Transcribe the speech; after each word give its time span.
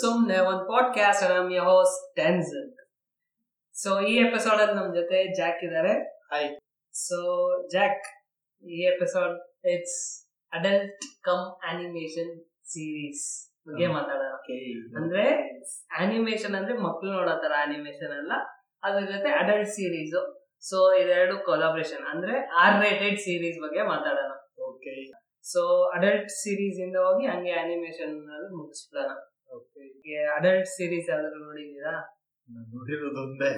ಸುಮ್ನೆ 0.00 0.38
ಒಂದು 0.38 0.64
ಪಾಡ್ಕಾಸ್ಟ್ 0.64 1.30
ನಮ್ಮ 1.30 1.62
ಹೋಸ್ಟ್ 1.62 2.16
ಟೆನ್ಸನ್ 2.16 2.76
ಸೊ 3.82 4.00
ಈ 4.00 4.16
ಎಪಿಸೋಡ್ 4.16 4.60
ಅಲ್ಲಿ 4.60 4.76
ನಮ್ 4.76 4.94
ಜೊತೆ 4.94 5.34
ಜಾಕ್ 5.34 5.64
ಇದ್ದಾರೆ 5.64 5.92
ಹಾಯ್ 6.32 6.56
ಸೊ 6.94 7.16
ಜಾಕ್ 7.68 8.02
ಈ 8.66 8.82
episode 8.82 9.66
it's 9.66 10.28
adult 10.52 11.22
cum 11.22 11.60
animation 11.68 12.44
series 12.64 13.54
ಬಗ್ಗೆ. 13.68 13.86
ಮಾತಾಡೋಣ. 13.86 14.34
ಅಂದ್ರೆ 14.96 15.48
ಅನಿಮೇಷನ್ 15.98 16.54
ಅಂದ್ರೆ 16.54 16.78
ಮಕ್ಳು 16.78 17.12
ನೋಡೋ 17.12 17.30
ತರ 17.30 17.52
ಅನಿಮೇಷನ್ 17.58 18.12
ಅಲ್ಲ. 18.12 18.32
ಅದ್ರ 18.82 19.06
ಜೊತೆ 19.06 19.28
ಅಡಲ್ಟ್ 19.28 19.70
ಸೀರೀಸ್ 19.70 20.42
ಸೊ 20.68 20.94
ಇದೆರಡು 20.94 21.38
ಕೊಲಾಬ್ರೇಷನ್ 21.38 22.06
ಅಂದ್ರೆ 22.06 22.46
ಆರ್ 22.46 22.84
ರೇಟೆಡ್ 22.84 23.20
ಸೀರೀಸ್ 23.20 23.62
ಬಗ್ಗೆ 23.62 23.82
ಮಾತಾಡೋಣ. 23.82 24.32
Okay. 24.72 25.18
ಸೊ 25.52 25.90
ಅಡಲ್ಟ್ 25.90 26.28
ಸೀರೀಸ್ 26.28 26.80
ಇಂದ 26.80 26.96
ಹೋಗಿ 26.96 27.26
ಹಂಗೆ 27.26 27.50
ಅನಿಮೇಷನ್ 27.50 28.34
ಅಲ್ಲಿ 28.34 28.56
ಮುಗಿಸ್ಬಿಡೋಣ. 28.56 29.31
ಅಡಲ್ಟ್ 30.36 30.66
ಸೀರೀಸ್ 30.66 31.10
ಯಾವ್ದಾದ್ರು 31.10 31.44
ನೋಡಿದೀರಾ 31.44 31.94
ನೋಡಿರೋದು 32.72 33.20
ಒಂದೇ. 33.22 33.50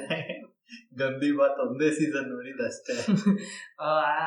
ಗಂದಿ 0.98 1.32
ಬಾತ್ 1.32 1.58
ಒಂದೇ 1.58 1.90
ಸೀಸನ್ 1.90 2.28
ನೋಡಿದಷ್ಟೇ. 2.30 2.94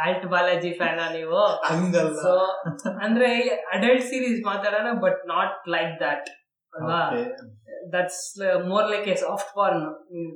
ಆಲ್ಟ್ 0.02 0.26
ಬಾಲಾಜಿ 0.26 0.73
ಫ್ಯಾನ 0.73 0.99
ನೀವು? 1.13 1.40
ಹಂಗಲ್ಲ. 1.63 2.21
ಸೊ 2.21 2.34
ಅಂದ್ರೆ 2.99 3.30
ಅಡಲ್ಟ್ 3.71 4.03
ಸೀರೀಸ್ 4.03 4.45
ಮಾತಾಡೋಣ 4.45 4.99
ಬಟ್ 4.99 5.27
ನಾಟ್ 5.27 5.70
ಲೈಕ್ 5.70 6.02
ದಟ್ 6.02 6.30
ಅಲ್ವಾ? 6.73 7.02
That's 7.93 8.41
more 8.68 8.88
like 8.90 9.07
a 9.07 9.15
soft 9.15 9.55
porn 9.55 9.85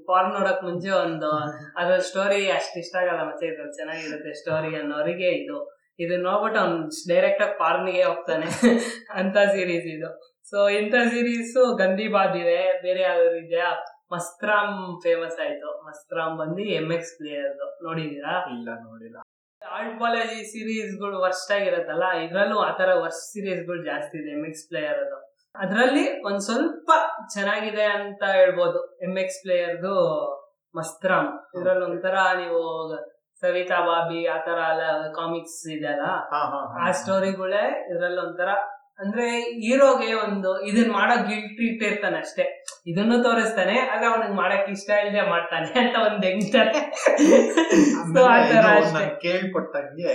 porn 0.07 0.33
ನೋಡಕ್ 0.33 0.63
ಮುಂಚೆ 0.63 0.89
ಒಂದು 0.89 1.29
ಅದ್ರ 1.77 1.97
ಸ್ಟೋರಿ 1.99 2.51
ಅಷ್ಟು 2.51 2.79
ಇಷ್ಟ 2.79 2.95
ಆಗಲ್ಲ 2.95 3.23
ಮತ್ತೆ 3.23 3.47
ಇದು 3.47 3.71
ಚೆನ್ನಾಗಿರುತ್ತೆ 3.71 4.33
ಸ್ಟೋರಿ 4.33 4.75
ಅನ್ನೋರಿಗೆ 4.75 5.31
ಇದು. 5.31 5.59
ಇದು 5.99 6.15
ನೋಡ್ಬಿಟ್ಟು 6.17 6.59
ಅವ್ನು 6.59 6.77
ಡೈರೆಕ್ಟ್ 7.09 7.41
ಆಗಿ 7.41 7.59
ಪಾರ್ನಿಗೆ 7.59 8.03
ಹೋಗ್ತಾನೆ. 8.03 8.47
ಅಂತ 9.13 9.37
ಸೀರೀಸ್ 9.37 9.85
ಇದು. 9.85 10.09
ಸೊ 10.53 10.69
ಇಂಥ 10.69 10.95
ಸೀರೀಸ್ 11.09 11.57
ಗಂದಿ 11.77 12.07
ಬಾದ್ 12.07 12.35
ಇದೆ 12.35 12.59
ಬೇರೆ 12.81 13.01
ಯಾವ್ದಾದ್ರು 13.01 13.37
ಇದೆಯಾ? 13.37 13.69
ಮಸ್ತ್ರಾಮ್ 14.11 14.77
ಫೇಮಸ್ 15.03 15.37
ಆಯ್ತು. 15.39 15.69
ಮಸ್ತ್ರಾಮ್ 15.87 16.33
ಬಂದು 16.37 16.63
ಎಂ 16.79 16.87
ಎಕ್ಸ್ 16.91 17.13
ಪ್ಲೇಯರ್ 17.17 17.51
ನೋಡಿದೀರಾ 17.83 18.33
ಇಲ್ಲ 18.55 18.69
ನೋಡಿಲ್ಲ. 18.81 19.17
ಆಲ್ಟ್ 19.61 20.25
ಸೀರೀಸ್ಗಳು 20.51 21.17
ವರ್ಸ್ಟ್ 21.21 21.51
ಆಗಿರತ್ತಲ್ಲ 21.51 22.05
ಇದ್ರಲ್ಲೂ 22.23 22.57
ಆತರ 22.59 22.89
ವರ್ಸ್ಟ್ 22.95 23.27
ಸೀರೀಸ್ಗಳು 23.33 23.83
ಜಾಸ್ತಿ 23.83 24.15
ಇದೆ 24.17 24.31
ಎಂ 24.31 24.43
ಎಕ್ಸ್ 24.45 24.65
ಪ್ಲೇಯರ್ 24.69 24.99
ಅದು 25.05 25.17
ಅದ್ರಲ್ಲಿ 25.55 26.03
ಒಂದ್ 26.21 26.39
ಸ್ವಲ್ಪ 26.39 26.91
ಚೆನ್ನಾಗಿದೆ 27.33 27.85
ಅಂತ 27.95 28.23
ಹೇಳ್ಬೋದು 28.31 28.79
ಎಂ 29.01 29.15
ಎಕ್ಸ್ 29.17 29.39
ಪ್ಲೇಯರ್ದು 29.43 29.93
ಮಸ್ತ್ರಾಮ್ 30.75 31.31
ಇದ್ರಲ್ಲಿ 31.55 31.85
ಒಂಥರ 31.85 32.17
ನೀವು 32.37 32.59
ಸವಿತಾ 33.43 33.79
ಬಾಬಿ 33.81 34.19
ಆತರ 34.27 34.59
ಎಲ್ಲ 34.71 34.83
ಕಾಮಿಕ್ಸ್ 35.15 35.59
ಇದೆಯಲ್ಲ? 35.67 36.05
ಆ 36.79 36.91
ಸ್ಟೋರಿಗಳೇ 36.91 37.63
ಇದ್ರಲ್ಲಿ 37.89 38.21
ಒಂಥರ 38.21 38.49
ಅಂದ್ರೆ 39.01 39.25
ಹೀರೋಗೆ 39.63 40.13
ಒಂದು 40.25 40.49
ಇದನ್ 40.69 40.91
ಮಾಡೋ 40.91 41.15
ಗಿಲ್ಟ್ 41.29 41.61
ಇಟ್ಟಿರ್ತಾನೆ 41.67 42.17
ಅಷ್ಟೇ. 42.17 42.43
ಇದನ್ನು 42.87 43.17
ತೋರಿಸ್ತಾನೆ 43.23 43.75
ಆದ್ರೆ 43.91 44.07
ಅವನಿಗೆ 44.11 44.33
ಮಾಡಕ್ 44.33 44.69
ಇಷ್ಟ 44.69 44.89
ಇಲ್ಲದೆ 45.03 45.23
ಮಾಡ್ತಾನೆ 45.29 45.67
ಅಂತ 45.81 45.95
ಒಂದ್ 46.07 46.25
ಹೆಂಗ್ತಾರೆ. 46.25 46.73
ಕೇಳ್ಪಟ್ಟಂಗೆ 49.23 50.13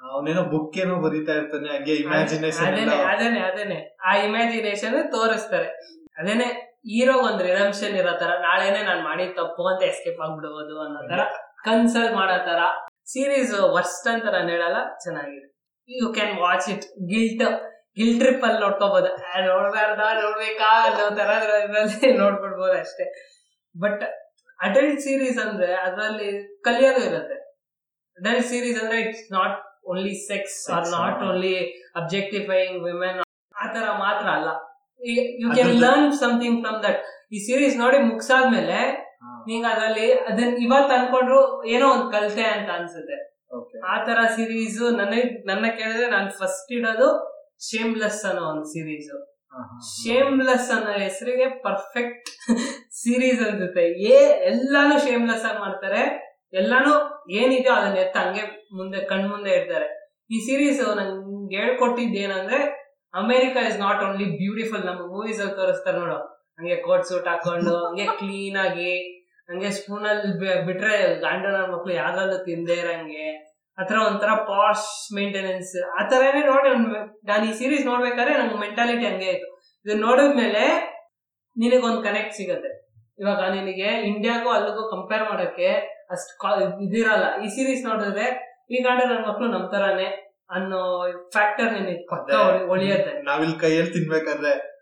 ಅವನೇನೋ 0.00 0.42
ಬುಕ್ 0.44 0.76
ಏನೋ 0.78 0.94
ಬರೀತಾ 0.96 1.32
ಇರ್ತಾನೆ 1.32 1.68
ಹಂಗೆ 1.68 1.94
ಇಮ್ಯಾಜಿನೇಷನ್ 1.94 2.66
ಅದೇನೆ 2.68 2.96
ಅದೇನೆ 3.12 3.40
ಅದೇನೆ. 3.40 3.78
ಆ 4.08 4.12
ಇಮ್ಯಾಜಿನೇಷನ್ 4.16 4.96
ತೋರಿಸ್ತಾರೆ. 5.10 5.68
ಅದೇನೆ 6.18 6.48
ಹೀರೋ 6.92 7.14
ಒಂದ್ 7.26 7.42
ರಿಡಂಪ್ಷನ್ 7.42 7.94
ಇರೋ 7.96 8.12
ತರ 8.20 8.30
ನಾಳೆನೆ 8.40 8.80
ನಾನ್ 8.82 9.02
ಮಾಡಿದ 9.04 9.32
ತಪ್ಪು 9.36 9.64
ಅಂತ 9.72 9.82
ಎಸ್ಕೇಪ್ 9.82 10.20
ಆಗ್ಬಿಡ್ಬೋದು 10.20 10.74
ಅನ್ನೋ 10.80 11.02
ತರ 11.12 11.22
ಕನ್ಸಲ್ಟ್ 11.64 12.14
ಮಾಡೋ 12.14 12.38
ತರ. 12.48 12.60
ಸೀರೀಸ್ 13.12 13.54
ವರ್ಸ್ಟ್ 13.76 14.08
ಅಂತ 14.14 14.24
ನಾನು 14.24 14.48
ಹೇಳಲ್ಲ 14.48 14.80
ಚೆನ್ನಾಗಿದೆ. 15.04 15.46
You 15.88 16.06
can 16.12 16.34
watch 16.38 16.66
it 16.74 16.84
guilt 17.08 17.44
guilt 17.96 18.14
trip 18.20 18.44
ಅಲ್ಲಿ 18.44 18.60
ನೋಡ್ಕೋಬಹುದು 18.60 19.10
ನೋಡ್ಬಾರ್ದ 19.48 20.04
ನೋಡ್ಬೇಕಾ 20.22 20.70
ಅನ್ನೋ 20.84 21.06
ತರ 21.18 21.30
ನೋಡ್ಬಿಡ್ಬೋದು 22.22 22.74
ಅಷ್ಟೇ. 22.78 23.04
ಬಟ್ 23.74 24.02
ಅಡಲ್ಟ್ 24.58 25.00
ಸೀರೀಸ್ 25.00 25.38
ಅಂದ್ರೆ 25.46 25.68
ಅದ್ರಲ್ಲಿ 25.86 26.28
ಕಲಿಯೋದು 26.64 27.00
ಇರುತ್ತೆ. 27.08 27.36
ಅಡಲ್ಟ್ 28.18 28.46
ಸೀರೀಸ್ 28.46 28.78
ಅಂದ್ರೆ 28.82 28.98
it's 29.00 29.32
not 29.32 29.56
only 29.84 30.14
sex 30.30 30.58
or 30.70 30.88
not. 30.88 31.22
Only 31.28 31.54
objectifying 31.96 32.78
women 32.84 33.18
ಆ 33.54 33.66
ತರ 33.72 33.86
ಮಾತ್ರ 34.04 34.26
ಅಲ್ಲ. 34.30 34.50
You 35.42 35.48
can 35.54 35.74
learn 35.84 36.12
something 36.12 36.58
from 36.64 36.78
that 36.84 37.00
ಈ 37.32 37.38
ಸೀರೀಸ್ 37.38 37.76
ನೋಡಿ 37.76 37.98
ಮುಗಿಸಾದ್ಮೇಲೆ 37.98 38.78
ನೀವು 39.46 39.64
ಅದ್ರಲ್ಲಿ 39.64 40.08
ಅದನ್ 40.30 40.54
ಇವತ್ 40.56 40.92
ಅನ್ಕೊಂಡ್ರು 40.96 41.40
ಏನೋ 41.66 41.86
ಒಂದ್ 41.94 42.08
ಕಲ್ತೆ 42.12 42.44
ಅಂತ 42.54 42.70
ಅನ್ಸುತ್ತೆ. 42.70 43.18
ಆ 43.84 43.96
ತರ 44.04 44.18
ಸೀರೀಸ್ 44.36 44.80
ನನಗ್ 45.00 45.32
ನನ್ನ 45.46 45.64
ಕೇಳಿದ್ರೆ 45.78 46.06
ನಾನು 46.10 46.30
ಫಸ್ಟ್ 46.40 46.70
ಇಡೋದು 46.72 47.08
ಶೇಮ್ಲೆಸ್ 47.68 48.22
ಅನ್ನೋ 48.30 48.42
ಒಂದು 48.52 48.66
ಸೀರೀಸ್ 48.72 49.10
ಶೇಮ್ಲೆಸ್ 49.96 50.68
ಅನ್ನೋ 50.76 50.92
ಹೆಸರಿಗೆ 51.04 51.46
ಪರ್ಫೆಕ್ಟ್ 51.66 52.28
ಸೀರೀಸ್ 53.00 53.40
ಅನ್ಸುತ್ತೆ. 53.46 53.84
ಏ 54.12 54.18
ಎಲ್ಲಾನು 54.50 54.94
ಶೇಮ್ಲೆಸ್ 55.06 55.44
ಆಗಿ 55.48 55.60
ಮಾಡ್ತಾರೆ. 55.64 56.02
ಎಲ್ಲಾನು 56.60 56.92
ಏನಿದೆಯೋ 57.40 57.74
ಅದನ್ನ 57.74 57.98
ಎತ್ತ 58.04 58.16
ಹಂಗೆ 58.16 58.44
ಮುಂದೆ 58.78 59.00
ಕಣ್ 59.10 59.26
ಮುಂದೆ 59.32 59.52
ಇರ್ತಾರೆ 59.58 59.88
ಈ 60.30 60.38
ಸೀರೀಸ್ 60.46 60.80
ನಂಗೆ 61.00 61.56
ಹೇಳ್ಕೊಟ್ಟಿದ್ದು 61.56 62.18
ಏನಂದ್ರೆ 62.26 62.58
America 63.14 63.56
is 63.70 63.78
not 63.78 64.02
only 64.04 64.26
beautiful 64.42 64.84
ನಮ್ಮ 64.90 65.02
ಮೂವೀಸ್ 65.14 65.40
ಅಲ್ಲಿ 65.40 65.56
ತೋರಿಸ್ತಾರೆ 65.60 65.98
ನೋಡು. 65.98 66.18
ಹಂಗೆ 66.58 66.76
ಕೋಟ್ 66.86 67.06
ಸೂಟ್ 67.10 67.28
ಹಾಕೊಂಡು 67.28 67.74
ಹಂಗೆ 67.86 68.06
ಕ್ಲೀನ್ 68.20 68.58
ಆಗಿ 68.66 68.92
ಹಂಗೆ 69.50 69.70
ಸ್ಪೂನ್ 69.78 70.06
ಅಲ್ಲಿ 70.10 70.32
ಬಿಟ್ರೆ 70.68 70.96
ಗಂಡನ 71.26 71.58
ಮಕ್ಳು 71.74 71.92
ಯಾವ್ದ್ರಲ್ಲೂ 71.94 72.38
ತಿಂದೇ 72.48 72.76
ಇರಂಗೆ. 72.84 73.26
ಆತರ 73.82 73.96
ಒಂಥರ 73.96 74.34
ಪಾಶ್ 74.34 75.14
ಮೇಂಟೆನೆನ್ಸ್ 75.16 75.86
ಆ 75.86 76.08
ತರನೇ 76.08 76.46
ನೋಡಿ 76.46 76.70
ನಾನು 77.24 77.44
ಈ 77.44 77.52
ಸೀರೀಸ್ 77.52 77.86
ನೋಡ್ಬೇಕಾದ್ರೆ 77.86 78.38
ನಂಗೆ 78.38 78.58
ಮೆಂಟಾಲಿಟಿ 78.58 79.06
ಹಂಗೆ 79.06 79.28
ಆಯ್ತು 79.28 79.48
ಇದನ್ನ 79.86 80.00
ನೋಡಿದ್ಮೇಲೆ 80.00 80.92
ನಿನಗೊಂದು 81.56 82.02
ಕನೆಕ್ಟ್ 82.02 82.34
ಸಿಗತ್ತೆ. 82.34 82.92
ಇವಾಗ 83.18 83.40
ನಿನಗೆ 83.54 83.88
ಇಂಡಿಯಾಗೂ 84.10 84.50
ಅಲ್ಲಿಗೂ 84.50 84.90
ಕಂಪೇರ್ 84.90 85.22
ಮಾಡೋಕೆ 85.22 85.70
ಅಷ್ಟು 86.10 86.82
ಇದಿರಲ್ಲ. 86.84 87.42
ಈ 87.44 87.48
ಸೀರೀಸ್ 87.48 87.86
ನೋಡಿದ್ರೆ 87.86 88.26
ಈ 88.70 88.82
ಗಂಡ 88.82 89.00
ನನ್ನ 89.02 89.24
ಮಕ್ಳು 89.28 89.46
ನಮ್ 89.48 89.70
ತರಾನೇ 89.72 90.38
ಅನ್ನೋ 90.50 91.08
ಫ್ಯಾಕ್ಟರ್ 91.32 91.72
ನಿನಗೆ. 91.72 92.66
ಒಳಿಯತ್ತೆ. 92.66 93.22
ನಾವಿಲ್ಲಿ 93.22 93.58
ಕೈಯಲ್ಲಿ 93.58 93.92
ತಿನ್ಬೇಕಾದ್ರೆ 93.92 94.72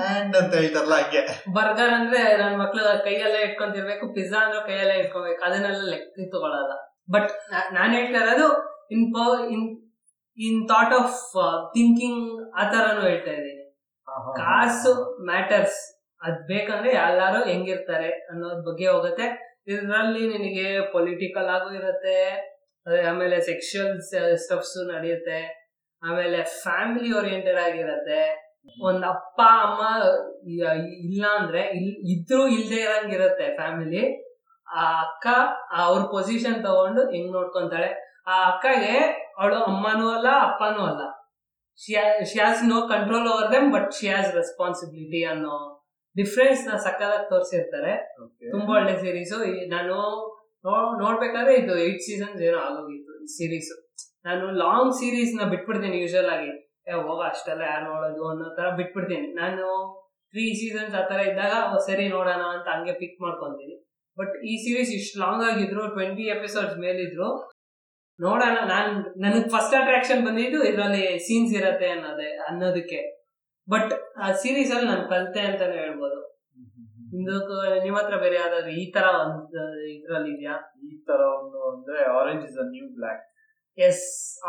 ಹ್ಯಾಂಡ್ 0.00 0.36
ಅಂತ 0.36 0.54
ಹೇಳ್ತಾರಲ್ಲ 0.54 0.94
ಹಂಗೆ. 0.94 1.52
ಬರ್ಗರ್ 1.52 1.90
ಅಂದ್ರೆ 1.90 2.36
ನನ್ನ 2.36 2.62
ಮಕ್ಳು 2.62 3.04
ಕೈಯಲ್ಲೇ 3.04 3.40
ಇಟ್ಕೊಂತಿರ್ಬೇಕು 3.42 4.14
ಪಿಜ್ಜಾ 4.14 4.38
ಅಂದ್ರೆ 4.44 4.66
ಕೈಯಲ್ಲೇ 4.66 4.98
ಇಟ್ಕೊಬೇಕು. 4.98 5.44
ಅದನ್ನೆಲ್ಲ 5.44 5.90
ಲೆಕ್ಕ 5.90 6.34
ತಗೊಳಲ್ಲ 6.36 6.89
ಬಟ್ 7.10 7.30
ನಾನು 7.72 7.92
ಹೇಳ್ತಾ 7.98 8.20
ಇರೋದು 8.24 8.48
in 8.94 9.04
in 9.54 9.64
in 10.38 10.60
thought 10.68 10.94
of 11.00 11.16
thinking 11.74 12.24
ಆ 12.60 12.64
ತರನು 12.72 13.02
ಹೇಳ್ತಾ 13.08 13.32
ಇದ್ದೀನಿ. 13.32 13.64
ಕಾಸು 14.38 14.92
ಮ್ಯಾಟರ್ಸ್ 15.24 15.80
ಅದ್ 16.20 16.40
ಬೇಕಂದ್ರೆ 16.48 16.90
ಎಲ್ಲಾರು 17.02 17.40
ಹೆಂಗಿರ್ತಾರೆ 17.44 18.10
ಅನ್ನೋದ್ 18.30 18.62
ಬಗ್ಗೆ 18.68 18.86
ಹೋಗುತ್ತೆ. 18.86 19.26
ಇದ್ರಲ್ಲಿ 19.68 20.22
ನಿನಗೆ 20.34 20.66
ಪೊಲಿಟಿಕಲ್ 20.92 21.48
ಆಗೂ 21.56 21.70
ಇರುತ್ತೆ 21.74 22.16
ಅದೇ 22.86 23.00
ಆಮೇಲೆ 23.02 23.36
ಸೆಕ್ಷುಯಲ್ 23.40 23.94
ಸ್ಟಫ್ಸ್ 24.44 24.76
ನಡೆಯುತ್ತೆ. 24.94 25.40
ಆಮೇಲೆ 26.02 26.38
ಫ್ಯಾಮಿಲಿ 26.62 27.10
ಓರಿಯೆಂಟೆಡ್ 27.12 27.60
ಆಗಿರತ್ತೆ. 27.66 28.20
ಒಂದ್ 28.88 29.04
ಅಪ್ಪ 29.04 29.38
ಅಮ್ಮ 29.66 29.82
ಇಲ್ಲ 31.06 31.24
ಅಂದ್ರೆ 31.38 31.62
ಇಲ್ 31.78 31.92
ಇದ್ರೂ 32.14 32.40
ಇಲ್ದೇ 32.56 32.80
ಇರಂಗಿರತ್ತೆ 32.88 33.46
ಫ್ಯಾಮಿಲಿ 33.56 34.02
ಆ 34.78 34.82
ಅಕ್ಕ 35.04 35.26
ಅವ್ರ 35.84 36.00
ಪೊಸಿಷನ್ 36.14 36.58
ತಗೊಂಡು 36.66 37.02
ಹೆಂಗ್ 37.14 37.30
ನೋಡ್ಕೊಂತಾಳೆ? 37.38 37.90
ಆ 38.32 38.34
ಅಕ್ಕಗೆ 38.50 38.94
ಅವಳು 39.38 39.58
ಅಮ್ಮನೂ 39.70 40.06
ಅಲ್ಲ 40.16 40.28
ಅಪ್ಪನೂ 40.48 40.80
ಅಲ್ಲ. 40.90 41.02
She 41.80 41.92
has 42.38 42.62
no 42.72 42.78
control 42.92 43.28
over 43.32 43.48
them 43.54 43.68
but 43.76 43.88
she's 43.98 44.18
has 44.20 44.38
responsibility 44.40 45.20
ಅನ್ನೋ 45.32 45.56
ಡಿಫ್ರೆನ್ಸ್ನ 46.16 46.72
ಸಕ್ಕದಾಗಿ 46.86 47.26
ತೋರಿಸಿರ್ತಾರೆ. 47.32 47.92
ತುಂಬಾ 48.54 48.72
ಒಳ್ಳೆ 48.78 48.94
ಸೀರೀಸ್ 49.04 49.34
ನಾನು 49.74 49.96
ನೋಡ್ಬೇಕಾದ್ರೆ 51.02 51.52
ಇದು 51.62 51.74
ಏಟ್ 51.84 52.02
ಸೀಸನ್ಸ್ 52.08 52.40
ಏನೋ 52.48 52.58
ಆಗೋಗಿತ್ತು 52.68 53.12
ಈ 53.24 53.28
ಸೀರೀಸ್ 53.36 53.70
ನಾನು 54.26 54.46
ಲಾಂಗ್ 54.62 54.92
ಸೀರೀಸ್ನ 55.00 55.44
ಬಿಟ್ಬಿಡ್ತೀನಿ 55.52 55.98
ಯೂಶಲ್ 56.04 56.30
ಆಗಿ. 56.36 56.50
ಹೋಗ 57.08 57.20
ಅಷ್ಟೆಲ್ಲ 57.32 57.62
ಯಾರು 57.72 57.84
ನೋಡೋದು 57.92 58.22
ಅನ್ನೋ 58.30 58.46
ತರ 58.58 58.66
ಬಿಟ್ಬಿಡ್ತೀನಿ. 58.78 59.28
ನಾನು 59.40 59.64
ತ್ರೀ 60.34 60.44
ಸೀಸನ್ಸ್ 60.60 60.94
ಆ 61.00 61.02
ತರ 61.10 61.20
ಇದ್ದಾಗ 61.30 61.54
ಸರಿ 61.86 62.04
ನೋಡೋಣ 62.16 62.42
ಅಂತ 62.56 62.66
ಹಂಗೆ 62.74 62.94
ಪಿಕ್ 63.00 63.16
ಮಾಡ್ಕೊಂತೀನಿ. 63.24 63.76
ಬಟ್ 64.18 64.34
ಈ 64.50 64.54
ಸೀರೀಸ್ 64.64 64.90
ಇಷ್ಟು 64.98 65.18
ಲಾಂಗ್ 65.24 65.44
ಆಗಿದ್ರು 65.50 65.82
ಟ್ವೆಂಟಿ 65.96 66.24
ಎಪಿಸೋಡ್ಸ್ 66.36 66.76
ಮೇಲಿದ್ರು 66.84 67.28
ನೋಡೋಣ. 68.18 68.56
ನಾನು 68.72 68.90
ನನಗೆ 69.24 69.46
ಫಸ್ಟ್ 69.54 69.74
ಅಟ್ರಾಕ್ಷನ್ 69.80 70.22
ಬಂದಿದ್ದು 70.26 70.58
ಇದರಲ್ಲಿ 70.70 71.04
ಸೀನ್ಸ್ 71.26 71.52
ಇರತ್ತೆ 71.60 71.88
ಅನ್ನೋದೇ 71.94 72.30
ಅನ್ನೋದಕ್ಕೆ. 72.48 73.00
ಬಟ್ 73.68 73.92
ಆ 74.24 74.28
ಸೀರೀಸ್ 74.42 74.72
ಅಲ್ಲಿ 74.74 74.88
ನಾನು 74.92 75.04
ಕಲ್ತೆ 75.08 75.40
ಅಂತಾನೆ 75.48 75.76
ಹೇಳ್ಬೋದು. 75.84 76.18
ಇಂದು 77.18 77.34
ನಿಮ್ಮ 77.84 77.96
ಹತ್ರ 77.98 78.16
ಬೇರೆ 78.24 78.36
ಯಾವ್ದಾದ್ರು 78.36 78.72
ಈ 78.82 78.84
ತರ 78.96 79.06
ಒಂದು 79.22 79.62
ಇದ್ರಲ್ಲಿ 79.94 80.30
ಇದೆಯಾ? 80.34 80.56
ಈ 80.88 80.92
ತರ 81.08 81.20
ಒಂದು 81.38 81.58
ಅಂದ್ರೆ 81.70 82.00
orange 82.18 82.42
is 82.48 82.56
the 82.60 82.64
new 82.74 82.86
black 82.98 83.22
yes 83.78 84.04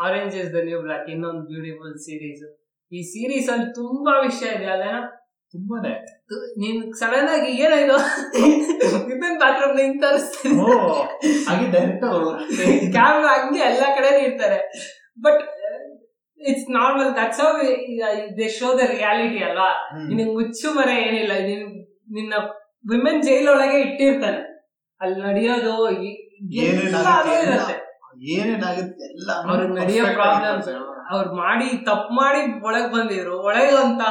orange 0.06 0.34
is 0.42 0.50
the 0.56 0.60
new 0.68 0.78
black 0.86 1.06
ಇನ್ನೊಂದು 1.14 1.42
ಬ್ಯೂಟಿಫುಲ್ 1.50 1.96
ಸೀರೀಸ್ 2.06 2.44
ಈ 2.92 3.02
ಸೀರೀಸ್ 3.12 3.48
ಅಲ್ಲಿ 3.54 3.68
ತುಂಬಾ 3.80 4.14
ವಿಷಯ 4.28 4.48
ಇದೆ 4.58 4.68
ಅಲ್ಲೇನ? 4.74 4.98
ತುಂಬಾನೇ. 5.52 5.92
ನೀನ್ 6.60 6.78
ಸಡನ್ 7.00 7.30
ಆಗಿ 7.34 7.50
ಏನಾಯ್ತು? 7.64 7.96
ವಿಮೆನ್ 9.08 9.36
ಬಾತ್ರೂಮ್ 9.42 9.74
ನಿಂತ 9.80 10.04
ಹಾಗೆ 11.48 11.66
ಡೈರೆಕ್ಟ್ 11.74 12.04
ಕ್ಯಾಮ್ರಾ 12.96 13.32
ಹಂಗೆ 13.38 13.62
ಎಲ್ಲಾ 13.70 13.88
ಕಡೆ 13.98 14.10
ಇರ್ತಾರೆ 14.26 14.60
but 15.26 15.42
it's 16.40 16.68
normal 16.78 17.10
that's 17.18 17.40
how 17.44 17.50
they 18.38 18.46
show 18.58 18.68
the 18.78 18.86
reality 18.94 19.40
ಅಲ್ವಾ. 19.48 19.70
ನಿನಗ್ 20.08 20.32
ಮುಚ್ಚು 20.38 20.68
ಮರೆ 20.78 20.94
ಏನಿಲ್ಲ. 21.06 21.32
ನಿನ್ 21.48 21.66
ನಿನ್ನ 22.16 22.34
ವಿಮೆನ್ 22.92 23.20
ಜೈಲ್ 23.26 23.48
ಒಳಗೆ 23.54 23.78
ಇಟ್ಟಿರ್ತಾನೆ. 23.86 24.40
ಅಲ್ಲಿ 25.00 25.18
ನಡೆಯೋದು 25.28 25.74
ಏನೇನಾಗುತ್ತೆ 28.32 29.04
ಎಲ್ಲ 29.12 29.30
ಅವ್ರಿಗೆ 29.50 29.74
ನಡೆಯೋ 29.80 30.04
ಪ್ರಾಬ್ಲಮ್ಸ್. 30.18 30.68
ಅವ್ರು 31.14 31.30
ಮಾಡಿ 31.36 31.68
ತಪ್ಪು 31.88 32.12
ಮಾಡಿ 32.20 32.40
ಒಳಗ್ 32.66 32.92
ಬಂದಿದ್ರು. 32.92 33.34
ಒಳಗೆ 33.48 33.76
ಅಂತ 33.84 34.02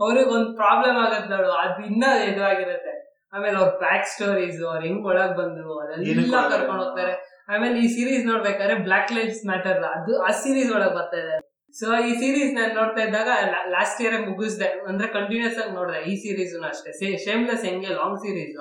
ಅವ್ರಿಗೆ 0.00 0.30
ಒಂದ್ 0.36 0.56
ಪ್ರಾಬ್ಲಮ್ 0.56 0.98
ಆಗುತ್ತೆ 1.04 1.30
ನೋಡು. 1.36 1.50
ಅದು 1.50 1.86
ಇನ್ನ 1.90 2.04
ಇದಾಗಿರುತ್ತೆ. 2.28 2.94
ಆಮೇಲೆ 3.34 3.56
ಅವ್ರ 3.56 3.70
ಬ್ಯಾಕ್ 3.84 4.06
ಸ್ಟೋರೀಸ್ 4.06 4.60
ಅವ್ರು 4.68 4.82
ಹೆಂಗ್ 4.86 5.06
ಒಳಗ್ 5.06 5.34
ಬಂದ್ರು 5.40 5.74
ಅದೆಲ್ಲ 5.80 6.36
ಕರ್ಕೊಂಡು 6.52 6.82
ಹೋಗ್ತಾರೆ. 6.84 7.14
ಆಮೇಲೆ 7.52 7.78
ಈ 7.84 7.88
ಸೀರೀಸ್ 7.88 8.26
ನೋಡ್ಬೇಕಾದ್ರೆ 8.26 8.74
ಬ್ಲಾಕ್ 8.86 9.12
ಲೈಫ್ಸ್ 9.12 9.46
ಮ್ಯಾಟರ್ 9.46 9.84
ಅದು 9.84 10.22
ಆ 10.22 10.30
ಸೀರೀಸ್ 10.30 10.70
ಒಳಗ್ 10.76 10.94
ಬರ್ತಾ 10.94 11.16
ಇದೆ. 11.16 11.36
ಸೊ 11.74 11.86
ಈ 12.08 12.12
ಸೀರೀಸ್ 12.20 12.52
ನಾನು 12.54 12.74
ನೋಡ್ತಾ 12.74 13.00
ಇದ್ದಾಗ 13.02 13.28
ಲಾಸ್ಟ್ 13.70 14.02
ಇಯರ್ 14.02 14.16
ಮುಗಿಸ್ದೆ. 14.28 14.68
ಅಂದ್ರೆ 14.88 15.08
ಕಂಟಿನ್ಯೂಸ್ 15.08 15.58
ಆಗಿ 15.62 15.72
ನೋಡಿದೆ. 15.74 16.00
ಈ 16.10 16.14
ಸೀರೀಸ್ 16.16 16.54
ಅಷ್ಟೇ. 16.70 17.16
ಶೇಮ್ಲೆಸ್ 17.24 17.64
ಹೆಂಗೆ 17.64 17.90
ಲಾಂಗ್ 18.00 18.18
ಸೀರೀಸ್ 18.18 18.56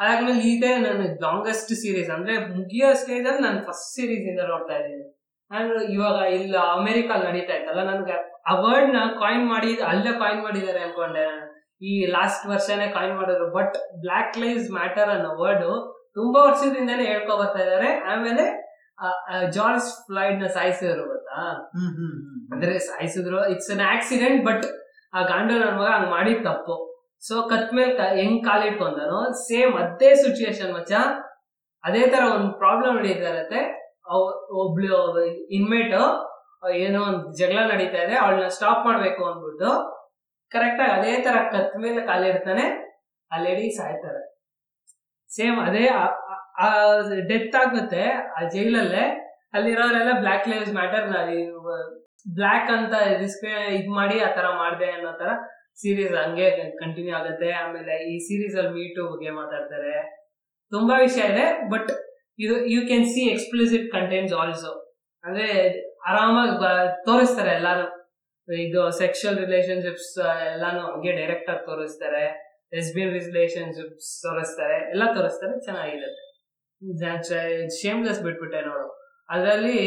ಅದಾದ್ಮೇಲೆ 0.00 0.40
ಇದೇ 0.52 0.76
ನನ್ನ 0.76 1.02
ಲಾಂಗೆಸ್ಟ್ 1.26 1.74
ಸೀರೀಸ್ 1.82 2.10
ಅಂದ್ರೆ 2.10 2.32
ಮುಗಿಯೋ 2.56 2.88
ಸ್ಟೇಜ್ 2.94 3.26
ಅಲ್ಲಿ 3.26 3.42
ನಾನು 3.42 3.60
ಫಸ್ಟ್ 3.68 3.88
ಸೀರೀಸ್ 3.96 4.26
ಇಂದ 4.32 4.42
ನೋಡ್ತಾ 4.48 4.74
ಇದ್ದೀನಿ. 4.78 5.06
ನಾನು 5.50 5.82
ಇವಾಗ 5.82 6.22
ಇಲ್ಲ 6.22 6.56
ಅಮೆರಿಕ 6.58 7.10
ನಡೀತಾ 7.10 7.52
ಇತ್ತಲ್ಲ 7.54 7.82
ನನ್ಗೆ 7.90 8.42
ಆ 8.46 8.60
ವರ್ಡ್ನ 8.60 8.96
ಕಾಯಿನ್ 9.20 9.48
ಮಾಡಿ 9.48 9.80
ಅಲ್ಲೇ 9.80 10.18
ಕಾಯಿನ್ 10.18 10.42
ಮಾಡಿದ್ದಾರೆ 10.42 10.78
ಅನ್ಕೊಂಡೆ 10.78 11.56
ಈ 11.82 12.06
ಲಾಸ್ಟ್ 12.06 12.46
ವರ್ಷನೇ 12.46 12.88
ಕಾಯಿನ್ 12.88 13.16
ಮಾಡಿದ್ರು 13.16 13.50
ಬಟ್ 13.54 13.74
ಬ್ಲಾಕ್ 14.00 14.38
ಲೈವ್ಸ್ 14.38 14.70
ಮ್ಯಾಟರ್ 14.70 15.10
ಅನ್ನೋ 15.10 15.42
ವರ್ಡ್ 15.42 15.96
ತುಂಬಾ 16.14 16.42
ವರ್ಷದಿಂದಲೇ 16.42 17.04
ಹೇಳ್ಕೊ 17.04 17.38
ಬರ್ತಾ 17.38 17.62
ಇದಾರೆ 17.62 17.98
ಆಮೇಲೆ 17.98 18.66
ಜಾರ್ಜ್ 19.50 19.82
ಫ್ಲೈಡ್ನ 19.82 20.46
ಸಾಯಿಸಿದ್ರು 20.46 21.08
ಗೊತ್ತಾ. 21.08 21.68
ಅಂದ್ರೆ 22.52 22.78
ಸಾಯಿಸಿದ್ರು 22.78 23.48
ಇಟ್ಸ್ 23.48 23.70
ಅನ್ 23.70 23.80
ಆಕ್ಸಿಡೆಂಟ್ 23.80 24.46
ಬಟ್ 24.46 24.64
ಆ 25.14 25.22
ಗಾಂಡ 25.22 25.50
ನನ್ 25.52 25.78
ಮಗ 25.78 25.86
ಹಂಗ್ 25.86 26.10
ಮಾಡಿದ್ 26.10 26.44
ತಪ್ಪು. 26.44 26.76
ಸೊ 27.28 27.42
ಕತ್ 27.42 27.74
ಮೇಲೆ 27.74 28.22
ಹೆಂಗ್ 28.22 28.44
ಕಾಲಿಟ್ಕೊಂಡನು 28.44 29.32
ಸೇಮ್ 29.48 29.76
ಅದೇ 29.76 30.14
ಸಿಚುಯೇಷನ್ 30.14 30.74
ಮಚ್ಚ. 30.74 30.92
ಅದೇ 31.84 32.06
ತರ 32.06 32.22
ಒಂದು 32.36 32.52
ಪ್ರಾಬ್ಲಮ್ 32.52 32.98
ಅವ್- 32.98 33.85
ಒಬ್ಳು 34.60 34.98
ಇನ್ಮೇಟ್ 35.58 35.94
ಏನೋ 36.84 37.00
ಒಂದು 37.08 37.24
ಜಗಳ 37.38 37.58
ನಡೀತಾ 37.72 37.98
ಇದೆ, 38.04 38.14
ಅವಳನ್ನ 38.22 38.48
ಸ್ಟಾಪ್ 38.56 38.82
ಮಾಡ್ಬೇಕು 38.88 39.22
ಅಂದ್ಬಿಟ್ಟು 39.30 39.70
ಕರೆಕ್ಟ್ 40.52 40.80
ಆಗಿ 40.84 40.92
ಅದೇ 40.98 41.12
ತರ 41.26 41.36
ಕತ್ 41.52 41.74
ಮೇಲೆ 41.84 42.00
ಕಾಲಿಡ್ತಾನೆ 42.10 42.64
ಆ 43.30 43.38
ಲೇಡಿ 43.44 43.64
ಸಾಯ್ತಾರೆ. 43.78 44.22
ಸೇಮ್ 45.30 45.58
ಅದೇ 45.68 45.84
ಡೆತ್ 47.30 47.56
ಆಗುತ್ತೆ, 47.62 48.02
ಆ 48.36 48.42
ಜೈಲಲ್ಲೇ 48.54 49.04
ಅಲ್ಲಿರೋರೆಲ್ಲ 49.56 50.12
ಬ್ಲಾಕ್ 50.22 50.48
ಲೈವ್ಸ್ 50.52 50.72
ಮ್ಯಾಟರ್ 50.78 51.06
ಬ್ಲಾಕ್ 52.38 52.70
ಅಂತ 52.76 52.94
ರಿಸ್ಕ್ 53.22 53.44
ಇದು 53.78 53.90
ಮಾಡಿ 53.98 54.16
ಆ 54.26 54.30
ತರ 54.38 54.46
ಮಾಡಿದೆ 54.62 54.88
ಅನ್ನೋ 54.96 55.10
ತರ 55.20 55.30
ಸೀರೀಸ್ 55.80 56.14
ಹಂಗೆ 56.22 56.46
ಕಂಟಿನ್ಯೂ 56.80 57.14
ಆಗುತ್ತೆ. 57.18 57.48
ಆಮೇಲೆ 57.62 57.94
ಈ 58.12 58.14
ಸೀರೀಸ್ 58.26 58.56
ಅಲ್ಲಿ 58.60 58.72
ಮೀಟು 58.78 59.02
ಬಗ್ಗೆ 59.12 59.32
ಮಾತಾಡ್ತಾರೆ. 59.40 59.94
ತುಂಬಾ 60.72 60.94
ವಿಷಯ 61.06 61.24
ಇದೆ 61.32 61.46
ಬಟ್ 61.72 61.90
ಇದು 62.38 62.54
you 62.74 62.80
can 62.90 63.06
see 63.12 63.22
explicit 63.34 63.86
contents 63.96 64.34
also 64.40 64.72
ಅಂದ್ರೆ 65.24 65.46
ಆರಾಮಾಗಿ 66.08 66.56
ತೋರಿಸ್ತಾರೆ 67.06 67.52
ಎಲ್ಲಾನು. 67.58 67.86
ಇದು 68.64 68.80
ಸೆಕ್ಷುವಲ್ 68.98 69.38
ರಿಲೇಶನ್ಶಿಪ್ಸ್ 69.44 70.12
ಎಲ್ಲಾನು 70.52 70.80
ಹಂಗೆ 70.90 71.12
ಡೈರೆಕ್ಟ್ 71.20 71.48
ಆಗಿ 71.52 71.62
ತೋರಿಸ್ತಾರೆ. 71.70 72.24
ಲೆಸ್ಬಿಯನ್ 72.74 73.12
ರಿಲೇಶನ್ಶಿಪ್ಸ್ 73.18 74.10
ತೋರಿಸ್ತಾರೆ. 74.26 74.76
ಎಲ್ಲ 74.92 75.04
ತೋರಿಸ್ತಾರೆ, 75.16 75.54
ಚೆನ್ನಾಗಿರುತ್ತೆ. 75.64 76.24
ಶೇಮ್ಲೆಸ್ 77.80 78.20
ಬಿಟ್ಬಿಟ್ಟೆ 78.26 78.60
ನೋಡು. 78.70 78.86
ಅದರಲ್ಲಿ 79.34 79.78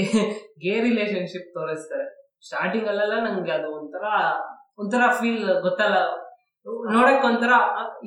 ಗೇ 0.63 0.73
ರಿಲೇಶನ್ಶಿಪ್ 0.87 1.49
ತೋರಿಸ್ತಾರೆ. 1.57 2.07
ಸ್ಟಾರ್ಟಿಂಗ್ 2.47 2.87
ಅಲ್ಲೆಲ್ಲ 2.91 3.15
ನಂಗೆ 3.25 3.53
ಅದು 3.57 3.69
ಒಂಥರ 3.77 4.05
ಒಂಥರ 4.81 5.03
ಫೀಲ್ 5.19 5.45
ಗೊತ್ತಲ್ಲ. 5.67 5.97
ನೋಡಕ್ 6.95 7.23
ಒಂಥರ 7.29 7.53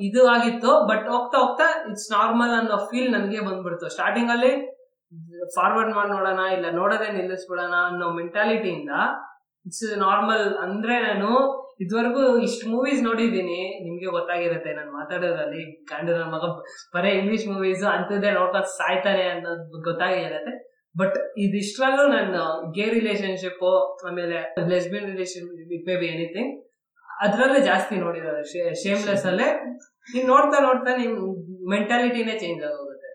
ಇದು 0.07 0.21
ಆಗಿತ್ತು 0.35 0.71
ಬಟ್ 0.89 1.05
ಹೋಗ್ತಾ 1.13 1.37
ಹೋಗ್ತಾ 1.43 1.67
ಇಟ್ಸ್ 1.89 2.07
ನಾರ್ಮಲ್ 2.17 2.53
ಅನ್ನೋ 2.59 2.77
ಫೀಲ್ 2.89 3.09
ನನಗೆ 3.15 3.41
ಬಂದ್ಬಿಡ್ತು. 3.47 3.87
ಸ್ಟಾರ್ಟಿಂಗ್ 3.95 4.31
ಅಲ್ಲಿ 4.35 4.53
ಫಾರ್ವರ್ಡ್ 5.55 5.91
ಮಾಡಿ 5.95 6.09
ನೋಡೋಣ, 6.15 6.41
ಇಲ್ಲ 6.55 6.67
ನೋಡೋದೇ 6.79 7.09
ನಿಲ್ಲಿಸ್ಬಿಡೋಣ 7.17 7.75
ಅನ್ನೋ 7.89 8.07
ಮೆಂಟಾಲಿಟಿಯಿಂದ 8.19 8.93
ಇಟ್ಸ್ 9.65 9.85
ನಾರ್ಮಲ್ 10.05 10.45
ಅಂದ್ರೆ 10.65 10.95
ನಾನು 11.07 11.29
ಇದುವರೆಗೂ 11.83 12.23
ಇಷ್ಟು 12.47 12.65
ಮೂವೀಸ್ 12.73 12.99
ನೋಡಿದೀನಿ 13.03 13.59
ನಿಮ್ಗೆ 13.85 14.09
ಗೊತ್ತಾಗಿರುತ್ತೆ 14.17 14.71
ನಾನು 14.73 14.91
ಮಾತಾಡೋದ್ರಲ್ಲಿ 14.91 15.63
ಕಂಡು 15.91 16.11
ನನ್ನ 16.17 16.29
ಮಗ 16.35 16.49
ಬರೇ 16.95 17.11
ಇಂಗ್ಲಿಷ್ 17.19 17.45
ಮೂವೀಸ್ 17.53 17.83
ಅಂತದೇ 17.93 18.31
ನೋಡ್ಕೊಂಡು 18.31 18.69
ಸಾಯ್ತಾನೆ 18.77 19.23
ಅನ್ನೋದು 19.33 19.81
ಗೊತ್ತಾಗಿರುತ್ತೆ. 19.89 20.53
ಬಟ್ 20.95 21.17
ಇದಿಷ್ಟರಲ್ಲೂ 21.45 22.03
ನಾನು 22.17 22.41
ಗೇ 22.71 22.85
ರಿಲೇಶನ್ಶಿಪ್ 22.97 23.63
ಆಮೇಲೆ 24.09 24.39
lesbian 24.73 25.07
relation 25.13 25.47
it 25.77 25.85
be 26.01 26.07
anything 26.15 26.53
ಅದ್ರಲ್ಲೇ 27.23 27.59
ಜಾಸ್ತಿ 27.59 27.95
ನೋಡಿರೋದು. 27.95 28.43
ಶೇಮ್ಲೆಸ್ 28.83 29.25
ಅಲ್ಲೇ. 29.25 29.49
ನೀನ್ 30.13 30.27
ನೋಡ್ತಾ 30.27 30.63
ನೋಡ್ತಾ 30.63 30.95
ನಿಮ್ 30.97 31.15
ಮೆಂಟಾಲಿಟಿನೇ 31.69 32.39
ಚೇಂಜ್ 32.39 32.63
ಆಗೋಗುತ್ತೆ. 32.63 33.11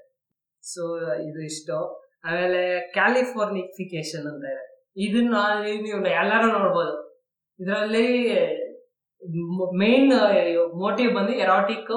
ಸೊ 0.62 1.12
ಇದು 1.14 1.44
ಇಷ್ಟು. 1.44 2.08
ಆಮೇಲೆ 2.24 2.80
ಕ್ಯಾಲಿಫೋರ್ನಿಫಿಕೇಶನ್ 2.92 4.26
ಅಂತ 4.26 4.44
ಇದೆ. 4.44 4.64
ಇದನ್ನ 4.96 5.34
ನೀವು 5.82 6.06
ಎಲ್ಲರೂ 6.06 6.58
ನೋಡ್ಬೋದು. 6.58 6.94
ಇದರಲ್ಲಿ 7.60 8.06
ಮೇನ್ 9.78 10.12
ಮೋಟಿವ್ 10.78 11.14
ಬಂದು 11.14 11.32
ಎರಾಟಿಕ್ 11.32 11.88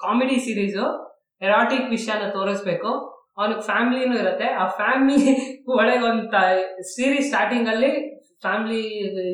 ಕಾಮಿಡಿ 0.00 0.36
ಸೀರೀಸ್ 0.40 0.78
ಎರಾಟಿಕ್ 1.42 1.90
ವಿಷಯನ 1.90 2.30
ತೋರಿಸ್ಬೇಕು. 2.30 2.90
ಅವನಿಗೆ 3.38 3.60
ಫ್ಯಾಮಿಲಿನೂ 3.60 4.16
ಇರುತ್ತೆ. 4.18 4.44
ಆ 4.44 4.66
ಫ್ಯಾಮಿಲಿ 4.66 5.62
ಒಳಗೆ 5.66 6.04
ಒಂದು 6.10 6.30
ಸೀರೀಸ್ 6.94 7.26
ಸ್ಟಾರ್ಟಿಂಗ್ 7.26 7.68
ಅಲ್ಲಿ 7.68 8.13
ಫ್ಯಾಮಿಲಿ 8.46 8.82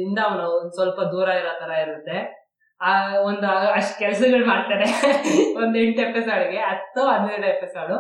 ಇಂದ 0.07 0.19
ಅವನು 0.25 0.45
ಒಂದ್ 0.59 0.73
ಸ್ವಲ್ಪ 0.73 1.01
ದೂರ 1.13 1.29
ಇರೋ 1.29 1.53
ತರ 1.61 1.73
ಇರುತ್ತೆ. 1.87 2.19
ಆ, 2.81 2.91
ಒಂದು 3.21 3.47
ಅಷ್ಟು 3.73 3.99
ಕೆಲಸಗಳು 3.99 4.45
ಮಾಡ್ತಾರೆ 4.47 4.87
ಒಂದ್ 5.57 5.77
ಎಂಟು 5.79 6.01
ಎಪಿಸೋಡ್ಗೆ, 6.03 6.61
ಹತ್ತು 6.71 7.01
ಹನ್ನೆರಡು 7.05 7.47
ಎಪಿಸೋಡ್. 7.47 7.95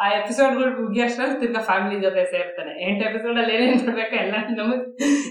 ಆ 0.00 0.04
ಎಪಿಸೋಡ್ಗಳು 0.10 0.82
ಮುಗಿಯೋಷ್ಟ್ರಲ್ಲಿ 0.82 1.36
ತಿರ್ಗಾ 1.40 1.62
ಫ್ಯಾಮಿಲಿ 1.62 2.00
ಜೊತೆ 2.00 2.24
ಸೇರ್ತಾನೆ. 2.24 2.72
ಎಂಟು 2.88 3.02
ಎಪಿಸೋಡ್ 3.08 3.38
ಅಲ್ಲಿ 3.38 3.54
ಏನೇನ್ 3.54 3.76
ನೋಡ್ಬೇಕು 3.82 4.16
ಎಲ್ಲ 4.16 4.34
ನಮಗೆ 4.56 4.80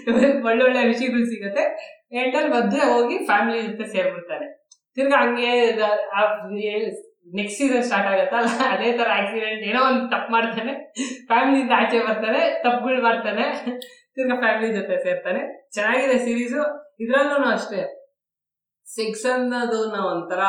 ಒಳ್ಳೊಳ್ಳೆ 0.47 0.87
ವಿಷಯಗಳು 0.87 1.25
ಸಿಗುತ್ತೆ. 1.25 1.63
ಎಂಟಲ್ಲಿ 2.13 2.49
ಮದ್ವೆ 2.49 2.83
ಹೋಗಿ 2.93 3.17
ಫ್ಯಾಮಿಲಿ 3.25 3.61
ಜೊತೆ 3.61 3.85
ಸೇರ್ಬಿಡ್ತಾನೆ. 3.91 4.47
ತಿರ್ಗಾ 4.97 5.17
ಹಂಗೆ 5.21 5.51
ನೆಕ್ಸ್ಟ್ 7.35 7.59
ಸೀಸನ್ 7.59 7.83
ಸ್ಟಾರ್ಟ್ 7.83 8.07
ಆಗತ್ತಲ್ಲ, 8.07 8.49
ಅದೇ 8.73 8.89
ತರ 8.97 9.07
ಆಕ್ಸಿಡೆಂಟ್ 9.13 9.63
ಏನೋ 9.63 9.81
ಒಂದು 9.91 10.03
ತಪ್ಪು 10.09 10.31
ಮಾಡ್ತಾನೆ. 10.31 10.73
ಫ್ಯಾಮಿಲಿಯಿಂದ 11.27 11.71
ಆಚೆ 11.75 11.99
ಬರ್ತಾನೆ, 12.07 12.41
ತಪ್ಪುಗಳು 12.63 13.01
ಮಾಡ್ತಾನೆ. 13.03 13.45
ತಿರ್ಗಾ 14.17 14.35
ಫ್ಯಾಮಿಲಿ 14.43 14.69
ಜೊತೆ 14.77 14.95
ಸೇರ್ತಾನೆ. 15.03 15.41
ಚೆನ್ನಾಗಿದೆ 15.75 16.17
ಸೀರೀಸು 16.25 16.61
ಇದ್ರಲ್ಲೂ 17.03 17.37
ಅಷ್ಟೇ. 17.57 17.81
ಸೆಕ್ಸ್ 18.87 19.25
ಅನ್ನೋದು 19.33 19.79
ನಾವು 19.93 20.07
ಒಂಥರ 20.15 20.41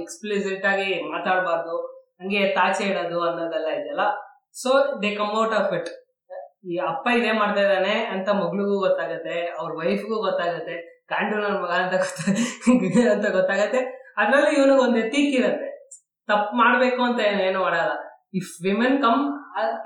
ಎಕ್ಸ್ಪ್ಲಿಸಿಟ್ 0.00 0.64
ಆಗಿ 0.72 0.90
ಮಾತಾಡಬಾರ್ದು. 1.14 1.74
ಹಂಗೆ 2.20 2.42
ತಾಚೆ 2.58 2.84
ಇಡೋದು 2.90 3.18
ಅನ್ನೋದೆಲ್ಲ 3.28 3.68
ಇದೆಯಲ್ಲ. 3.78 4.04
So 4.62 4.70
they 5.02 5.10
come 5.18 5.32
out 5.42 5.54
of 5.60 5.72
it 5.78 5.90
ಈ 6.70 6.76
ಅಪ್ಪ 6.90 7.06
ಇದೇ 7.18 7.30
ಮಾಡ್ತಾ 7.32 7.60
ಇದ್ದಾನೆ 7.60 7.94
ಅಂತ 8.14 8.28
ಮಗಳಿಗೂ 8.40 8.74
ಗೊತ್ತಾಗತ್ತೆ, 8.86 9.36
ಅವ್ರ 9.58 9.70
ವೈಫ್ಗೂ 9.80 10.16
ಗೊತ್ತಾಗತ್ತೆ 10.26 10.74
ಗಂಡು 11.12 11.36
ನನ್ನ 11.42 11.56
ಮಗ 11.62 11.72
ಅಂತ 11.84 11.94
ಗೊತ್ತಾಗ 12.04 12.36
ಅಂತ 13.14 13.26
ಗೊತ್ತಾಗತ್ತೆ. 13.38 13.80
ಅದ್ರಲ್ಲಿ 14.22 14.52
ಇವನಿಗೆ 14.58 14.82
ಒಂದು 14.86 14.98
ಎತ್ತಿಕ್ 15.04 15.34
ಇರತ್ತೆ. 15.40 15.68
ತಪ್ಪು 16.28 16.52
ಮಾಡ್ಬೇಕು 16.56 17.00
ಅಂತ 17.02 17.20
ಏನು 17.46 17.60
ಮಾಡಲ್ಲ. 17.60 17.92
ಇಫ್ 18.40 18.52
ವಿಮೆನ್ 18.66 18.96
ಕಮ್ 19.02 19.22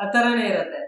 ಆ 0.03 0.07
ಥರನೇ 0.15 0.45
ಇರತ್ತೆ. 0.53 0.81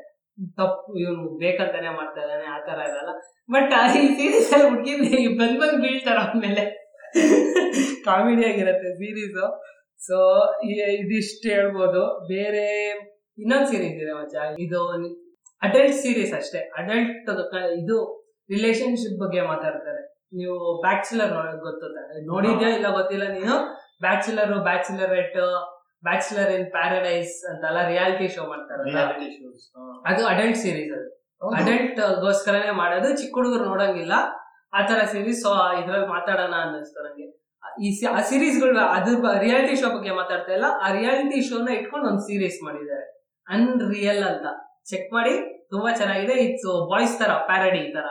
ತಪ್ಪು 0.56 0.98
ಇವನು 0.98 1.38
ಬೇಕಂತಾನೆ 1.38 1.88
ಮಾಡ್ತಾ 1.88 2.20
ಇದ್ದಾನೆ, 2.20 2.46
ಆ 2.46 2.58
ತರ 2.58 2.78
ಇರಲ್ಲ. 2.88 3.12
ಬಟ್ 3.50 3.72
ಈ 3.96 4.08
ಸೀರೀಸ್ 4.08 4.52
ಅಲ್ಲಿ 4.52 4.68
ಹುಡುಗಿ 4.68 5.38
ಬಂದ್ 5.38 5.60
ಬಂದ್ 5.60 5.82
ಬೀಳ್ತಾರ 5.82 6.18
ಆಮೇಲೆ. 6.18 6.64
ಕಾಮಿಡಿ 8.04 8.52
ಆಗಿರತ್ತೆ 8.52 8.94
ಸೀರೀಸ್ 8.94 9.62
ಸೊ 10.06 10.16
ಇದಿಷ್ಟು 10.64 11.48
ಹೇಳ್ಬೋದು. 11.48 12.02
ಬೇರೆ 12.28 12.64
ಇನ್ನೊಂದು 13.38 13.66
ಸೀರೀಸ್ 13.66 13.94
ಇದೆ 13.94 14.12
ಮಚ್ಚ. 14.12 14.34
ಇದು 14.58 14.90
ಅಡಲ್ಟ್ 15.62 15.94
ಸೀರೀಸ್ 15.94 16.34
ಅಷ್ಟೇ. 16.34 16.58
ಅಡಲ್ಟ್ 16.58 17.30
ಇದು 17.72 17.96
ರಿಲೇಶನ್ಶಿಪ್ 18.50 19.20
ಬಗ್ಗೆ 19.20 19.40
ಮಾತಾಡ್ತಾರೆ. 19.40 20.02
ನೀವು 20.36 20.80
ಬ್ಯಾಚುಲರ್ 20.80 21.32
ಗೊತ್ತು? 21.60 21.88
ನೋಡಿದ್ಯಾ 22.26 22.68
ಇಲ್ಲ 22.68 22.88
ಗೊತ್ತಿಲ್ಲ 22.90 23.32
ನೀನು? 23.32 23.56
Bachelor 24.00 24.52
bachelorette 24.62 25.38
bachelor 26.04 26.52
in 26.52 26.66
paradise 26.70 27.50
ಅಂತೆಲ್ಲ 27.50 27.88
ರಿಯಾಲಿಟಿ 27.88 28.28
ಶೋ 28.28 28.46
ಮಾಡ್ತಾರಲ್ಲ. 28.48 28.98
ಅದು 30.06 30.26
ಅಡಲ್ಟ್ 30.26 30.56
ಸೀರೀಸ್ 30.56 30.92
ಅದು. 30.98 31.08
ಅಡಲ್ಟ್ 31.56 32.20
ಗೋಸ್ಕರನೇ 32.20 32.70
ಮಾಡೋದು 32.70 33.16
ಚಿಕ್ಕ 33.16 33.34
ಹುಡುಗರು 33.34 33.64
ನೋಡಂಗಿಲ್ಲ. 33.64 34.12
ಆ 34.74 34.86
ತರ 34.86 35.04
ಸೀರೀಸ್ 35.04 35.46
ಇದ್ರಲ್ಲಿ 35.82 36.06
ಮಾತಾಡೋಣ 36.06 36.54
ಅನ್ನಿಸ್ತು 36.54 37.04
ನಂಗೆ. 37.04 37.38
ಈ 37.82 38.06
ಆ 38.06 38.20
ಸೀರೀಸ್ಗಳು 38.20 38.78
ಅದ್ರ 38.78 39.38
ರಿಯಾಲಿಟಿ 39.38 39.76
ಶೋ 39.76 39.96
ಬಗ್ಗೆ 39.96 40.10
ಮಾತಾಡ್ತಾ 40.10 40.52
ಇಲ್ಲ. 40.52 40.64
ಆ 40.82 40.92
ರಿಯಾಲಿಟಿ 40.92 41.48
ಶೋನ 41.48 41.68
ಇಟ್ಕೊಂಡು 41.68 42.08
ಒಂದು 42.08 42.20
ಸೀರೀಸ್ 42.20 42.64
ಮಾಡಿದ್ದಾರೆ. 42.64 43.24
ಅನ್ರಿಯಲ್ 43.46 44.24
ಅಂತ. 44.24 44.46
ಚೆಕ್ 44.84 45.12
ಮಾಡಿ 45.12 45.38
ತುಂಬಾ 45.70 45.90
ಚೆನ್ನಾಗಿದೆ. 45.90 46.32
ಇಟ್ಸ್ 46.32 46.88
ಬಾಯ್ಸ್ 46.90 47.18
ತರ 47.18 47.32
ಪ್ಯಾರಡಿ 47.32 47.92
ತರ. 47.92 48.04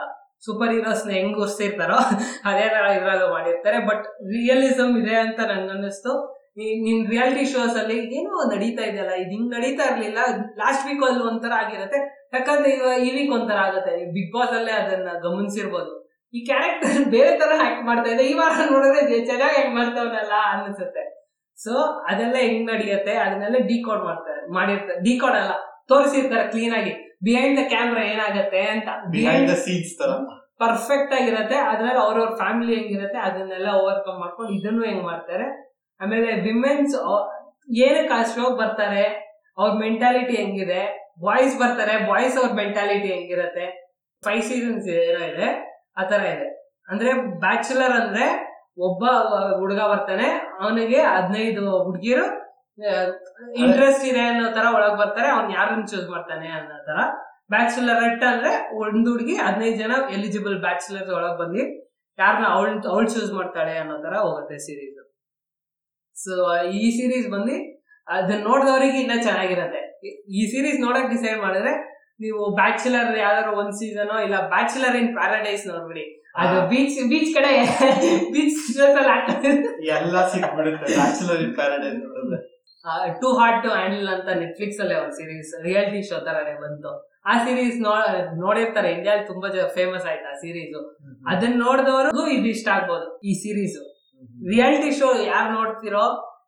ಸೂಪರ್ 0.44 0.70
ಹೀರೋಸ್ನ 0.70 1.10
ಹೆಂಗ್ 1.10 1.38
ಉರ್ಸಿರ್ತಾರೋ 1.38 1.96
ಅದೇ 2.44 2.68
ತರ 2.68 2.84
ಇದ್ರಲ್ಲೂ 2.84 3.32
ಮಾಡಿರ್ತಾರೆ. 3.32 3.78
ಬಟ್ 3.86 4.06
ರಿಯಲಿಸಮ್ 4.06 4.98
ಇದೆ 5.02 5.14
ಅಂತ 5.14 5.40
ನಂಗೆ 5.40 5.70
ಅನ್ನಿಸ್ತು 5.70 6.37
ಈ- 6.60 6.82
ನಿನ್ 6.82 7.10
ರಿಯಾಲಿಟಿ 7.10 7.44
ಶೋಸ್ 7.44 7.76
ಅಲ್ಲಿ 7.76 8.14
ಏನೋ 8.16 8.54
ನಡೀತಾ 8.54 8.82
ಇದೆಯಲ್ಲ 8.82 9.10
ಇದು 9.10 9.30
ಹಿಂಗ್ 9.30 9.50
ನಡೀತಾ 9.54 9.94
ಇರ್ಲಿಲ್ಲ 9.94 10.18
ಲಾಸ್ಟ್ 10.58 10.86
ವೀಕ್ 10.86 11.02
ಅಲ್ಲಿ 11.02 11.24
ಒಂಥರ 11.24 11.52
ಆಗಿರತ್ತೆ. 11.52 12.30
ಯಾಕಂದ್ರೆ 12.34 12.70
ಇವಾಗ 12.70 12.98
ಈ 12.98 13.10
ವೀಕ್ 13.14 13.32
ಒಂಥರ 13.32 13.56
ಆಗುತ್ತೆ. 13.56 14.12
ಬಿಗ್ 14.12 14.34
ಬಾಸ್ 14.34 14.50
ಅಲ್ಲೇ 14.50 14.72
ಅದನ್ನ 14.72 15.08
ಗಮನಿಸಿರ್ಬೋದು. 15.22 16.08
ಈ 16.34 16.44
ಕ್ಯಾರೆಕ್ಟರ್ 16.44 17.04
ಬೇರೆ 17.04 17.38
ತರ 17.38 17.52
ಹ್ಯಾಕ್ 17.56 17.84
ಮಾಡ್ತಾ 17.84 18.10
ಇದೆ. 18.10 18.24
ಈ 18.24 18.34
ವಾರ 18.34 18.72
ನೋಡಿದ್ರೆ 18.72 19.26
ಚೆನ್ನಾಗಿ 19.26 19.54
ಹ್ಯಾಕ್ 19.54 19.74
ಮಾಡ್ತಾವನಲ್ಲ 19.74 20.32
ಅನ್ಸುತ್ತೆ. 20.52 21.18
ಸೊ 21.56 21.78
ಅದೆಲ್ಲ 22.08 22.36
ಹೆಂಗ್ 22.36 22.72
ನಡೆಯುತ್ತೆ? 22.72 23.12
ಅದನ್ನೆಲ್ಲ 23.12 23.56
ಡಿಕೋಡ್ 23.58 24.04
ಮಾಡ್ತಾರೆ 24.04 24.52
ಮಾಡಿರ್ತಾರೆ. 24.52 25.00
ಡಿಕೋಡ್ 25.00 25.32
ಅಲ್ಲ 25.32 25.50
ತೋರಿಸಿರ್ತಾರೆ 25.88 26.50
ಕ್ಲೀನ್ 26.50 26.74
ಆಗಿ. 26.74 27.18
ಬಿಹೈಂಡ್ 27.24 27.60
ದ 27.60 27.68
ಕ್ಯಾಮ್ರಾ 27.68 28.02
ಏನಾಗತ್ತೆ 28.02 28.60
ಅಂತ. 28.60 28.88
ಬಿಹೈಂಡ್ 29.10 29.50
ದ 29.50 29.54
ಸೀನ್ಸ್ 29.54 29.98
ತರ. 29.98 30.10
ಪರ್ಫೆಕ್ಟ್ 30.58 31.14
ಆಗಿರತ್ತೆ. 31.14 31.54
ಅದ್ರಲ್ಲಿ 31.56 31.98
ಅವ್ರವ್ರ 31.98 32.28
ಫ್ಯಾಮಿಲಿ 32.36 32.74
ಹೆಂಗಿರತ್ತೆ 32.74 33.18
ಅದನ್ನೆಲ್ಲ 33.18 33.68
ಓವರ್ಕಮ್ 33.68 34.20
ಮಾಡ್ಕೊಂಡು 34.20 34.52
ಇದನ್ನು 34.52 34.84
ಹೆಂಗ್ 34.84 35.02
ಮಾಡ್ತಾರೆ? 35.02 35.67
ಆಮೇಲೆ 36.00 36.28
ವಿಮೆನ್ಸ್ 36.46 36.96
ಏನೇ 37.84 38.02
ಕಾಸ್ಟ್ 38.12 38.38
ಬರ್ತಾರೆ, 38.62 39.04
ಅವ್ರ 39.58 39.70
ಮೆಂಟಾಲಿಟಿ 39.84 40.34
ಹೆಂಗಿದೆ 40.40 40.82
ಬಾಯ್ಸ್ 41.26 41.54
ಬರ್ತಾರೆ 41.62 41.94
ಬಾಯ್ಸ್ 42.10 42.36
ಅವ್ರ 42.40 42.50
ಮೆಂಟಾಲಿಟಿ 42.62 43.08
ಹೆಂಗಿರತ್ತೆ 43.14 43.66
ಫೈವ್ 44.22 44.44
ಸೀಸನ್ಸ್ 44.50 44.86
ಏನೋ 44.98 45.22
ಇದೆ, 45.32 45.48
ಆ 46.00 46.02
ತರ 46.12 46.20
ಇದೆ. 46.34 46.46
ಅಂದ್ರೆ 46.90 47.10
ಬ್ಯಾಚುಲರ್ 47.44 47.94
ಅಂದ್ರೆ 48.02 48.26
ಒಬ್ಬ 48.86 49.04
ಹುಡುಗ 49.60 49.80
ಬರ್ತಾನೆ, 49.92 50.28
ಅವನಿಗೆ 50.62 51.00
ಹದಿನೈದು 51.14 51.64
ಹುಡುಗಿರು 51.86 52.26
ಇಂಟ್ರೆಸ್ಟ್ 53.64 54.04
ಇದೆ 54.10 54.22
ಅನ್ನೋ 54.30 54.44
ತರ 54.58 54.66
ಒಳಗ್ 54.76 54.96
ಬರ್ತಾರೆ, 55.02 55.28
ಅವ್ನ್ 55.36 55.50
ಯಾರನ್ನ 55.58 55.84
ಚೂಸ್ 55.92 56.08
ಮಾಡ್ತಾನೆ 56.14 56.48
ಅನ್ನೋ 56.58 56.78
ತರ 56.88 56.98
ಬ್ಯಾಚುಲರ್ 57.54 58.00
ರೆಟ್ 58.04 58.24
ಅಂದ್ರೆ 58.30 58.52
ಒಂದು 58.84 59.08
ಹುಡುಗಿ 59.12 59.36
ಹದಿನೈದು 59.46 59.78
ಜನ 59.82 59.92
ಎಲಿಜಿಬಲ್ 60.16 60.56
ಬ್ಯಾಚುಲರ್ಸ್ 60.66 61.12
ಒಳಗ್ 61.18 61.36
ಬಂದು 61.42 61.62
ಯಾರನ್ನ 62.18 62.46
ಅವಳು 62.56 62.72
ಅವಳು 62.92 63.06
ಚೂಸ್ 63.14 63.30
ಮಾಡ್ತಾಳೆ 63.38 63.74
ಅನ್ನೋ 63.82 63.96
ತರ 64.06 64.14
ಹೋಗುತ್ತೆ 64.26 64.56
ಸೀರೀಸ್ 64.66 64.96
ಸೊ 66.24 66.64
ಈ 66.66 66.90
ಸೀರೀಸ್ 66.90 67.28
ಬಂದು 67.30 67.78
ಅದನ್ನ 68.08 68.44
ನೋಡಿದವರಿಗೆ 68.44 68.98
ಇನ್ನ 68.98 69.22
ಚೆನ್ನಾಗಿರತ್ತೆ. 69.22 69.98
ಈ- 70.08 70.46
ಸೀರೀಸ್ 70.46 70.80
ನೋಡಕ್ 70.80 71.10
ಡಿಸೈಡ್ 71.10 71.40
ಮಾಡಿದ್ರೆ 71.40 71.72
ನೀವು 72.20 72.54
ಬ್ಯಾಚುಲರ್ 72.54 73.18
ಯಾವ್ದಾದ್ರು 73.18 73.58
ಒಂದ್ 73.58 73.72
ಸೀಸನ್ 73.72 74.24
ಇಲ್ಲ 74.24 74.48
ಬ್ಯಾಚುಲರ್ 74.48 74.96
ಇನ್ 74.96 75.16
ಪ್ಯಾರಡೈಸ್ 75.16 75.66
ನೋಡ್ಬಿಡಿ. 75.66 76.24
ಅದು 76.36 76.68
ಬೀಚ್ 76.68 77.08
ಬೀಚ್ 77.08 77.34
ಕಡೆ 77.34 77.50
ಬೀಚ್ 78.32 78.78
ಎಲ್ಲ 79.88 80.28
ಸಿಕ್ಬಿಡುತ್ತೆ 80.28 80.96
ಬ್ಯಾಚುಲರ್ 80.96 81.42
ಇನ್ 81.42 81.54
ಪ್ಯಾರಡೈಸ್ 81.54 81.94
ನೋಡಿದ್ರೆ. 81.94 82.58
ಟೂ 83.20 83.38
ಹಾರ್ಟ್ 83.38 83.62
ಟು 83.62 83.70
ಹ್ಯಾಂಡಲ್ 83.70 84.08
ಅಂತ 84.08 84.28
ನೆಟ್ಫ್ಲಿಕ್ಸ್ 84.38 84.80
ಅಲ್ಲೇ 84.80 84.94
ಒಂದು 84.94 85.12
ಸೀರೀಸ್ 85.12 85.62
ರಿಯಾಲಿಟಿ 85.62 86.08
ಶೋ 86.08 86.18
ತರನೇ 86.20 86.60
ಬಂತು. 86.60 87.08
ಆ 87.26 87.38
ಸೀರೀಸ್ 87.38 87.80
ನೋಡಿರ್ತಾರೆ 88.38 88.92
ಇಂಡಿಯಾದಲ್ಲಿ 88.92 89.26
ತುಂಬಾ 89.26 89.68
ಫೇಮಸ್ 89.68 90.06
ಆಯ್ತು 90.06 90.30
ಆ 90.30 90.32
ಸೀರೀಸ್ 90.32 90.76
ಅದನ್ನ 91.26 91.54
ನೋಡಿದವರು 91.58 92.28
ಇದು 92.28 92.46
ಇಷ್ಟ 92.46 92.68
ಆಗ್ಬೋದು 92.68 93.18
ಈ 93.18 93.32
ಸೀರೀಸ್ 93.32 93.97
ರಿಯಾಲಿಟಿ 94.50 94.90
ಶೋ 94.98 95.08
ಯಾರು 95.24 95.52
ನೋಡ್ತಿರೋ 95.52 96.04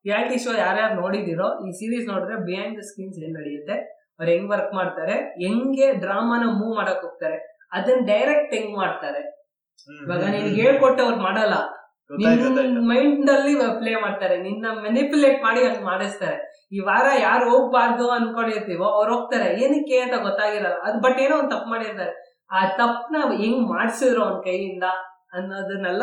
ರಿಯಾಲಿಟಿ 0.06 0.44
ಶೋ 0.44 0.52
ಯಾರ್ಯಾರು 0.58 0.94
ನೋಡಿದಿರೋ 0.94 1.46
ಈ 1.66 1.70
ಸೀರೀಸ್ 1.70 2.08
ನೋಡಿದ್ರೆ 2.08 2.36
ಬಿಹೈಂಡ್ 2.36 2.78
ದ 2.78 2.80
ಸ್ಕ್ರೀನ್ಸ್ 2.80 3.18
ಏನ್ 3.24 3.34
ನಡೆಯುತ್ತೆ? 3.34 3.76
ಅವ್ರು 4.18 4.30
ಹೆಂಗ್ 4.32 4.50
ವರ್ಕ್ 4.50 4.74
ಮಾಡ್ತಾರೆ? 4.74 5.14
ಹೆಂಗೆ 5.42 5.92
ಡ್ರಾಮಾನ 5.92 6.42
ಮೂವ್ 6.60 6.76
ಮಾಡಕ್ 6.76 7.02
ಹೋಗ್ತಾರೆ? 7.04 7.36
ಅದನ್ನ 7.72 8.00
ಡೈರೆಕ್ಟ್ 8.06 8.54
ಹೆಂಗ್ 8.54 8.76
ಮಾಡ್ತಾರೆ? 8.76 9.20
ಇವಾಗ 10.02 10.22
ನಿನ್ಗೆ 10.24 10.62
ಹೇಳ್ಕೊಟ್ಟೆ 10.62 11.02
ಅವ್ರು 11.02 11.16
ಮಾಡಲ್ಲ. 11.16 11.54
ಮೈಂಡ್ 12.90 13.30
ಅಲ್ಲಿ 13.30 13.52
ಪ್ಲೇ 13.80 14.00
ಮಾಡ್ತಾರೆ. 14.00 14.36
ನಿನ್ನ 14.42 14.66
ಮೆನಿಪುಲೇಟ್ 14.82 15.42
ಮಾಡಿ 15.42 15.60
ಹಂಗ್ 15.66 15.84
ಮಾಡಿಸ್ತಾರೆ. 15.84 16.38
ಈ 16.72 16.80
ವಾರ 16.80 17.06
ಯಾರು 17.20 17.50
ಹೋಗ್ಬಾರ್ದು 17.50 18.10
ಅನ್ಕೊಂಡಿರ್ತೀವೋ 18.10 18.84
ಅವ್ರು 18.84 19.10
ಹೋಗ್ತಾರೆ. 19.16 19.48
ಏನಕ್ಕೆ 19.62 19.98
ಅಂತ 19.98 20.16
ಗೊತ್ತಾಗಿರಲ್ಲ. 20.22 20.78
ಅದ್ 20.78 21.02
ಬಟ್ 21.02 21.20
ಏನೋ 21.20 21.36
ಒಂದ್ 21.36 21.50
ತಪ್ಪು 21.50 21.70
ಮಾಡಿರ್ತಾರೆ. 21.70 22.12
ಆ 22.50 22.60
ತಪ್ಪನ 22.66 23.16
ಹೆಂಗ್ 23.42 23.62
ಮಾಡ್ಸಿದ್ರು 23.74 24.24
ಅವ್ನ 24.24 24.40
ಕೈಯಿಂದ 24.40 24.86
ಅನ್ನೋದನ್ನೆಲ್ಲ 25.32 26.02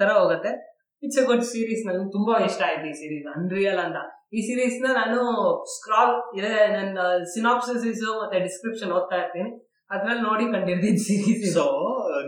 ತರ 0.00 0.08
ಹೋಗುತ್ತೆ. 0.12 0.73
ಇಟ್ಸ್ 1.04 1.18
ಎ 1.22 1.24
ಗುಡ್ 1.30 1.46
ಸೀರೀಸ್ 1.52 1.82
ನನ್ಗೆ 1.86 2.06
ತುಂಬಾ 2.16 2.34
ಇಷ್ಟ 2.48 2.60
ಆಯ್ತು 2.68 2.86
ಈ 2.92 2.94
ಸೀರೀಸ್ 3.02 3.26
ಅನ್ರಿಯಲ್ 3.36 3.80
ಅಂತ. 3.84 3.98
ಈ 4.36 4.40
ಸೀರೀಸ್ನ 4.46 4.88
ನಾನು 5.00 5.18
ಸ್ಕ್ರಾಲ್ 5.74 6.14
ನನ್ನ 6.76 6.98
ಸಿನಾಪ್ಸಿಸ್ 7.34 7.84
ಮತ್ತೆ 8.22 8.38
ಡಿಸ್ಕ್ರಿಪ್ಷನ್ 8.46 8.92
ಓದ್ತಾ 8.98 9.16
ಇರ್ತೀನಿ. 9.22 9.50
ಅದ್ರಲ್ಲಿ 9.94 10.22
ನೋಡಿ 10.28 10.44
ಕಂಡಿರ್ತೀನಿ 10.54 11.00
ಸೀರೀಸ್ 11.08 11.44
ಸೊ 11.56 11.66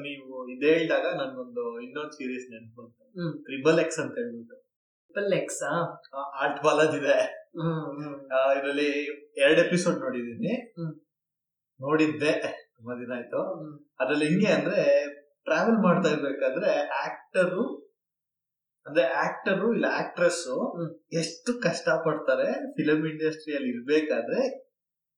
ನೀವು 0.06 0.34
ಇದೇ 0.54 0.70
ಹೇಳಿದಾಗ 0.74 1.06
ನನ್ಗೊಂದು 1.20 1.64
ಇನ್ನೊಂದು 1.86 2.14
ಸೀರೀಸ್ 2.18 2.46
ನೆನಪು 2.52 2.82
ಟ್ರಿಬಲ್ 3.46 3.78
ಎಕ್ಸ್ 3.84 4.00
ಅಂತ 4.02 4.14
ಹೇಳ್ಬಿಟ್ಟು. 4.22 4.56
ಟ್ರಿಬಲ್ 5.14 5.34
ಎಕ್ಸ್ 5.40 5.62
ಆರ್ಟ್ 6.42 6.60
ಬಾಲದ್ 6.66 6.94
ಇದೆ. 7.00 7.16
ಇದರಲ್ಲಿ 8.58 8.88
ಎರಡು 9.44 9.60
ಎಪಿಸೋಡ್ 9.66 9.98
ನೋಡಿದೀನಿ. 10.04 10.52
ನೋಡಿದ್ದೆ 11.80 12.32
ತುಂಬಾ 12.76 12.94
ದಿನ 13.00 13.12
ಆಯ್ತು. 13.18 13.40
ಅದ್ರಲ್ಲಿ 14.00 14.26
ಹಿಂಗೆ 14.30 14.50
ಅಂದ್ರೆ 14.58 14.82
ಟ್ರಾವೆಲ್ 15.48 15.80
ಮಾಡ್ತಾ 15.86 16.08
ಇರ್ಬೇಕಾದ್ರೆ 16.14 16.70
ಆಕ್ಟರು 17.04 17.64
ಅಂದ್ರೆ 18.86 19.04
ಆಕ್ಟರು 19.24 19.68
ಇಲ್ಲ 19.76 19.86
ಆಕ್ಟ್ರೆಸ್ 20.00 20.44
ಎಷ್ಟು 21.20 21.50
ಕಷ್ಟ 21.66 21.88
ಪಡ್ತಾರೆ 22.06 22.48
ಫಿಲಂ 22.76 23.00
ಇಂಡಸ್ಟ್ರಿಯಲ್ಲಿ 23.12 23.70
ಇರ್ಬೇಕಾದ್ರೆ 23.74 24.40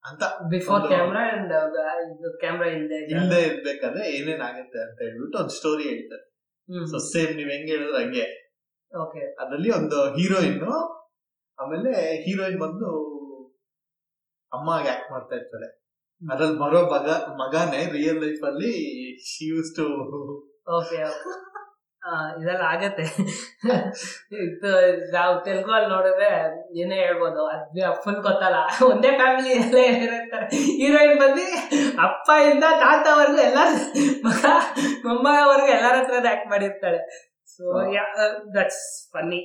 ಅಂತ 0.04 0.22
ಬಿಫೋರ್ 0.50 0.84
ಕ್ಯಾಮ್ರಾ 0.92 1.22
ಅಂಡ್ 1.34 1.52
ಕ್ಯಾಮ್ರಾ 2.42 2.68
ಇಲ್ಲದೆ 2.76 2.98
ಇಲ್ಲದೆ 3.14 3.40
ಇರ್ಬೇಕಾದ್ರೆ 3.42 4.04
ಏನೇನಾಗುತ್ತೆ 4.16 4.78
ಅಂತ 4.86 4.98
ಹೇಳ್ಬಿಟ್ಟು 5.06 5.38
ಒಂದು 5.38 5.54
ಸ್ಟೋರಿ 5.58 5.84
ಹೇಳ್ತಾರೆ. 5.90 6.24
ಸೊ 6.90 6.98
ಸೇಮ್ 7.12 7.32
ನೀವ್ 7.36 7.50
ಹೆಂಗ್ 7.50 7.70
ಹೇಳಿದ್ರೆ 7.74 7.98
ಹಂಗೆ. 8.04 8.26
ಓಕೆ 8.92 9.22
ಅದ್ರಲ್ಲಿ 9.42 9.70
ಒಂದು 9.70 9.98
ಹೀರೋಯಿನ್ 10.16 10.60
ಆಮೇಲೆ 11.58 11.92
ಹೀರೋಯಿನ್ 12.24 12.58
ಬಂದು 12.60 12.90
ಅಮ್ಮ 14.52 14.68
ಆಕ್ಟ್ 14.92 15.08
ಮಾಡ್ತಾ 15.12 15.34
ಇರ್ತಾರೆ. 15.36 15.68
ಅದ್ರಲ್ಲಿ 16.22 16.58
ಬರೋ 16.58 16.80
ಮಗ 16.92 17.08
ಮಗನೇ 17.42 17.80
ರಿಯಲ್ 17.96 18.20
ಲೈಫ್ 18.24 18.44
ಅಲ್ಲಿ 18.50 18.72
ಶಿ 19.30 19.44
ಯೂಸ್ 19.52 19.70
ಟು 19.76 19.86
ಇದೆಲ್ಲ 22.40 22.62
ಆಗತ್ತೆ. 22.72 23.04
ಇದು 24.44 24.70
ನಾವು 25.14 25.32
ತೆಲುಗು 25.46 25.72
ಅಲ್ಲಿ 25.78 25.88
ನೋಡಿದ್ರೆ 25.94 26.28
ಏನೇ 26.82 26.98
ಹೇಳ್ಬೋದು. 27.06 27.42
ಅದ್ 27.54 27.80
ಅಪ್ಪನ್ 27.92 28.20
ಗೊತ್ತಲ್ಲ. 28.26 28.60
ಒಂದೇ 28.90 29.10
ಫ್ಯಾಮಿಲಿ 29.20 29.52
ಎಲ್ಲ 29.62 29.78
ಹೇಳಿರ್ತಾರೆ 30.00 30.46
ಹೀರೋಯಿನ್ 30.80 31.18
ಬಂದು 31.24 31.44
ಅಪ್ಪ 32.06 32.28
ಇಂದ 32.50 32.64
ತಾತವರೆಗೂ 32.84 33.42
ಎಲ್ಲ 33.48 33.58
ಮಗ 34.28 34.44
ಮೊಮ್ಮಗವರೆಗೂ 35.08 35.72
ಎಲ್ಲರ 35.78 35.94
ಹತ್ರ 36.00 36.24
ಆಕ್ಟ್ 36.34 36.48
ಮಾಡಿರ್ತಾಳೆ. 36.54 37.02
ಸೊ 37.54 37.64
ದಟ್ಸ್ 38.56 38.82
ಫನ್ನಿ 39.14 39.42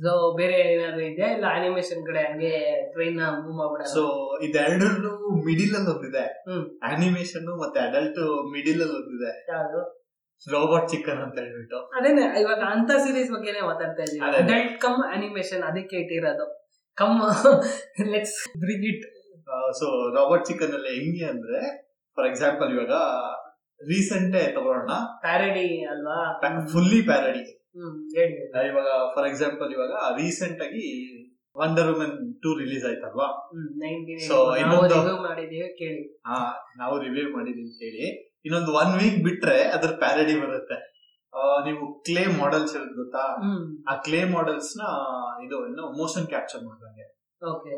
ಸೊ 0.00 0.10
ಬೇರೆ 0.40 0.56
ಏನಾದ್ರು 0.72 1.02
ಇದೆಯಾ? 1.10 1.28
ಇಲ್ಲ 1.36 1.46
ಅನಿಮೇಷನ್ 1.58 2.02
ಕಡೆ 2.08 2.20
ಹಂಗೆ 2.26 2.52
ಟ್ರೈನ್ 2.92 3.16
ಮೂವ್ 3.44 3.56
ಮಾಡ್ಬಿಡ 3.60 3.86
ಸೊ 3.94 4.02
ಇದೆರಡರಲ್ಲೂ 4.46 5.14
ಮಿಡಿಲ್ 5.46 5.72
ಅಲ್ಲಿ 5.78 5.90
ಒಂದಿದೆ. 5.94 6.26
ಅನಿಮೇಷನ್ 6.90 7.48
ಮತ್ತೆ 7.62 7.80
ಅಡಲ್ಟ್ 7.86 8.20
ಮಿಡಿಲ್ 8.54 8.82
ಅಲ್ಲಿ 8.84 8.96
ಒಂದಿದೆ 9.00 9.32
ಯಾವುದು? 9.54 9.80
ರೋಬೋಟ್ 10.48 10.88
ಚಿಕನ್ 10.88 11.18
ಅಂತ 11.18 11.38
ಹೇಳ್ಬಿಟ್ಟು. 11.38 11.76
ಅದೇನೆ 11.76 12.40
ಇವಾಗ 12.40 12.58
ಅಂತ 12.58 12.90
ಸೀರೀಸ್ 12.90 13.32
ಬಗ್ಗೆನೇ 13.32 13.60
ಮಾತಾಡ್ತಾ 13.60 14.02
ಇದ್ದೀವಿ. 14.02 14.26
ಅಡಲ್ಟ್ 14.36 14.80
ಕಮ್ 14.80 15.12
ಅನಿಮೇಷನ್ 15.12 15.62
ಅದಕ್ಕೆ 15.62 15.96
ಇಟ್ಟಿರೋದು. 15.96 16.68
Come 16.94 17.20
let's 18.08 18.58
bring 18.58 18.86
it 18.86 19.20
so 19.72 20.14
robot 20.14 20.46
chicken 20.46 20.72
ಅಲ್ಲಿ 20.72 20.88
ಹೆಂಗೆ 20.88 21.24
ಅಂದ್ರೆ 21.24 21.82
ಫಾರ್ 22.16 22.28
ಎಕ್ಸಾಂಪಲ್ 22.28 22.72
ಇವಾಗ 22.72 22.90
ರೀಸೆಂಟ್ 23.88 24.54
ತಗೊಳ್ಳೋಣ. 24.54 24.90
ಪ್ಯಾರಡಿ 25.20 25.88
ಅಲ್ವಾ? 25.88 26.40
ಫುಲ್ಲಿ 26.68 27.02
ಪ್ಯಾರಡಿ 27.02 27.60
ಇವಾಗ 28.68 28.86
ಫಾರ್ 29.14 29.28
ಎಕ್ಸಾಂಪಲ್ 29.28 29.72
ಇವಾಗ 29.72 29.90
ರೀಸೆಂಟ್ 29.90 30.62
ಆಗಿ 30.62 31.16
ವಂಡರ್ 31.56 31.86
ವುಮೆನ್ 31.86 32.34
ಟೂ 32.42 32.58
ರಿಲೀಸ್ 32.58 32.84
ಆಯ್ತಲ್ವಾ? 32.84 33.50
So, 34.28 34.56
ಇನ್ನೊಂದು- 34.58 34.92
ರಿವ್ಯೂ 35.02 35.22
ಮಾಡಿದೀವಿ 35.22 35.78
ಕೇಳಿ. 35.78 36.20
ಆ, 36.26 36.50
ನಾವು 36.76 37.00
ರಿವ್ಯೂ 37.00 37.36
ಮಾಡಿದೀವಿ 37.36 37.78
ಕೇಳಿ. 37.78 38.29
ಇನ್ನೊಂದು 38.46 38.72
ಒನ್ 38.80 38.92
ವೀಕ್ 39.00 39.18
ಬಿಟ್ರೆ 39.26 39.58
ಅದ್ರ 39.76 39.90
ಪ್ಯಾರಡಿ 40.02 40.34
ಬರುತ್ತೆ. 40.42 40.78
ನೀವು 41.66 41.84
ಕ್ಲೇ 42.06 42.22
ಮಾಡೆಲ್ಸ್ 42.40 42.72
ಇರೋದು 42.76 42.94
ಗೊತ್ತಾ? 43.00 43.24
ಆ 43.90 43.94
ಕ್ಲೇ 44.06 44.20
ಮಾಡೆಲ್ಸ್ನ 44.34 44.82
ಇದು 45.44 45.56
ಏನು 45.70 45.84
ಮೋಷನ್ 46.00 46.26
ಕ್ಯಾಪ್ಚರ್ 46.32 46.62
ಮಾಡ್ದಂಗೆ. 46.68 47.06
ಓಕೆ 47.42 47.74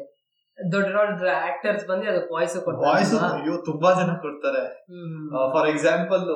ದೊಡ್ಡ 0.58 0.88
ದೊಡ್ಡ 0.96 1.28
ಆಕ್ಟರ್ಸ್ 1.48 1.84
ಬಂದು 1.90 2.06
ಅದಕ್ಕೆ 2.12 2.30
ವಾಯ್ಸ್ 2.36 2.56
ವಾಯ್ಸ್ 2.86 3.14
ಅಯ್ಯೋ 3.28 3.54
ತುಂಬಾ 3.68 3.90
ಜನ 4.00 4.10
ಕೊಡ್ತಾರೆ. 4.24 4.64
ಫಾರ್ 5.54 5.68
ಎಕ್ಸಾಂಪಲ್ 5.72 6.26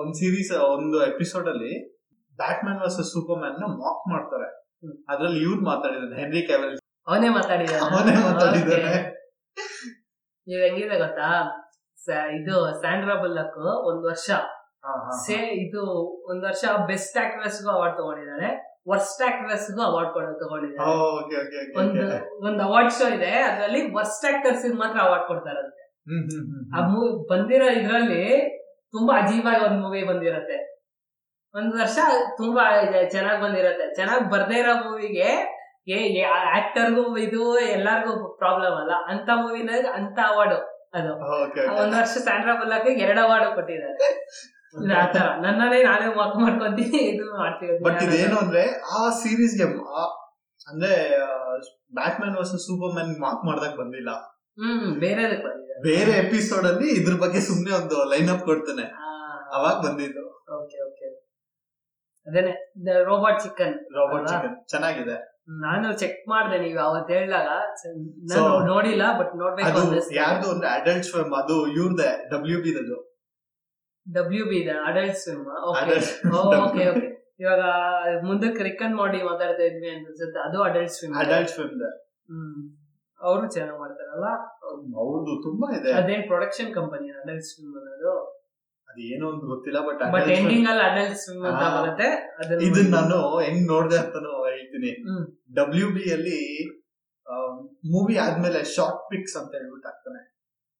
ಒಂದ್ 0.00 0.14
ಸೀರೀಸ್ 0.20 0.52
ಒಂದು 0.74 0.98
ಎಪಿಸೋಡ್ 1.12 1.48
ಅಲ್ಲಿ 1.52 1.72
ಬ್ಯಾಟ್ಮ್ಯಾನ್ 2.38 2.80
ವರ್ಸಸ್ 2.84 3.10
ಸೂಪರ್ 3.14 3.40
ಮ್ಯಾನ್ನ 3.42 3.64
ಮಾಕ್ 3.82 4.04
ಮಾಡ್ತಾರೆ. 4.12 4.48
ಅದ್ರಲ್ಲಿ 5.12 5.40
ಇವ್ರು 5.46 5.62
ಮಾತಾಡಿದಾನೆ 5.70 6.16
ಹೆನ್ರಿ 6.22 6.42
ಕ್ಯಾವೆಲ್ 6.50 6.76
ಅವನೇ 7.10 7.28
ಮಾತಾಡಿದಾನೆ 7.38 7.82
ಅವನೇ 7.88 8.14
ಮಾತಾಡಿದಾನೆ 8.28 8.94
ನೀವ್ 10.46 10.60
ಹೆಂಗಿದೆ 10.66 10.96
ಗೊತ್ತಾ? 11.04 11.28
ಇದು 12.08 12.80
ಸ್ಯಾಂಡ್ರಾ 12.80 13.14
ಬಲ್ಲಕ್ 13.14 13.58
ಒಂದ್ 13.58 14.06
ವರ್ಷ. 14.06 14.28
ಸೇ 15.26 15.36
ಇದು 15.36 15.82
ಒಂದ್ 16.24 16.44
ವರ್ಷ 16.44 16.64
ಬೆಸ್ಟ್ 16.86 17.18
ಆಕ್ಟ್ರೆಸ್ಗೂ 17.18 17.70
ಅವಾರ್ಡ್ 17.70 17.96
ತಗೊಂಡಿದ್ದಾರೆ 17.96 18.48
ವರ್ಸ್ಟ್ 18.88 19.22
ಆಕ್ಟ್ರೆಸ್ಗೂ 19.22 19.82
ಅವಾರ್ಡ್ 19.82 20.10
ತಗೊಂಡಿದ್ದಾರೆ 20.40 20.90
ಓಕೆ 20.90 21.36
ಓಕೆ 21.36 21.78
ಒಂದು 21.78 22.04
ಒಂದು 22.46 22.62
ಅವಾರ್ಡ್ 22.62 22.92
ಶೋ 22.92 23.08
ಇದೆ 23.08 23.30
ಅದ್ರಲ್ಲಿ 23.42 23.94
ವರ್ಸ್ಟ್ 23.94 24.34
ಆಕ್ಟರ್ಸ್ 24.34 24.74
ಮಾತ್ರ 24.74 25.00
ಅವಾರ್ಡ್ 25.00 25.26
ಕೊಡ್ತಾರಂತೆ. 25.26 25.78
ಆ 26.76 26.86
ಮೂವಿ 26.86 27.26
ಬಂದಿರೋ 27.30 27.64
ಇದ್ರಲ್ಲಿ 27.64 28.50
ತುಂಬಾ 28.94 29.18
ಅಜೀವಾಗಿ 29.18 29.64
ಒಂದ್ 29.64 29.82
ಮೂವಿ 29.82 30.02
ಬಂದಿರತ್ತೆ. 30.04 30.58
ಒಂದ್ 31.54 31.80
ವರ್ಷ 31.80 31.98
ತುಂಬಾ 32.36 32.64
ಚೆನ್ನಾಗ್ 33.10 33.42
ಬಂದಿರತ್ತೆ. 33.42 33.94
ಚೆನ್ನಾಗ್ 33.94 34.30
ಬರ್ದೇ 34.30 34.58
ಇರೋ 34.58 34.74
ಮೂವಿಗೆ 34.84 35.28
ಏ 35.88 36.22
ಆಕ್ಟರ್ಗೂ 36.24 37.16
ಇದು 37.16 37.58
ಎಲ್ಲಾರ್ಗೂ 37.58 38.36
ಪ್ರಾಬ್ಲಮ್ 38.38 38.72
ಅಲ್ಲ. 38.72 38.92
ಅಂತ 39.06 39.30
ಮೂವಿನಾಗ 39.34 39.86
ಅಂತ 39.94 40.18
ಅವಾರ್ಡ್. 40.28 40.71
ಅದು. 40.94 41.12
ಒಂದ್ 41.80 41.94
ವರ್ಷ 42.00 42.14
ಸ್ಯಾಂಡ್ರಾ 42.26 42.54
ಬುಲ್ಲಕ್ 42.60 42.88
ಎರಡ್ 43.04 43.20
ಅವಾರ್ಡ್ 43.24 43.54
ಕೊಟ್ಟಿದ್ದಾರೆ. 43.54 44.08
ಆತರ 45.02 45.24
ನನ್ನನ್ನೇ 45.44 45.78
ನಾನೇ 45.82 46.06
ವಾಕ್ 46.18 46.36
ಮಾಡ್ಕೊಂತೀನಿ 46.36 47.00
ಇದು 47.12 47.24
ಮಾಡ್ತೀವಿ. 47.38 47.74
ಬಟ್ 47.84 48.02
ಇದೇನು 48.02 48.36
ಅಂದ್ರೆ 48.38 48.62
ಆ 48.98 49.02
ಸೀರೀಸ್ಗೆ 49.22 49.66
ಅಂದ್ರೆ 50.68 50.92
Batman 51.94 52.36
versus 52.36 52.64
super 52.66 52.92
man 52.94 53.10
mock 53.20 53.44
ಮಾಡ್ದಾಗ 53.44 53.74
ಬಂದಿಲ್ಲ. 53.80 54.10
ಹ್ಮ್ 54.60 54.88
ಬೇರೆ 55.00 55.24
ಬೇರೆ 55.82 56.12
ಎಪಿಸೋಡ್ 56.22 56.66
ಅಲ್ಲಿ 56.66 56.88
ಇದ್ರ 56.98 57.14
ಬಗ್ಗೆ 57.22 57.40
ಸುಮ್ನೆ 57.40 57.70
ಒಂದು 57.80 57.96
ಲೈನ್ 58.10 58.30
ಅಪ್ 58.34 58.44
ಕೊಡ್ತಾನೆ 58.44 58.84
ಅವಾಗ 59.56 59.76
ಬಂದಿದ್ದು. 59.86 60.24
ಓಕೆ 60.58 60.78
ಓಕೆ 60.88 61.08
ಅದೇನೆ 62.26 62.52
ರೋಬೋಟ್ 63.10 63.38
ಚಿಕನ್ 63.44 63.76
ರೋಬೋಟ್? 63.96 64.26
ಚಿಕನ್ 64.28 64.56
ಚೆನ್ನಾಗಿದೆ. 64.68 65.16
ನಾನು 65.48 65.86
ಚೆಕ್ 65.92 66.20
ಮಾಡ್ದೆ 66.28 66.58
ನೀವು 66.58 66.78
ಅವತ್ತು 66.80 67.12
ಹೇಳಿದಾಗ. 67.12 67.48
ನೋಡಿಲ್ಲ 68.66 69.04
ಬಟ್ 69.18 69.32
ನೋಡ್ಬೇಕು 69.34 69.80
ಯಾರ್ದು 70.16 70.48
ಅಂದ್ರೆ 70.50 70.68
ಅಡಲ್ಟ್ 70.70 71.08
ಫಿಲ್ಮ್ 71.12 71.34
ಅದು 71.34 71.56
ಇವ್ರದೆ 71.76 72.10
ಡಬ್ಲ್ಯೂ 72.30 72.58
ಬಿ 72.62 72.72
ದದು 72.74 72.98
ಡಬ್ಲ್ಯೂ 74.06 74.44
ಬಿ 74.46 74.56
ಇದೆ 74.56 74.74
ಅಡಲ್ಟ್ 74.86 75.18
ಸ್ವಿಮ್ 75.18 75.42
ಓಕೆ 76.60 76.86
ಇವಾಗ 77.40 77.62
ಮುಂದಕ್ಕೆ 78.22 78.62
ರಿಕನ್ 78.62 78.94
ಮಾಡಿ 78.94 79.18
ಮಾತಾಡ್ತಾ 79.22 79.64
ಇದ್ವಿ 79.64 79.88
ಅನ್ಸುತ್ತೆ 79.90 80.40
ಅದು 80.40 80.58
ಅಡಲ್ಟ್ 80.62 80.92
ಸ್ವಿಮ್ 80.92 81.14
ಅಡಲ್ಟ್ 81.16 81.50
ಫಿಲ್ಮ್ 81.50 81.82
ಹ್ಮ್. 82.28 82.60
ಅವರು 83.20 83.44
ಚೆನ್ನಾಗಿ 83.48 83.78
ಮಾಡ್ತಾರಲ್ಲ? 83.78 84.28
ಹೌದು 84.96 85.32
ತುಂಬಾ 85.42 85.66
ಇದೆ. 85.76 85.90
ಅದೇನ್ 85.92 86.22
ಪ್ರೊಡಕ್ಷನ್ 86.26 86.70
ಕಂಪನಿ 86.74 87.08
ಅಡಲ್ಟ್ 87.18 87.48
ಫಿಲ್ಮ್ 87.50 87.74
ಅನ್ನೋದು. 87.80 88.12
ಅದು 88.88 89.00
ಏನೋ 89.08 89.24
ಒಂದು 89.28 89.44
ಗೊತ್ತಿಲ್ಲ 89.46 89.78
ಬಟ್ 89.80 90.00
ಬಟ್ 90.14 90.28
ಎಂಡಿಂಗ್ 90.34 90.66
ಅಲ್ಲಿ 90.68 90.84
ಅಡಲ್ಟ್ 90.88 91.18
ಸ್ವಿಮ್ 91.20 91.44
ಅಂತ 91.50 91.64
ಬರುತ್ತೆ. 91.76 92.08
ಇದನ್ನ 92.66 92.90
ನಾನು 92.96 93.18
ಹೆಂಗ್ 93.38 93.64
ನೋಡ್ದೆ 93.68 93.98
ಅಂತಾನು 93.98 94.32
ಹೇಳ್ತೀನಿ. 94.54 94.92
ಡಬ್ಲ್ಯೂ 95.58 95.88
ಬಿ 95.96 96.04
ಅಲ್ಲಿ 96.16 96.38
ಮೂವಿ 97.92 98.14
ಆದ್ಮೇಲೆ 98.24 98.60
ಶಾರ್ಟ್ 98.74 99.02
ಪಿಕ್ಸ್ 99.12 99.36
ಅಂತ 99.40 99.52
ಹೇಳ್ಬಿಟ್ಟು 99.60 99.88
ಆಗ್ತಾನೆ 99.92 100.22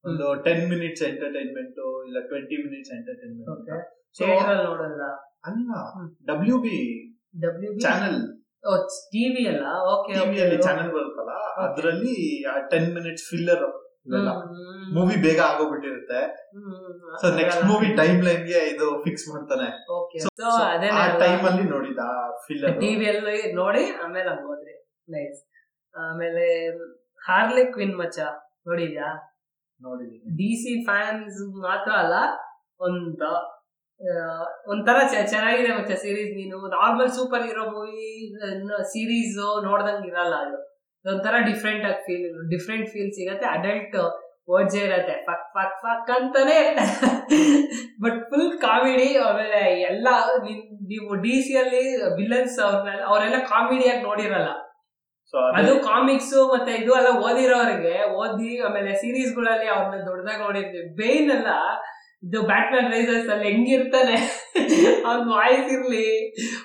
ಒಂದು 0.05 0.27
ಟೆನ್ 0.47 0.65
ಮಿನಿಟ್ಸ್ 0.73 1.03
ಎಂಟರ್ಟೈನ್ಮೆಂಟ್ 1.11 1.81
ಇಲ್ಲ 2.09 2.21
ಟ್ವೆಂಟಿ 2.31 2.57
ಮಿನಿಟ್ಸ್ 2.65 2.93
ಎಂಟರ್ಟೈನ್ಮೆಂಟ್ 2.99 3.51
ನೋಡಲ್ಲ. 4.69 5.03
ಅಲ್ಲಿ. 5.49 5.81
W 6.31 6.57
B 6.67 6.77
W 7.45 7.71
channel 7.85 8.19
TV 9.13 9.45
ಅಲ್ಲ? 9.53 9.67
ಓಕೆ 9.93 10.13
ಚಾನೆಲ್ 10.67 10.91
ಬರುತ್ತಲ್ಲ 10.97 11.33
ಅದ್ರಲ್ಲಿ 11.65 12.17
ಟೆನ್ 12.73 12.91
ಮಿನಿಟ್ಸ್ 12.97 13.25
ಫಿಲ್ಲರ್ 13.31 13.65
ಮೂವಿ 14.97 15.17
ಬೇಗ 15.25 15.41
ಆಗೋಗ್ಬಿಟ್ಟಿರುತ್ತೆ. 15.51 16.21
ಸೊ 17.21 17.27
ನೆಕ್ಸ್ಟ್ 17.41 17.63
ಮೂವಿ 17.71 17.89
ಟೈಮ್ 18.01 18.19
ಲೈನ್ಗೆ 18.29 18.61
ಇದು 18.73 18.87
ಫಿಕ್ಸ್ 19.05 19.27
ಮಾಡ್ತಾನೆ. 19.33 19.69
ಆ 21.01 21.05
ಟೈಮ್ 21.25 21.43
ಅಲ್ಲಿ 21.51 21.65
ನೋಡಿದ 21.75 22.05
ಫಿಲ್ಲರ್ 22.47 22.75
ಟಿವಿಯಲ್ಲಿ 22.83 23.39
ನೋಡಿ 23.61 23.85
ಆಮೇಲೆ 24.05 24.29
ಹಂಗ 24.33 24.47
ಹೋದ್ರಿ. 24.53 24.75
ನೈಸ್ 25.15 25.41
ಆಮೇಲೆ 25.95 26.47
ಹಾರ್ಲೆ 27.23 27.65
ಕ್ವಿನ್ 27.75 27.97
ಮಚ್ಚ 28.01 28.19
ನೋಡಿದ್ಯಾ? 28.69 29.09
ನೋಡಿದೀನಿ 29.81 30.33
ಡಿ 30.41 30.51
ಸಿ 30.63 30.73
ಫ್ಯಾನ್ಸ್ 30.89 31.39
ಮಾತ್ರ 31.67 31.91
ಅಲ್ಲ 32.03 32.17
ಒಂದ 32.81 33.23
ಒಂಥರ 34.73 34.99
ಚೆನ್ನಾಗಿದೆ 35.33 35.71
ಮಚ್ಚ 35.79 35.93
ಸೀರೀಸ್ 36.05 36.33
ನೀನು. 36.39 36.57
Normal 36.77 37.11
super 37.19 37.45
hero 37.49 37.65
movie 37.75 38.07
series 38.93 39.37
ನೋಡ್ದಂಗ್ 39.69 40.07
ಇರಲ್ಲ 40.11 40.35
ಅದು. 40.47 40.59
ಒಂಥರ 41.05 41.35
ಡಿಫ್ರೆಂಟ್ 41.45 41.85
ಆಗಿ 41.85 42.01
ಫೀಲ್ 42.07 42.27
ಡಿಫ್ರೆಂಟ್ 42.51 42.89
ಫೀಲ್ 42.89 43.13
ಸಿಗತ್ತೆ 43.13 43.47
ಅಡಲ್ಟ್ 43.47 43.97
ಓಜೆ 44.49 44.79
ಇರತ್ತೆ. 44.79 45.25
ಫಕ್ 45.27 45.45
ಫಕ್ 45.55 45.77
ಫಕ್ 45.83 46.11
ಅಂತಾನೆ 46.11 46.57
ಬಟ್ 48.01 48.31
ಫುಲ್ 48.31 48.59
ಕಾಮಿಡಿ 48.59 49.17
ಆಮೇಲೆ 49.19 49.61
ಎಲ್ಲ 49.83 50.09
ನಿನ್- 50.45 50.79
ನೀವು 50.87 51.15
ಡಿ 51.15 51.43
ಸಿ 51.43 51.57
ಅಲ್ಲಿ 51.57 51.83
ವಿಲನ್ಸ್ 52.17 52.61
ಅವ್ರನ್ನೆಲ್ಲ 52.61 53.03
ಅವರೆಲ್ಲ 53.03 53.39
ಕಾಮಿಡಿಯಾಗಿ 53.45 54.03
ನೋಡಿರಲ್ಲ. 54.03 54.51
ಸೊ 55.35 55.39
ಅದು 55.59 55.81
ಕಾಮಿಕ್ಸ್ 55.85 56.35
ಮತ್ತೆ 56.55 56.73
ಇದು 56.73 56.93
ಎಲ್ಲ 56.97 57.11
ಓದಿರೋರಿಗೆ 57.19 57.95
ಓದಿ 58.15 58.61
ಆಮೇಲೆ 58.61 58.95
ಸೀರೀಸ್ಗಳಲ್ಲಿ 58.95 59.69
ಅವ್ರನ್ನ 59.69 60.05
ದೊಡ್ಡದಾಗ 60.09 60.41
ನೋಡಿರ್ತೀವಿ 60.41 60.89
ಬೇನ್ 60.97 61.31
ಎಲ್ಲ 61.31 61.53
ಇದು 62.23 62.43
ಬ್ಯಾಟ್ಮನ್ 62.43 62.93
ರೈಸರ್ಸ್ 62.93 63.31
ಅಲ್ಲಿ 63.31 63.45
ಹೆಂಗಿರ್ತಾನೆ? 63.45 64.17
ಅವ್ನ 65.07 65.21
ವಾಯ್ಸ್ 65.33 65.73
ಇರ್ಲಿ 65.73 66.07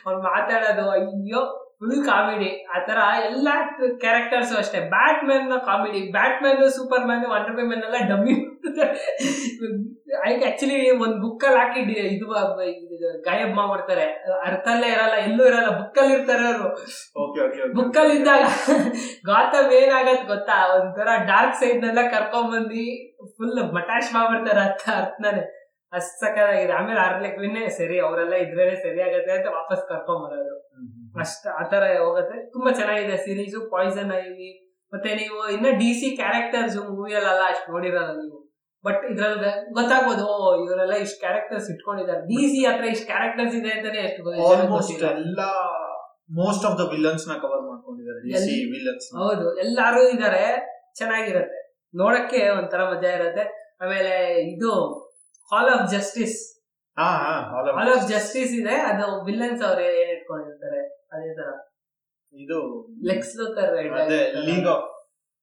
ಅವ್ನ್ 0.06 0.20
ಮಾತಾಡೋದು 0.24 0.90
ಅಯ್ಯೋ. 0.90 1.44
ಫುಲ್ 1.82 1.98
ಕಾಮಿಡಿ 2.08 2.50
ಆ 2.76 2.78
ತರ 2.88 3.00
ಎಲ್ಲಾ 3.28 3.52
ಕ್ಯಾರೆಕ್ಟರ್ಸ್ 4.04 4.54
ಅಷ್ಟೇ. 4.62 4.80
Batman 5.30 5.52
comedy 5.68 6.00
Batman 6.44 6.62
Superman 7.10 7.26
Wonder 7.34 7.58
Man 7.70 7.84
ಎಲ್ಲ 7.90 7.98
ಡಮ್ಮಿ 8.12 8.36
ಆಕ್ಚುಲಿ 10.48 10.78
ಒಂದ್ 11.04 11.18
ಬುಕ್ 11.24 11.44
ಅಲ್ಲಿ 11.48 11.60
ಹಾಕಿ 11.60 11.82
ಇದು 12.16 12.28
ಗಾಯಬ್ 13.28 13.54
ಮಾಡ್ಬಿಡ್ತಾರೆ 13.60 14.06
ಅರ್ಥಲ್ಲೇ 14.48 14.88
ಇರಲ್ಲ 14.96 15.16
ಎಲ್ಲೂ 15.28 15.44
ಇರಲ್ಲ 15.50 15.70
ಬುಕ್ 15.82 16.00
ಅಲ್ಲಿ 16.02 16.14
ಇರ್ತಾರೆ 16.18 16.44
ಅವರು. 16.52 16.70
ಓಕೆ 17.24 17.40
ಓಕೆ 17.46 17.70
ಬುಕ್ 17.78 17.98
ಅಲ್ಲಿ 18.02 18.16
ಇದ್ದಾಗ 18.20 18.44
ಗೌತಮ್ 19.30 19.72
ಏನಾಗತ್ 19.82 20.26
ಗೊತ್ತಾ? 20.34 20.58
ಒಂಥರ 20.78 21.10
ಡಾರ್ಕ್ 21.32 21.56
ಸೈಡ್ 21.62 21.80
ನೆಲ್ಲ 21.86 22.04
ಕರ್ಕೊಂಡ್ 22.16 22.52
ಬಂದಿ 22.56 22.86
ಫುಲ್ 23.38 23.62
ಮಟಾಶ್ 23.78 24.12
ಮಾಡ್ಬಿಡ್ತಾರೆ 24.16 24.62
ಅರ್ಥ 24.68 24.86
ಅರ್ಥನೇ. 25.02 25.44
ಅಷ್ಟ್ 25.94 26.16
ಸಕ್ಕದಾಗಿದೆ 26.24 26.74
ಆಮೇಲೆ 26.74 27.00
ಆರ್ಲೆಕ್ 27.00 27.38
ವಿನ್ನೇ 27.40 27.70
ಸರಿ 27.80 27.98
ಅವರೆಲ್ಲ 28.00 28.36
ಇದ್ರೇನೆ 28.46 28.76
ಸರಿ 28.76 29.00
ಆಗತ್ತೆ 29.02 29.32
ಅಂತ 29.32 29.48
ವಾಪಸ್ 29.60 29.84
ಕರ್ಕೊಂಡ್ 29.90 30.24
ಬರೋದು 30.26 30.56
ಅಷ್ಟ 31.22 31.48
ಆತರ 31.60 31.84
ಹೋಗುತ್ತೆ. 32.00 32.38
ತುಂಬಾ 32.54 32.72
ಚೆನ್ನಾಗಿದೆ 32.72 33.16
ಸೀರೀಸ್ 33.18 33.56
ಪಾಯ್ಸನ್ 33.72 34.12
ಐವಿ 34.18 34.50
ಮತ್ತೆ 34.94 35.10
ನೀವು 35.16 35.38
ಇನ್ನ 35.50 35.68
ಡಿ 35.80 35.90
ಸಿ 35.94 36.10
ಕ್ಯಾರೆಕ್ಟರ್ಸ್ 36.16 36.76
ಮೂವಿಯಲ್ಲ 36.90 37.30
ಅಷ್ಟು 37.52 37.72
ನೋಡಿರಲ್ಲ 37.72 38.12
ನೀವು. 38.20 38.38
ಬಟ್ 38.84 39.02
ಇದ್ರಲ್ಲಿ 39.12 39.52
ಗೊತ್ತಾಗ್ಬೋದು 39.78 40.24
ಓ 40.34 40.36
ಇವರೆಲ್ಲ 40.64 40.96
ಇಷ್ಟು 41.06 41.20
ಕ್ಯಾರೆಕ್ಟರ್ಸ್ 41.20 41.68
ಇಟ್ಕೊಂಡಿದ್ದಾರೆ. 41.74 42.22
ಡಿ 42.32 42.42
ಸಿ 42.52 42.60
ಹತ್ರ 42.66 42.86
ಇಷ್ಟು 42.86 43.08
ಕ್ಯಾರೆಕ್ಟರ್ಸ್ 43.08 43.56
ಇದೆ 43.56 43.72
ಅಂತಾನೆ 43.72 44.00
ಎಷ್ಟು. 44.00 44.34
ಎಲ್ಲಾ 45.14 45.50
ಮೋಸ್ಟ್ 46.42 46.66
ಆಫ್ 46.66 46.78
ದ 46.80 46.86
ವಿಲನ್ಸ್ನ 46.94 47.34
ಕವರ್ 47.44 47.64
ಮಾಡ್ಕೊಂಡಿದ್ದಾರೆ 47.70 48.20
ಡಿ 48.26 48.34
ಸಿ 48.46 48.54
ಎಲ್ಲಿ? 48.54 48.58
ವಿಲನ್ಸ್ 48.76 49.08
ಹೌದು 49.22 49.48
ಎಲ್ಲಾರು 49.66 50.02
ಇದಾರೆ 50.10 50.44
ಚೆನ್ನಾಗಿರತ್ತೆ. 50.96 51.60
ನೋಡಕ್ಕೆ 51.94 52.50
ಒಂಥರ 52.50 52.82
ಮಜಾ 52.94 53.12
ಇರತ್ತೆ. 53.20 53.46
ಆಮೇಲೆ 53.82 54.14
ಇದು 54.54 54.72
hall 55.52 55.70
of 55.76 55.86
justice 55.92 56.38
hall 56.98 57.90
of. 57.92 58.06
Justice 58.12 58.54
ಇದೆ 58.62 58.76
ಅದು 58.90 59.08
ವಿಲನ್ಸ್ 59.26 59.64
ಅವ್ರು 59.68 59.84
ಏನ್ 59.94 60.12
ಇಟ್ಕೊಂಡಿರ್ತಾರೆ 60.16 60.82
ಅದೇ 61.14 61.30
ತರ. 61.36 61.50
ಇದು 62.34 62.58
Lex 63.10 63.34
league 64.48 64.68
of 64.68 64.88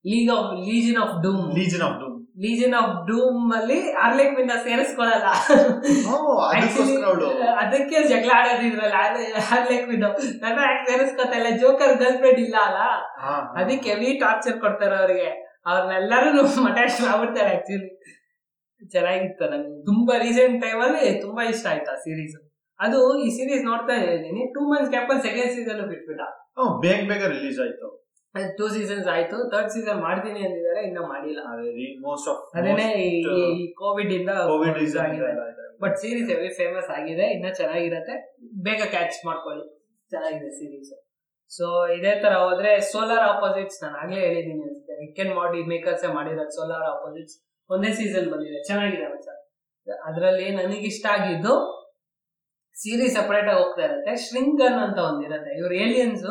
league 0.04 0.30
of 0.36 0.50
legion 0.66 0.98
of 1.04 1.14
doom 1.22 1.44
legion 1.58 1.84
of 1.86 1.96
doom 2.02 2.10
legion 2.44 2.74
of 2.74 2.94
doom 3.08 3.52
ಅಲ್ಲಿ 3.52 3.78
ಆರ್ಲೆಕ್ 4.04 4.32
ಮಿನ್ನ 4.38 4.54
ಸೇರಿಸ್ಕೊಳಲ್ಲ 4.64 5.28
ಅದಕ್ಕೆ 7.62 7.98
ಜಗಳ 8.10 8.30
ಆಡೋದಿದ್ರಲ್ಲ 8.38 8.96
ಆರ್ಲೆಕ್ 9.54 9.86
ವಿನ್ 9.90 10.04
ನನ್ನ 10.42 10.58
ಯಾಕೆ 10.66 10.84
ಸೇರಿಸ್ಕೊತಾ 10.90 11.50
ಜೋಕರ್ 11.62 11.94
ಗರ್ಲ್ 12.02 12.18
ಫ್ರೆಂಡ್ 12.18 12.40
ಇಲ್ಲ 12.46 12.56
ಅಲ್ಲ? 12.68 12.80
ಅದಕ್ಕೆ 13.60 13.88
ಹೆವಿ 13.92 14.10
ಟಾರ್ಚರ್ 14.20 14.58
ಕೊಡ್ತಾರೆ 14.64 14.96
ಅವ್ರಿಗೆ. 14.96 15.30
ಅವ್ರನ್ನೆಲ್ಲರೂ 15.66 16.30
ಮಟ್ಯಾಚ್ 16.66 16.98
ಮಾಡ್ಬಿಡ್ತಾರೆ 17.04 17.50
ಆಕ್ಚುಲಿ 17.56 17.88
ಚೆನ್ನಾಗಿತ್ತು. 18.92 19.44
ನಂಗೆ 19.52 19.80
ತುಂಬಾ 19.90 20.14
ರೀಸೆಂಟ್ 20.24 20.56
ಟೈಮ್ 20.64 20.80
ಅಲ್ಲಿ 20.86 21.04
ತುಂಬಾ 21.24 21.42
ಇಷ್ಟ 21.52 21.66
ಆಯ್ತು 21.72 21.90
ಆ 21.94 21.98
ಸೀರೀಸ್ 22.06 22.36
ಅದು 22.80 23.00
ಈ 23.24 23.28
ಸೀರೀಸ್ 23.36 23.62
ನೋಡ್ತಾ 23.70 23.94
ಇದ್ದೀನಿ. 23.98 24.42
ಟೂ 24.54 24.62
ಮಂತ್ಸ್ 24.70 24.90
ಗ್ಯಾಪ್ 24.94 25.10
ಅಲ್ಲಿ 25.12 25.24
ಸೆಕೆಂಡ್ 25.28 25.52
ಸೀಸನ್ 25.56 25.82
ಬಿಟ್ಬಿಟ್ಟ. 25.92 26.22
ಬೇಗ 26.84 26.98
ಬೇಗ 27.10 27.22
ರಿಲೀಸ್ 27.34 27.60
ಆಯ್ತು. 27.64 27.88
ಟೂ 28.58 28.66
ಸೀಸನ್ಸ್ 28.76 29.08
ಆಯ್ತು. 29.14 29.36
ಥರ್ಡ್ 29.52 29.70
ಸೀಸನ್ 29.74 30.00
ಮಾಡ್ತೀನಿ 30.06 30.40
ಅಂದಿದ್ದಾರೆ 30.46 30.80
ಇನ್ನ 30.88 31.00
ಮಾಡಿಲ್ಲ. 31.12 31.40
ಮೋಸ್ಟ್ 32.06 32.28
ಆಫ್ 32.32 32.42
ಅದೇನೆ 32.58 32.86
ಈ 33.58 33.66
ಕೋವಿಡ್ 33.82 34.12
ಇಂದ 34.18 34.30
COVID 34.52 34.80
but 35.84 35.96
series 36.02 36.28
every 36.34 36.50
famous 36.58 36.90
ಆಗಿದೆ. 36.96 37.24
ಇನ್ನ 37.36 37.46
ಚೆನ್ನಾಗಿರತ್ತೆ. 37.60 38.14
ಬೇಗ 38.66 38.82
ಕ್ಯಾಚ್ 38.94 39.16
ಮಾಡ್ಕೊಳ್ಳಿ. 39.28 39.64
ಚೆನ್ನಾಗಿದೆ 40.12 40.50
ಸೀರೀಸ್ 40.58 40.92
ಸೊ 41.50 41.66
ಇದೇ 41.96 42.12
ತರ 42.22 42.34
ಹೋದ್ರೆ 42.42 42.70
ಸೋಲಾರ್ 42.90 43.24
ಆಪೋಸಿಟ್ಸ್ 43.32 43.78
ನಾನು 43.82 43.96
ಆಗ್ಲೇ 44.02 44.20
ಹೇಳಿದೀನಿ 44.26 44.62
ಅನ್ಸುತ್ತೆ. 44.66 44.94
ವಿಕೆನ್ 45.04 45.32
ಮಾಡಿ 45.40 45.58
ಮೇಕರ್ಸ್ 45.72 46.04
ಮಾಡಿರೋದು 46.18 46.54
ಸೋಲಾರ್ 46.58 46.86
ಆಪೋಸಿಟ್ಸ್ 46.92 47.36
ಒಂದೇ 47.70 47.90
ಸೀಸನ್ 47.92 48.28
ಬಂದಿದೆ. 48.32 48.58
ಚೆನ್ನಾಗಿದೆ 48.62 49.06
ಮಚ್ಚ 49.12 49.28
ಅದರಲ್ಲಿ 50.08 50.46
ನನಗೆ 50.56 50.86
ಇಷ್ಟ 50.92 51.06
ಆಗಿದ್ದು 51.10 51.54
ಸೀರೀಸ್ 52.76 53.14
ಸಪರೇಟ್ 53.14 53.48
ಆಗಿ 53.48 53.58
ಹೋಗ್ತಾ 53.62 53.82
ಇರುತ್ತೆ. 53.82 54.12
ಶ್ರಿಂಗನ್ 54.26 54.78
ಅಂತ 54.84 54.98
ಒಂದಿರುತ್ತೆ 54.98 55.52
ಇವ್ರು 55.60 55.74
ಏಲಿಯನ್ಸ್ 55.74 56.24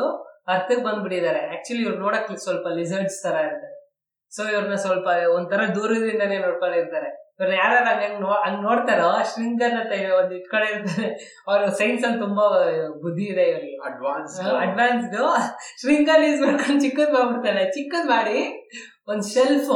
ಅರ್ಥಕ್ಕೆ 0.48 0.82
ಬಂದ್ಬಿಟ್ಟಿದ್ದಾರೆ. 0.84 1.40
ಆಕ್ಚುಲಿ 1.54 1.82
ಇವ್ರು 1.82 1.98
ನೋಡಕ್ 1.98 2.36
ಸ್ವಲ್ಪ 2.36 2.66
ಲಿಸರ್ಡ್ಸ್ 2.78 3.18
ತರ 3.22 3.36
ಇರ್ತಾರೆ 3.48 3.76
ಸೊ 4.32 4.42
ಇವ್ರನ್ನ 4.52 4.74
ಸ್ವಲ್ಪ 4.74 5.08
ಒಂಥರ 5.34 5.60
ದೂರದಿಂದನೇ 5.74 6.38
ನೋಡ್ಕೊಂಡಿರ್ತಾರೆ. 6.38 7.10
ಇವ್ರನ್ನ 7.38 7.56
ಯಾರು 7.58 7.76
ಹಂಗ್ 7.86 8.18
ನೋ 8.20 8.32
ಹಂಗ್ 8.44 8.60
ನೋಡ್ತಾರೋ 8.62 9.08
ಶ್ರಿಂಗನ್ 9.30 9.76
ಅಂತ 9.80 9.92
ಒಂದು 10.20 10.34
ಇಟ್ಕೊಂಡಿರ್ತಾರೆ. 10.34 11.08
ಅವ್ರು 11.48 11.64
ಸೈನ್ಸ್ 11.76 12.04
ಅಲ್ಲಿ 12.04 12.20
ತುಂಬಾ 12.20 12.44
ಬುದ್ಧಿ 13.04 13.24
ಇದೆ 13.24 13.44
ಇವ್ರಿಗೆ. 13.52 13.76
ಅಡ್ವಾನ್ಸ್ 13.90 14.36
ಅಡ್ವಾನ್ಸ್ಡ್ 14.64 15.16
ಶ್ರಿಂಗನ್ 15.80 16.24
ಯೂಸ್ 16.28 16.42
ಮಾಡ್ಕೊಂಡು 16.46 16.80
ಚಿಕ್ಕದ್ 16.80 17.12
ಮಾಡ್ಬಿಡ್ತಾನೆ. 17.12 17.64
ಚಿಕ್ಕದ್ 17.76 18.08
ಮಾಡಿ 18.08 18.38
ಒಂದ್ 19.08 19.26
ಶೆಲ್ಫ್ 19.34 19.72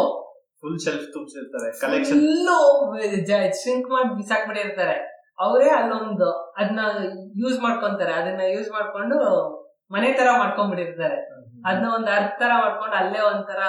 ಫುಲ್ 0.62 0.78
ಶೆಲ್ಫ್ 0.84 1.06
ತುಂಬಿಸಿರ್ತಾರೆ 1.12 1.68
ಕಲೆಕ್ಷನ್ 1.80 2.20
ಸಿಂಕ್ 2.20 3.56
ಶ್ರಿಂಕ್ 3.62 3.88
ಮಾಡಿ 3.90 4.08
ಬಿಸಾಕ್ಬಿಟ್ಟಿರ್ತಾರೆ. 4.14 4.96
ಅವರೇ 5.40 5.68
ಅಲ್ಲೊಂದು 5.68 6.28
ಅದನ್ನ 6.32 6.80
ಯೂಸ್ 7.36 7.60
ಮಾಡ್ಕೊಂತಾರೆ. 7.60 8.12
ಅದನ್ನ 8.12 8.40
ಯೂಸ್ 8.40 8.70
ಮಾಡ್ಕೊಂಡು 8.70 9.18
ಮನೆ 9.90 10.12
ತರ 10.12 10.28
ಮಾಡ್ಕೊಂಡ್ಬಿಟ್ಟಿರ್ತಾರೆ. 10.38 11.18
ಅದನ್ನ 11.66 11.86
ಒಂದ್ 11.94 12.10
ಅರ್ಥ 12.10 12.34
ತರ 12.42 12.50
ಮಾಡ್ಕೊಂಡು 12.58 12.96
ಅಲ್ಲೇ 12.96 13.20
ಒಂಥರ 13.20 13.60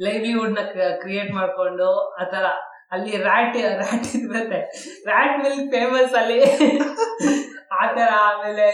ಲೈವ್ಲಿಹುಡ್ನ 0.00 0.58
ಕ್ರಿಯೇಟ್ 1.00 1.32
ಮಾಡ್ಕೊಂಡು 1.32 1.88
ಆತರ 2.08 2.46
ಅಲ್ಲಿ 2.92 3.16
ರ್ಯಾಟ್ 3.16 3.56
ರ್ಯಾಟ್ 3.56 4.06
ಇರುತ್ತೆ 4.16 4.60
ರ್ಯಾಟ್ 5.06 5.36
ಮಿಲ್ 5.42 5.70
ಫೇಮಸ್ 5.70 6.14
ಅಲ್ಲಿ. 6.14 6.40
ಆತರ 7.72 8.08
ಆಮೇಲೆ 8.20 8.68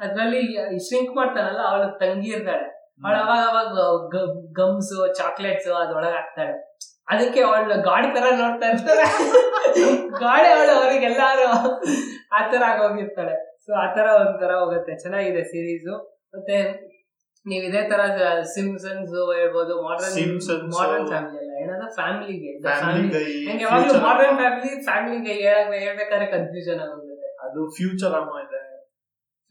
ಅದ್ರಲ್ಲಿ 0.00 0.42
ಶ್ರಿಂಕ್ 0.88 1.16
ಮಾಡ್ತಾನಲ್ಲ 1.16 1.62
ಅವಳ 1.70 1.84
ತಂಗಿ 2.02 2.28
ಇರ್ತಾಳೆ. 2.28 2.66
ಅವಳು 3.04 3.18
ಅವಾಗ 3.24 3.44
ಅವಾಗ 3.50 4.16
ಗಮ್ಸ್ 4.60 5.14
ಚಾಕ್ಲೇಟ್ಸ್ 5.18 5.68
ಅದ್ರೊಳಗೆ 5.68 6.14
ಹಾಕ್ತಾಳೆ. 6.14 6.54
ಅದಕ್ಕೆ 7.08 7.40
ಅವಳು 7.46 7.76
ಗಾಡಿ 7.88 8.08
ತರ 8.16 8.26
ನೋಡ್ತಾ 8.40 8.66
ಇರ್ತಾರೆ 8.72 9.04
ಗಾಡಿ 10.24 10.48
ಅವಳು 10.54 10.74
ಆ 12.36 12.40
ಥರ 12.52 12.62
ಆಗೋಗಿರ್ತಾಳೆ. 12.70 13.34
ಸೊ 13.64 13.70
ಆತರ 13.84 14.06
ಒಂಥರ 14.22 14.50
ಹೋಗುತ್ತೆ. 14.60 14.92
ಚೆನ್ನಾಗಿದೆ 15.02 15.42
ಸೀರೀಸು 15.52 15.94
ಮತ್ತೆ 16.34 16.56
ನೀವ್ 17.46 17.64
ಇದೇ 17.68 17.82
ತರ 17.90 18.00
ಸಿಮ್ಸನ್ಸ್ 18.54 19.14
ಹೇಳ್ಬೋದು 19.38 19.74
ಮಾಡರ್ನ್. 19.86 20.16
ಮಾಡರ್ನ್ 20.78 21.06
ಫ್ಯಾಮಿಲಿ 21.12 21.38
ಅಲ್ಲ. 21.42 21.52
ಏನಂದ್ರೆ 21.62 21.90
ಫ್ಯಾಮಿಲಿಗೆ 21.98 22.50
ನಂಗೆ 23.48 23.64
ಯಾವಾಗ್ಲೂ 23.66 24.00
ಮಾಡರ್ನ್ 24.08 24.36
ಫ್ಯಾಮಿಲಿ 24.42 24.72
ಫ್ಯಾಮಿಲಿಗೆ 24.88 25.34
ಹೇಳ್ಬೇಕಾದ್ರೆ 25.84 26.28
ಕನ್ಫ್ಯೂಷನ್ 26.36 26.80
ಆಗುತ್ತೆ 26.86 27.30
ಅದು 27.46 27.60
ಫ್ಯೂಚರ್ 27.78 28.16
ಅಮ್ಮ 28.20 28.32
ಇದೆ. 28.44 28.60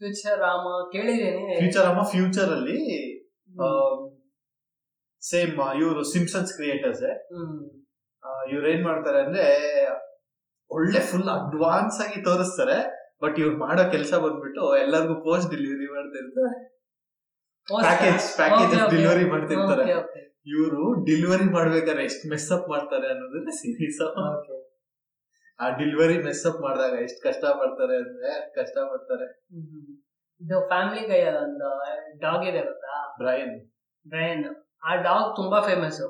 ಫ್ಯೂಚರ್ 0.00 0.38
ರಾಮ 0.46 0.66
ಕೇಳಿದೇನೆ 0.92 1.44
ಫ್ಯೂಚರ್ 1.60 1.86
ಅಮ್ಮ 1.90 2.02
ಫ್ಯೂಚರ್ 2.14 2.50
ಅಲ್ಲಿ 2.58 2.78
ಸೇಮ್ 5.22 5.52
ಇವರು 5.80 6.02
ಸಿಂಪ್ಸನ್ಸ್ 6.12 6.52
ಕ್ರಿಯೇಟರ್ಸ್ 6.52 7.04
ಇವ್ರು 8.50 8.66
ಏನ್ 8.68 8.84
ಮಾಡ್ತಾರೆ 8.84 9.18
ಅಂದ್ರೆ 9.20 9.46
ಒಳ್ಳೆ 10.70 11.00
ಫುಲ್ 11.10 11.28
ಅಡ್ವಾನ್ಸ್ 11.36 11.98
ಆಗಿ 12.00 12.18
ತೋರಿಸ್ತಾರೆ 12.22 12.78
ಬಟ್ 13.22 13.36
ಇವ್ರು 13.38 13.56
ಮಾಡೋ 13.58 13.84
ಕೆಲಸ 13.90 14.12
ಬಂದ್ಬಿಟ್ಟು 14.18 14.64
ಎಲ್ಲರಿಗೂ 14.76 15.14
ಪೋಸ್ಟ್ 15.22 15.48
ಡೆಲಿವರಿ 15.50 15.86
ಮಾಡ್ತಿರ್ತಾರೆ. 15.88 16.50
ಪ್ಯಾಕೇಜ್ 17.68 18.26
ಪ್ಯಾಕೇಜ್ 18.36 18.74
ಡೆಲಿವರಿ 18.92 19.24
ಮಾಡ್ತಿರ್ತಾರೆ. 19.30 19.84
ಇವರು 20.46 20.82
ಡೆಲಿವರಿ 21.04 21.46
ಮಾಡ್ಬೇಕಾದ್ರೆ 21.50 22.04
ಎಷ್ಟು 22.04 22.28
ಮೆಸ್ 22.28 22.48
ಅಪ್ 22.52 22.68
ಮಾಡ್ತಾರೆ 22.68 23.06
ಅನ್ನೋದನ್ನ 23.06 23.52
ಸೀರೀಸ್ 23.58 24.00
ಆ. 24.04 24.26
ಡೆಲಿವರಿ 25.78 26.16
ಮೆಸ್ 26.22 26.44
ಅಪ್ 26.46 26.60
ಮಾಡಿದಾಗ 26.62 26.94
ಎಷ್ಟು 27.02 27.20
ಕಷ್ಟ 27.22 27.44
ಪಡ್ತಾರೆ 27.60 27.96
ಅಂದ್ರೆ 28.02 28.28
ಕಷ್ಟ 28.54 28.76
ಪಡ್ತಾರೆ. 28.92 29.26
ಇದು 30.40 30.56
ಫ್ಯಾಮಿಲಿ 30.68 31.04
ಗೈ 31.08 31.20
ಒಂದು 31.40 31.68
ಡಾಗ್ 32.18 32.44
ಇದೆ 32.44 32.60
ಗೊತ್ತಾ? 32.60 32.94
ಬ್ರಯನ್ 33.18 33.54
ಬ್ರೈನ್ 34.06 34.44
ಆ 34.82 34.94
ಡಾಗ್ 35.02 35.36
ತುಂಬಾ 35.36 35.60
ಫೇಮಸ್ 35.60 36.02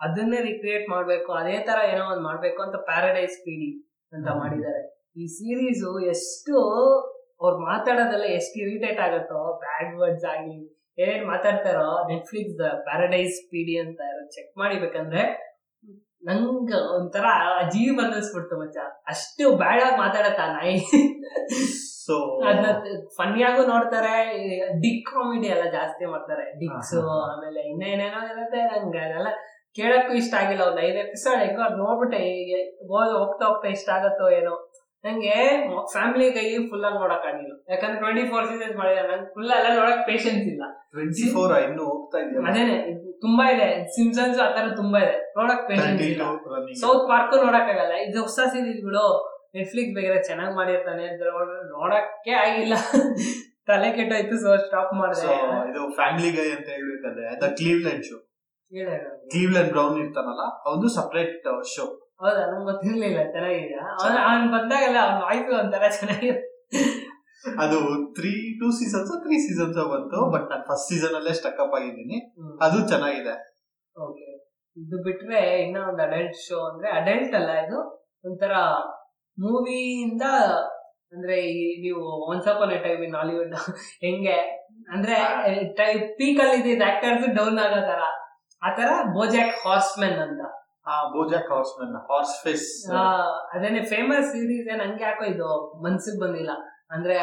ಅದನ್ನೇ 0.00 0.38
ರಿಕ್ರಿಯೇಟ್ 0.40 0.86
ಮಾಡ್ಬೇಕು 0.88 1.32
ಅದೇ 1.32 1.56
ತರ 1.58 1.78
ಏನೋ 1.92 2.04
ಒಂದು 2.04 2.22
ಮಾಡ್ಬೇಕು 2.22 2.62
ಅಂತ 2.62 2.76
ಪ್ಯಾರಡೈಸ್ 2.76 3.36
ಪೀಡಿ 3.44 3.70
ಅಂತ 4.12 4.28
ಮಾಡಿದ್ದಾರೆ. 4.36 4.82
ಈ 5.16 5.26
ಸೀರೀಸ್ 5.26 5.84
ಎಷ್ಟು 6.08 6.54
ಅವ್ರು 7.40 7.58
ಮಾತಾಡೋದೆಲ್ಲ 7.58 8.24
ಎಷ್ಟು 8.24 8.56
ಇರಿಟೇಟ್ 8.60 9.00
ಆಗುತ್ತೋ 9.00 9.40
ಬ್ಯಾಡ್ 9.58 9.94
ವರ್ಡ್ಸ್ 9.96 10.24
ಆಗಿ 10.24 10.56
ಏನ್ 10.98 11.26
ಮಾತಾಡ್ತಾರೋ 11.26 11.88
ನೆಟ್ಫ್ಲಿಕ್ಸ್ 12.08 12.58
ಪ್ಯಾರಡೈಸ್ 12.84 13.38
ಪೀಡಿ 13.50 13.74
ಅಂತ 13.78 14.00
ಚೆಕ್ 14.30 14.52
ಮಾಡಿಬೇಕಂದ್ರೆ 14.58 15.22
ನಂಗ 16.24 16.74
ಒಂಥರ 16.74 17.24
ಅಜೀಬ್ 17.58 18.00
ಅನ್ನಿಸ್ಬಿಡ್ತು 18.00 18.60
ಮಚ್ಚ. 18.60 18.76
ಅಷ್ಟು 19.06 19.56
ಬ್ಯಾಡ್ 19.56 19.82
ಆಗಿ 19.82 19.96
ಮಾತಾಡತ್ತ 19.96 20.40
ನಾಯಿ. 20.40 20.78
ಸೊ 22.06 22.42
ಅದನ್ನ 22.44 22.66
ಫನ್ನಿಯಾಗೂ 23.16 23.66
ನೋಡ್ತಾರೆ 23.66 24.14
ಡಿಕ್ 24.80 25.06
ಕಾಮಿಡಿ 25.06 25.46
ಎಲ್ಲ 25.46 25.70
ಜಾಸ್ತಿ 25.70 26.04
ಮಾಡ್ತಾರೆ. 26.04 26.58
ಡಿಕ್ಸ್. 26.58 26.94
ಆಮೇಲೆ 26.94 27.60
ಇನ್ನ 27.60 27.82
ಏನೇನೋ 27.82 28.26
ಇರುತ್ತೆ 28.26 28.62
ನಂಗೆ 28.62 28.98
ಅದೆಲ್ಲ 28.98 29.26
ಕೇಳಕ್ಕೂ 29.74 30.14
ಇಷ್ಟ 30.14 30.34
ಆಗಿಲ್ಲ. 30.34 30.62
ಒಂದು 30.62 30.80
ಐದು 30.80 30.98
ಎಪಿಸೋಡ್ 30.98 31.40
ಹೆಂಗೋ 31.42 31.62
ಅದ್ 31.62 31.78
ನೋಡ್ಬಿಟ್ಟೆ 31.78 32.16
ಹೋಗಿ 32.16 32.78
ಹೋಗ್- 32.88 33.18
ಹೋಗ್ತಾ 33.18 33.46
ಹೋಗ್ತಾ 33.46 33.68
ಇಷ್ಟ 33.68 33.90
ಆಗತ್ತೋ 33.90 34.30
ಏನೋ. 34.30 34.70
ನಂಗೆ 35.04 35.34
ಫ್ಯಾಮಿಲಿ 35.92 36.32
ಕೈ 36.32 36.68
ಫುಲ್ 36.68 36.84
ಆಗಿ 36.84 36.94
ನೋಡಕ್ 36.94 37.26
ಆಗಿಲ್ಲ. 37.26 37.64
ಯಾಕಂದ್ರೆ 37.70 37.98
ಟ್ವೆಂಟಿ 37.98 38.26
ಫೋರ್ 38.26 38.46
ಸೀಸನ್ 38.46 38.76
ಮಾಡಿದ್ರೆ 38.76 39.08
ನಂಗೆ 39.08 39.34
ಫುಲ್ 39.34 39.50
ಎಲ್ಲ 39.50 39.78
ನೋಡಕ್ 39.78 40.06
ಪೇಷನ್ಸ್ 40.06 40.46
ಇಲ್ಲ. 40.48 40.62
ಟ್ವೆಂಟಿ 40.90 41.32
ಫೋರ್ 41.32 41.58
ಇನ್ನು 41.58 41.84
ಹೋಗ್ತಾ 41.84 42.18
ಇದೆಯಲ್ಲ? 42.18 42.48
ಅದೇನೆ 42.48 43.03
ತುಂಬಾ 43.20 43.50
ಇದೆ. 43.50 43.86
ಸಿಮ್ಸನ್ಸ್ 43.86 44.40
ಆತರ 44.40 44.74
ತುಂಬಾ 44.76 44.98
ಇದೆ. 44.98 45.16
ನೋಡಕ್ 45.36 45.68
ಪೇಷನ್ಸ್ 45.68 46.80
ಸೌತ್ 46.80 47.08
ಪಾರ್ಕ್ 47.08 47.34
ನೋಡಕ್ 47.46 47.68
ಆಗಲ್ಲ. 47.68 47.92
ಇದು 47.92 48.22
ಹೊಸ 48.22 48.40
ಸೀರೀಸ್ 48.52 48.84
ಬಿಡು. 48.84 49.06
ನೆಟ್ಫ್ಲಿಕ್ಸ್ 49.54 49.94
ಬೇಕಾದ್ರೆ 49.94 50.22
ಚೆನ್ನಾಗಿ 50.22 50.54
ಮಾಡಿರ್ತಾನೆ 50.54 51.04
ನೋಡಕ್ಕೆ 51.68 52.30
ಆಗಿಲ್ಲ. 52.30 52.74
ತಲೆ 53.66 53.92
ಕೆಟ್ಟೋಯ್ತು 53.92 54.36
ಸೊ 54.38 54.56
ಸ್ಟಾಪ್ 54.56 54.94
ಮಾಡಿದೆ. 54.94 55.34
ಇದು 55.70 55.82
ಫ್ಯಾಮಿಲಿ 55.94 56.30
ಗೈ 56.30 56.50
ಅಂತ 56.50 56.68
ಹೇಳ್ಬೇಕಂದ್ರೆ 56.68 57.40
the 57.40 57.54
Cleveland 57.54 58.04
show 58.04 58.16
Cleveland 59.30 59.70
Brown 59.72 59.98
ಇರ್ತಾನಲ್ಲ 59.98 60.42
ಅವನು 60.66 60.88
ಸಪ್ರೇಟ್ 60.88 61.46
ಶೋ 61.76 61.84
ಹೌದಾ? 62.20 62.42
ನಂಗೆ 62.46 62.64
ಗೊತ್ತಿರ್ಲಿಲ್ಲ. 62.64 63.20
ಚೆನ್ನಾಗಿದೆ 63.32 63.76
ಅವನ್ 64.24 64.52
ಬಂದಾಗೆಲ್ಲ 64.52 64.98
ಅವ್ನ 64.98 65.22
ವಾಯ್ಸ್ 65.24 65.50
ಒಂಥರ 65.54 65.88
ಚೆನ್ನಾಗಿದೆ 65.88 66.42
ಅದು 67.62 67.78
three 68.16 68.32
two 68.60 68.68
seasons 68.78 69.12
three 69.24 69.36
seasons 69.46 69.78
ಬಂತು 69.94 70.18
ಬಟ್ 70.34 70.46
ನಾನು 70.52 70.64
ಫಸ್ಟ್ 70.70 70.88
ಸೀಸನ್ 70.92 71.14
ಅಲ್ಲೇ 71.18 71.32
ಸ್ಟಕ್ಅಪ್ 71.40 71.74
ಆಗಿದ್ದೀನಿ. 71.78 72.18
ಅದು 72.66 72.78
ಚೆನ್ನಾಗಿದೆ. 72.92 73.34
ಓಕೆ 73.96 74.28
ಇದು 74.76 74.96
ಬಿಟ್ರೆ 75.06 75.40
ಇನ್ನ 75.64 75.78
ಒಂದು 75.90 76.02
ಅಡಲ್ಟ್ 76.06 76.38
ಶೋ 76.46 76.58
ಅಂದ್ರೆ 76.70 76.88
ಅಡಲ್ಟ್ 76.98 77.34
ಅಲ್ಲ 77.40 77.50
ಇದು? 77.64 77.78
ಒಂಥರ 78.28 78.54
ಮೂವಿಯಿಂದ 79.38 80.24
ಅಂದ್ರೆ 81.14 81.36
ಈ 81.52 81.64
ನೀವು 81.84 82.02
once 82.32 82.48
upon 82.52 82.72
a 82.76 82.78
time 82.86 83.02
in 83.06 83.14
Hollywood 83.18 83.54
ಹೆಂಗೆ? 84.04 84.38
ಅಂದ್ರೆ 84.94 85.16
ಪೀಕ್ 86.18 86.40
ಅಲ್ಲಿ 86.44 86.56
ಇದ್ದಿದ್ದ 86.60 86.84
ಆಕ್ಟರ್ಸ್ 86.90 87.26
ಡೌನ್ 87.38 87.58
ಆಗೋ 87.64 87.80
ತರ. 87.90 88.00
ಆತರ 88.62 88.90
ಬೋಜಾಕ್ 89.16 89.54
ಹಾರ್ಸ್ಮೆನ್ 89.64 90.18
ಅಂತ. 90.26 90.42
ಆ 90.92 90.94
ಬೋಜಾಕ್ 91.14 91.50
ಹಾರ್ಸ್ಮೆನ್ 91.54 91.94
ಹಾರ್ಸ್ 92.08 92.34
ಫೇಸ್ 92.44 92.68
ಅದೇನೆ 93.54 93.82
ಫೇಮಸ್ 93.92 94.26
ಸೀರೀಸ್ 94.32 94.70
ನಂಗೆ 94.82 95.04
ಯಾಕೋ 95.08 95.24
ಇದು 95.34 95.48
ಮನ್ಸಿಗೆ 95.84 96.18
ಬಂದಿಲ್ಲ. 96.24 96.52
ಅಂದ್ರೆ 96.90 97.16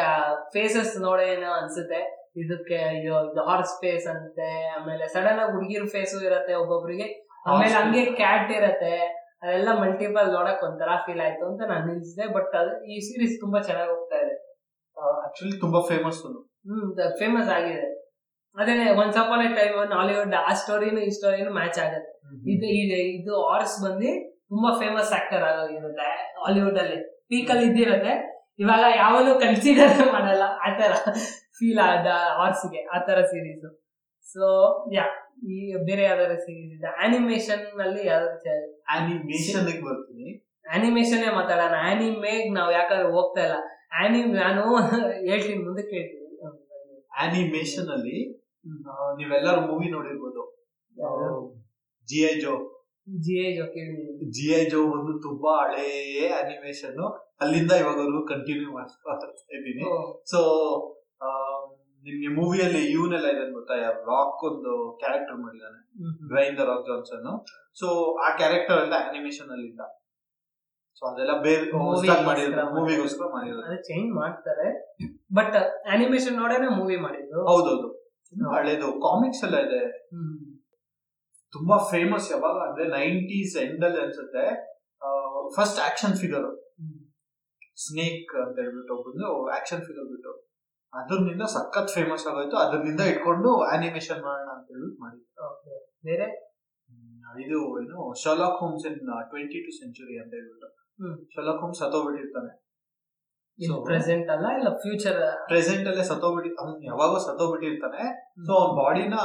ಫೇಸಸ್ 0.53 1.01
ನೋಡೇನೋ 1.01 1.51
ಅನ್ಸುತ್ತೆ. 1.51 2.21
ಇದಕ್ಕೆ 2.37 3.01
ಇದು 3.01 3.45
ಹಾರ್ಸ್ 3.45 3.81
ಫೇಸ್ 3.81 4.07
ಅಂತೆ 4.07 4.67
ಆಮೇಲೆ 4.67 5.07
ಸಡನ್ 5.07 5.39
ಆಗಿ 5.39 5.51
ಹುಡುಗಿರ್ 5.51 5.87
ಫೇಸು 5.87 6.25
ಇರತ್ತೆ 6.25 6.53
ಒಬ್ಬೊಬ್ರಿಗೆ. 6.53 7.27
ಆಮೇಲೆ 7.47 7.73
ಹಂಗೆ 7.73 8.05
ಕ್ಯಾಟ್ 8.05 8.51
ಇರತ್ತೆ. 8.51 9.21
ಅದೆಲ್ಲ 9.43 9.69
ಮಲ್ಟಿಪಲ್ 9.79 10.33
ನೋಡಕ್ 10.33 10.63
ಒಂಥರ 10.63 10.87
ಫೀಲ್ 11.05 11.21
ಆಯ್ತು 11.21 11.45
ಅಂತ 11.45 11.61
ನಾನು 11.67 11.85
ನಿಲ್ಸಿದೆ 11.85 12.33
ಬಟ್ 12.33 12.55
ಅದು 12.55 12.85
ಈ 12.85 12.99
ಸೀರೀಸ್ 12.99 13.39
ತುಂಬಾ 13.39 13.61
ಚೆನ್ನಾಗಿ 13.61 13.91
ಹೋಗ್ತಾ 13.91 14.15
ಇದೆ. 14.15 14.35
ಆಕ್ಚುಲಿ 15.23 15.59
ತುಂಬಾ 15.59 15.79
ಫೇಮಸ್ 15.79 16.23
ಹ್ಮ್ 16.23 17.17
ಫೇಮಸ್ 17.19 17.49
ಆಗಿದೆ. 17.49 18.11
ಅದೇನೆ 18.57 18.91
once 18.91 19.17
upon 19.17 19.51
a 19.51 19.55
time 19.55 19.93
Hollywood 19.93 20.35
ಆ 20.35 20.53
ಸ್ಟೋರಿನೂ 20.53 20.99
ಈ 20.99 21.09
ಸ್ಟೋರಿನೂ 21.09 21.53
ಮ್ಯಾಚ್ 21.53 21.79
ಆಗುತ್ತೆ. 21.79 22.11
ಇದು 22.51 22.65
ಇದು 22.65 23.21
ಇದು 23.21 23.47
ಆರ್ಸ್ 23.47 23.83
ಬಂದು 23.83 24.37
ತುಂಬಾ 24.49 24.79
ಫೇಮಸ್ 24.79 25.13
ಆಕ್ಟರ್ 25.13 25.43
ಆಗೋಗಿರುತ್ತೆ 25.43 26.01
ಹಾಲಿವುಡ್ 26.45 26.79
ಅಲ್ಲಿ. 26.79 27.25
ಪೀಕ್ 27.29 27.51
ಅಲ್ಲಿ 27.51 27.65
ಇದ್ದಿರುತ್ತೆ. 27.65 28.30
ಇವಾಗ 28.61 28.83
ಯಾವನು 28.97 29.31
ಕನ್ಸಿಡರ್ 29.39 29.93
ಮಾಡಲ್ಲ. 30.15 30.43
ಆತರ 30.65 30.91
ಫೀಲ್ 31.57 31.81
ಆದ 31.85 32.07
ಆರ್ಸ್ಗೆ 32.43 32.79
ತರ 33.07 33.19
ಸೀರೀಸ್ 33.25 33.65
ಸೊ 34.27 34.45
ಯಾ 34.95 35.05
ಈ 35.49 35.57
ಬೇರೆ 35.87 36.03
ಯಾವ್ದಾರ 36.03 36.33
ಸೀರೀಸ್ 36.37 36.71
ಇದೆ. 36.75 36.89
ಆನಿಮೇಷನ್ನಲ್ಲಿ 37.03 38.01
ಯಾವ್ದಾದ್ರು 38.07 38.55
ಅನಿಮೇಷನ್ 38.89 39.69
ಬರ್ತೀನಿ. 39.85 40.27
ಆನಿಮೇಷನ್ 40.65 41.23
ಮಾತಾಡೋಣ. 41.35 41.75
ಆನಿಮೇಗ್ 41.89 42.47
ನಾವು 42.55 42.71
ಯಾಕಂದ್ರೆ 42.71 43.09
ಹೋಗ್ತಾ 43.11 43.41
ಇಲ್ಲ. 43.43 43.57
ಆನಿ 44.01 44.19
ನಾನು 44.35 44.61
ಹೇಳ್ತೀನಿ 45.29 45.61
ಮುಂದಕ್ಕೆ 45.63 45.95
ಹೇಳ್ತೀನಿ 45.95 46.19
ಅನಿಮೇಷನ್ 47.21 47.89
ಅಲ್ಲಿ. 47.95 48.17
ಆ, 48.89 48.93
ನೀವೆಲ್ಲರೂ 49.17 49.61
ಮೂವಿ 49.61 49.87
ನೋಡಿರ್ಬೋದು. 49.89 50.41
G 52.07 52.19
I 52.25 52.33
Joe 52.39 52.53
G 54.35 54.45
I 54.59 54.65
Joe 54.69 54.79
ಒಂದು 54.95 55.13
ತುಂಬಾ 55.19 55.51
ಹಳೇ 55.61 55.85
ಅನಿಮೇಷನ್ 56.41 56.99
ಅಲ್ಲಿಂದ 57.41 57.71
ಇವಾಗವರೆಗೂ 57.71 58.21
ಕಂಟಿನ್ಯೂ 58.25 58.71
ಮಾಡ್ತಾ 58.71 59.29
ಇದ್ದೀನಿ. 59.55 59.83
ಸೊ 60.31 60.39
ನಿಮ್ಗೆ 62.05 62.29
ಮೂವಿಯಲ್ಲಿ 62.41 62.81
ಇವನೆಲ್ಲ 62.91 63.27
ಇದೆ 63.33 63.51
ಗೊತ್ತಾ? 63.51 63.75
ರಾಕ್ 64.11 64.43
ಒಂದು 64.49 64.73
ಕ್ಯಾರೆಕ್ಟರ್ 64.99 65.37
ಮಾಡಿದಾನೆ 65.37 65.79
Dwayne 66.29 66.55
the 66.57 66.59
Rock 66.59 66.85
Johnson 66.87 67.27
so 67.79 67.87
ಆ 68.25 68.29
ಕ್ಯಾರೆಕ್ಟರ್ 68.37 68.79
ಎಲ್ಲ 68.85 68.95
ಅನಿಮೇಷನ್ 69.09 69.49
ಅಲ್ಲಿ 69.49 69.67
ಇಲ್ಲ 69.67 69.81
ಸೊ 70.97 71.05
ಅದೆಲ್ಲ 71.05 71.33
ಬೇರೆ 71.41 71.65
ಮಾಡಿದ್ರು 72.25 72.65
ಮೂವಿಗೋಸ್ಕರ 72.77 73.27
ಮಾಡಿರೋದು 73.33 73.77
ಚೇಂಜ್ 73.89 74.11
ಮಾಡ್ತಾರೆ. 74.11 74.67
ಬಟ್ 75.33 75.55
ಅನಿಮೇಷನ್ 75.95 76.35
ನೋಡೇನೆ 76.35 76.69
ಮೂವಿ 76.79 76.97
ಮಾಡಿದ್ರು 76.97 77.41
ಹೌದೌದು. 77.47 77.89
ಹಳೇದು. 78.55 78.87
ಕಾಮಿಕ್ಸ್ 79.07 79.43
ಎಲ್ಲ 79.43 79.57
ಇದೆ. 79.67 79.81
ತುಂಬಾ 81.53 81.77
ಫೇಮಸ್ 81.77 82.31
ಯಾವಾಗ? 82.31 82.69
ಅಂದ್ರೆ 82.69 82.87
ನೈಂಟೀಸ್ 82.97 83.55
ಎಂಡ್ 83.63 83.85
ಅಲ್ಲಿ 83.85 84.01
ಅನ್ಸುತ್ತೆ. 84.01 84.45
ಫಸ್ಟ್ 85.55 85.79
ಆಕ್ಷನ್ 85.87 86.15
ಫಿಗರ್ 86.15 86.47
ಸ್ನೇಕ್ 87.85 88.33
ಅಂತ 88.45 88.57
ಹೇಳ್ಬಿಟ್ಟು 88.59 88.93
ಒಬ್ಬಂದು 88.97 89.49
ಆಕ್ಷನ್ 89.49 89.81
ಫಿಗರ್ 89.81 90.07
ಬಿಟ್ಟು. 90.11 90.31
ಅದರಿಂದ 90.93 91.41
ಸಖತ್ 91.41 91.89
ಫೇಮಸ್ 91.89 92.27
ಆಗೋಯ್ತು. 92.27 92.57
ಅದರಿಂದ 92.57 93.01
ಇಟ್ಕೊಂಡು 93.01 93.61
ಅನಿಮೇಷನ್ 93.61 94.21
ಮಾಡೋಣ 94.23 94.49
ಅಂತ 94.57 94.67
ಹೇಳ್ಬಿಟ್ಟು 94.71 95.01
ಮಾಡಿದ್ರು. 95.03 95.49
ಬೇರೆ? 96.05 96.27
ಇದು 97.45 97.59
ಏನು 97.81 98.13
Sherlock 98.23 98.57
Holmes 98.59 98.85
in 98.85 98.99
twenty 99.29 99.59
two 99.65 99.71
century 99.79 100.15
ಅಂತ 100.23 100.33
ಹೇಳ್ಬಿಟ್ಟು. 100.33 100.69
ಶಲಾಕ್ 101.35 101.61
ಹೋಮ್ಸ್ 101.63 101.79
ಸತ್ತೋಗ್ಬಿಟ್ಟಿರ್ತಾನೆ. 101.79 102.51
ಪ್ರೆಸೆಂಟ್ 103.87 104.29
ಅಲ್ಲ 104.35 104.45
ಇಲ್ಲ 104.57 104.69
ಫ್ಯೂಚರ್? 104.83 105.19
ಪ್ರೆಸೆಂಟ್ 105.49 105.87
ಅಲ್ಲೇ 105.89 106.03
ಸತ್ತೋಗ್ಬಿಟ್ಟಿ 106.11 106.51
ಅವ್ನು 106.61 106.75
ಯಾವಾಗೋ 106.89 107.17
ಸತ್ತೋಗ್ಬಿಟ್ಟಿರ್ತಾನೆ. 107.25 108.03
ಸೊ 108.45 108.51
ಅವ್ನ 108.59 108.71
ಬಾಡಿನ 108.81 109.15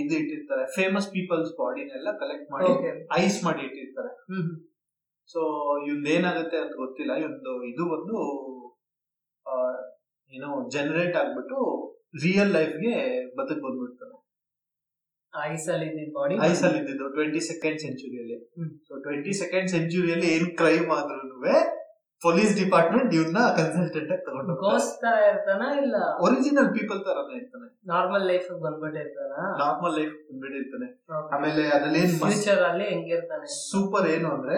ಇದು 0.00 0.14
ಇಟ್ಟಿರ್ತಾರೆ. 0.20 0.64
ಫೇಮಸ್ 0.76 1.08
ಪೀಪಲ್ಸ್ 1.16 1.52
ಬಾಡಿನೆಲ್ಲ 1.60 2.08
ಕಲೆಕ್ಟ್ 2.22 2.48
ಮಾಡಿ 2.54 2.72
ಐಸ್ 3.22 3.38
ಮಾಡಿ 3.46 3.62
ಇಟ್ಟಿರ್ತಾರೆ. 3.68 4.12
ಸೊ 5.34 5.40
ಏನಾಗುತ್ತೆ 6.14 6.58
ಅಂತ 6.64 6.74
ಗೊತ್ತಿಲ್ಲ. 6.84 7.12
ಇವೊಂದು 7.22 7.54
ಇದು 7.72 7.84
ಒಂದು 7.96 8.16
ಏನು 10.32 10.50
ಜನರೇಟ್ 10.74 11.16
ಆಗ್ಬಿಟ್ಟು 11.22 11.58
ರಿಯಲ್ 12.24 12.52
ಲೈಫ್ಗೆ 12.58 12.94
ಬದುಕ್ 13.38 13.62
ಬಂದ್ಬಿಡ್ತಾನೆ. 13.66 14.14
ಐಸ್ 15.32 15.66
ಅಲ್ಲಿ 15.72 15.88
ಬಾಡಿ 16.18 16.34
ಐಸ್ 16.50 16.62
ಅಲ್ಲಿ 16.66 16.78
ಇದ್ದಿದ್ದು 16.82 17.06
ಟ್ವೆಂಟಿ 17.16 17.40
ಸೆಕೆಂಡ್ 17.48 17.78
ಸೆಂಚುರಿಯಲ್ಲಿ. 17.84 18.38
ಸೊ 18.86 18.92
ಟ್ವೆಂಟಿ 19.06 19.32
ಸೆಕೆಂಡ್ 19.42 19.68
ಸೆಂಚುರಿಯಲ್ಲಿ 19.74 20.28
ಏನ್ 20.36 20.48
ಕ್ರೈಮ್ 20.60 20.88
ಆದ್ರೂ 20.98 21.20
ಪೊಲೀಸ್ 22.24 22.52
ಡಿಪಾರ್ಟ್ಮೆಂಟ್ 22.60 23.10
ಇವ್ನ 23.18 23.38
ಕನ್ಸಲ್ಟೆಂಟ್ 23.58 24.10
ಆಗಿ 24.14 24.22
ತಗೊಂಡು 24.28 24.52
ಗೋಸ್ 24.62 24.88
ತರ 25.02 25.14
ಇರ್ತಾನ 25.30 25.62
ಇಲ್ಲ? 25.82 25.96
ಒರಿಜಿನಲ್ 26.26 26.70
ಪೀಪಲ್ 26.76 27.00
ತರಾನೇ 27.06 27.34
ಇರ್ತಾನೆ. 27.40 27.66
ನಾರ್ಮಲ್ 27.92 28.24
ಲೈಫ್ 28.30 28.48
ಬಂದ್ಬಿಟ್ಟಿರ್ತಾನ 28.64 29.32
ನಾರ್ಮಲ್ 29.62 29.94
ಲೈಫ್ 29.98 30.14
ಬಂದ್ಬಿಟ್ಟಿರ್ತಾನೆ 30.28 30.88
ಆಮೇಲೆ 31.36 31.64
ಅದ್ರಲ್ಲಿ 31.76 32.00
ಏನ್ 32.04 32.14
ಫ್ಯೂಚರ್ 32.22 32.62
ಅಲ್ಲಿ 32.70 32.86
ಹೆಂಗಿರ್ತಾನೆ 32.92 33.48
ಸೂಪರ್ 33.70 34.08
ಏನು 34.14 34.28
ಅಂದ್ರೆ 34.36 34.56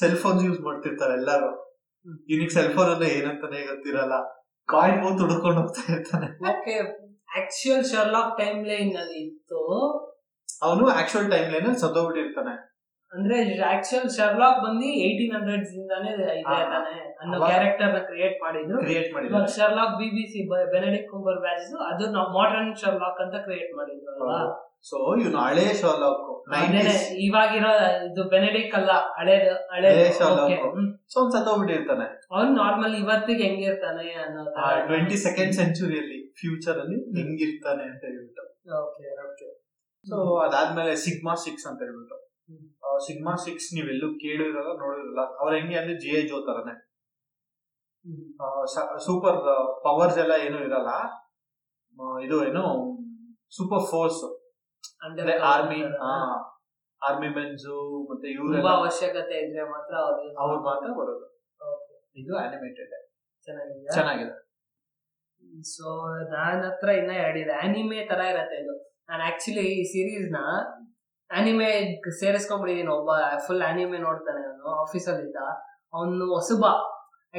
ಸೆಲ್ 0.00 0.18
ಫೋನ್ 0.22 0.40
ಯೂಸ್ 0.48 0.60
ಮಾಡ್ತಿರ್ತಾರೆ 0.68 1.14
ಎಲ್ಲಾರು. 1.20 1.50
ಇನ್ನಿಗ್ 2.06 2.32
ಇವನಿಗೆ 2.32 2.54
ಸೆಲ್ 2.56 2.72
ಫೋನ್ 2.76 2.90
ಅಂದ್ರೆ 2.94 3.08
ಏನಂತಾನೆ 3.18 3.58
ಗೊತ್ತಿರಲ್ಲ. 3.72 4.14
ಕಾಯಿನ್ 4.68 4.98
ಮೂತ್ 5.04 5.20
ಹುಡ್ಕೊಂಡು 5.24 5.58
ಹೋಗ್ತಾ 5.60 5.82
ಇರ್ತಾನೆ. 5.94 6.28
Okay 6.52 6.74
actual 7.40 7.84
Sherlock 7.92 8.32
time 8.40 8.60
line 8.70 8.92
ಅಲ್ಲಿ 9.02 9.18
ಇತ್ತು. 9.28 9.60
ಅವನು 10.66 10.84
ಆಕ್ಚುಯಲ್ 11.00 11.28
ಟೈಮ್ 11.34 11.48
ಲೈನ್ 11.54 11.66
ಅಲ್ಲಿ 11.68 11.80
ಸತ್ತೋಗ್ಬಿಟ್ಟಿರ್ತಾನೆ. 11.84 12.54
ಅಂದ್ರೆ 13.12 13.36
ಆಕ್ಚುಲ್ 13.72 14.06
ಶರ್ಲಾಕ್ 14.16 14.60
ಬಂದು 14.64 14.86
ಏಯ್ಟೀನ್ 15.04 15.34
ಹಂಡ್ರೆಡ್ 15.36 15.66
ಇಂದಾನೇ 15.80 16.10
ಇದೆ. 16.14 16.34
ತಾನೆ 16.72 16.94
ಅನ್ನೋ 17.22 17.36
ಕ್ಯಾರೆಕ್ಟರ್ನ 17.50 17.98
ಕ್ರಿಯೇಟ್ 18.10 18.36
ಮಾಡಿದ್ರು. 18.44 18.78
ಕ್ರಿಯೇಟ್ 18.84 19.10
ಮಾಡಿದ್ರು. 19.14 19.42
Sherlock 19.56 19.94
B 20.00 20.08
B 20.16 20.24
C 20.32 20.40
Benedict 20.74 21.08
Cumberbatch 21.46 21.74
ಅದು 21.90 22.04
ನಾವು 22.16 22.28
ಮಾಡರ್ನ್ 22.38 22.72
ಶರ್ಲಾಕ್ 22.84 23.20
ಅಂತ 23.24 23.36
ಕ್ರಿಯೇಟ್ 23.46 23.72
ಮಾಡಿದ್ರು 23.80 24.10
ಅಲ್ವಾ? 24.14 24.38
ಸೊ 24.88 24.96
ಇವನು 25.20 25.38
ಹಳೆ 25.46 25.66
ಶರ್ಲಾಕ್ 25.82 26.24
ಇವಾಗಿರೋ 27.26 27.70
ಇದು 28.08 28.22
ಬೆನೆಡಿಕ್ 28.34 28.74
ಅಲ್ಲ 28.78 28.92
ಹಳೇದು 29.18 29.52
ಹಳೆ 29.74 29.92
ಶರ್ಲಾಕ್. 30.18 30.66
ಸೊ 31.12 31.16
ಒಂದ್ 31.22 31.32
ಸತ್ತೋಗ್ಬಿಟ್ಟಿರ್ತಾನೆ 31.36 32.06
ಅವ್ನು 32.34 32.50
ನಾರ್ಮಲ್ 32.60 32.96
ಇವತ್ತಿಗೆ 33.02 33.42
ಹೆಂಗಿರ್ತಾನೆ 33.48 34.06
ಅನ್ನೋ 34.24 34.44
ಟ್ವೆಂಟಿ 34.90 35.18
ಸೆಕೆಂಡ್ 35.26 35.54
ಸೆಂಚುರಿಯಲ್ಲಿ 35.60 36.20
ಫ್ಯೂಚರ್ 36.42 36.78
ಅಲ್ಲಿ 36.84 36.98
ಹೆಂಗಿರ್ತಾನೆ 37.18 37.84
ಅಂತ 37.92 38.02
ಹೇಳ್ಬಿಟ್ಟು. 38.10 38.44
ಓಕೆ 38.82 39.06
ಓಕೆ 39.28 39.48
ಸೊ 40.04 40.16
ಅದಾದ್ಮೇಲೆ 40.46 40.94
ಸಿಗ್ಮಾ 41.06 41.34
ಸಿಕ್ಸ್ 41.46 41.66
ಅಂತ 41.70 41.80
ಹೇಳ್ಬಿಟ್ಟು. 41.86 42.18
ಸಿಗ್ಮಾ 43.06 43.34
ಸಿಕ್ಸ್ 43.44 43.68
ನೀವೆಲ್ಲೂ 43.76 44.08
ಕೇಳಿರಲ್ಲ 44.22 44.72
ನೋಡಿರಲ್ಲ 44.82 45.20
ಅವ್ರ 45.40 45.50
ಹೆಂಗೆ 45.58 45.76
ಅಂದ್ರೆ 45.80 45.94
ಜಿ 46.02 46.10
ಜೋ 46.30 46.38
ತರನೇ 46.48 46.74
ಸೂಪರ್ 49.06 49.38
ಪವರ್ಸ್ 49.84 50.18
ಎಲ್ಲ 50.24 50.34
ಏನು 50.46 50.58
ಇರಲ್ಲ. 50.66 50.90
ಇದು 52.26 52.36
ಏನು 52.48 52.64
ಸೂಪರ್ 53.56 53.84
ಫೋರ್ಸ್ 53.92 54.22
ಅಂದ್ರೆ 55.06 55.34
ಆರ್ಮಿ 55.52 55.80
ಆರ್ಮಿ 57.02 57.28
ಮೆನ್ಸ್ 57.36 57.66
ಮತ್ತೆ 58.10 58.28
ಇವ್ರ 58.36 58.66
ಅವಶ್ಯಕತೆ 58.78 59.36
ಇದ್ರೆ 59.44 59.64
ಮಾತ್ರ 59.72 59.94
ಅವ್ರು 60.42 60.58
ಮಾತ್ರ 60.68 60.88
ಬರೋದು. 61.00 61.26
ಇದು 62.20 62.32
ಅನಿಮೇಟೆಡ್ 62.44 62.94
ಚೆನ್ನಾಗಿದೆ 63.48 63.90
ಚೆನ್ನಾಗಿದೆ. 63.96 64.34
ಸೊ 65.74 65.86
ನನ್ನ 66.32 66.62
ಹತ್ರ 66.66 66.88
ಇನ್ನ 67.00 67.12
ಎರಡಿದೆ. 67.24 67.54
ಆನಿಮೆ 67.64 67.98
ತರ 68.10 68.20
ಇರತ್ತೆ 68.32 68.58
ಇದು. 68.64 68.74
ನಾನು 69.08 69.22
ಆಕ್ಚುಲಿ 69.30 69.64
ಈ 69.74 69.82
ಸೀರೀಸ್ನ 69.92 70.38
ಆನಿಮೆ 71.38 71.68
ಸೇರಿಸ್ಕೊಂಡ್ಬಿಟ್ಟಿದ್ದೀನಿ 72.20 72.92
ಒಬ್ಬ 72.98 73.10
ಫುಲ್ 73.46 73.62
ಆನಿಮೆ 73.68 73.98
ನೋಡ್ತಾನೆ 74.06 74.42
ಅವನು 74.48 74.70
ಆಫೀಸಲ್ಲಿ 74.82 75.24
ಇದ್ದ 75.28 75.40
ಅವನು 75.96 76.26
ಹೊಸಬ. 76.36 76.64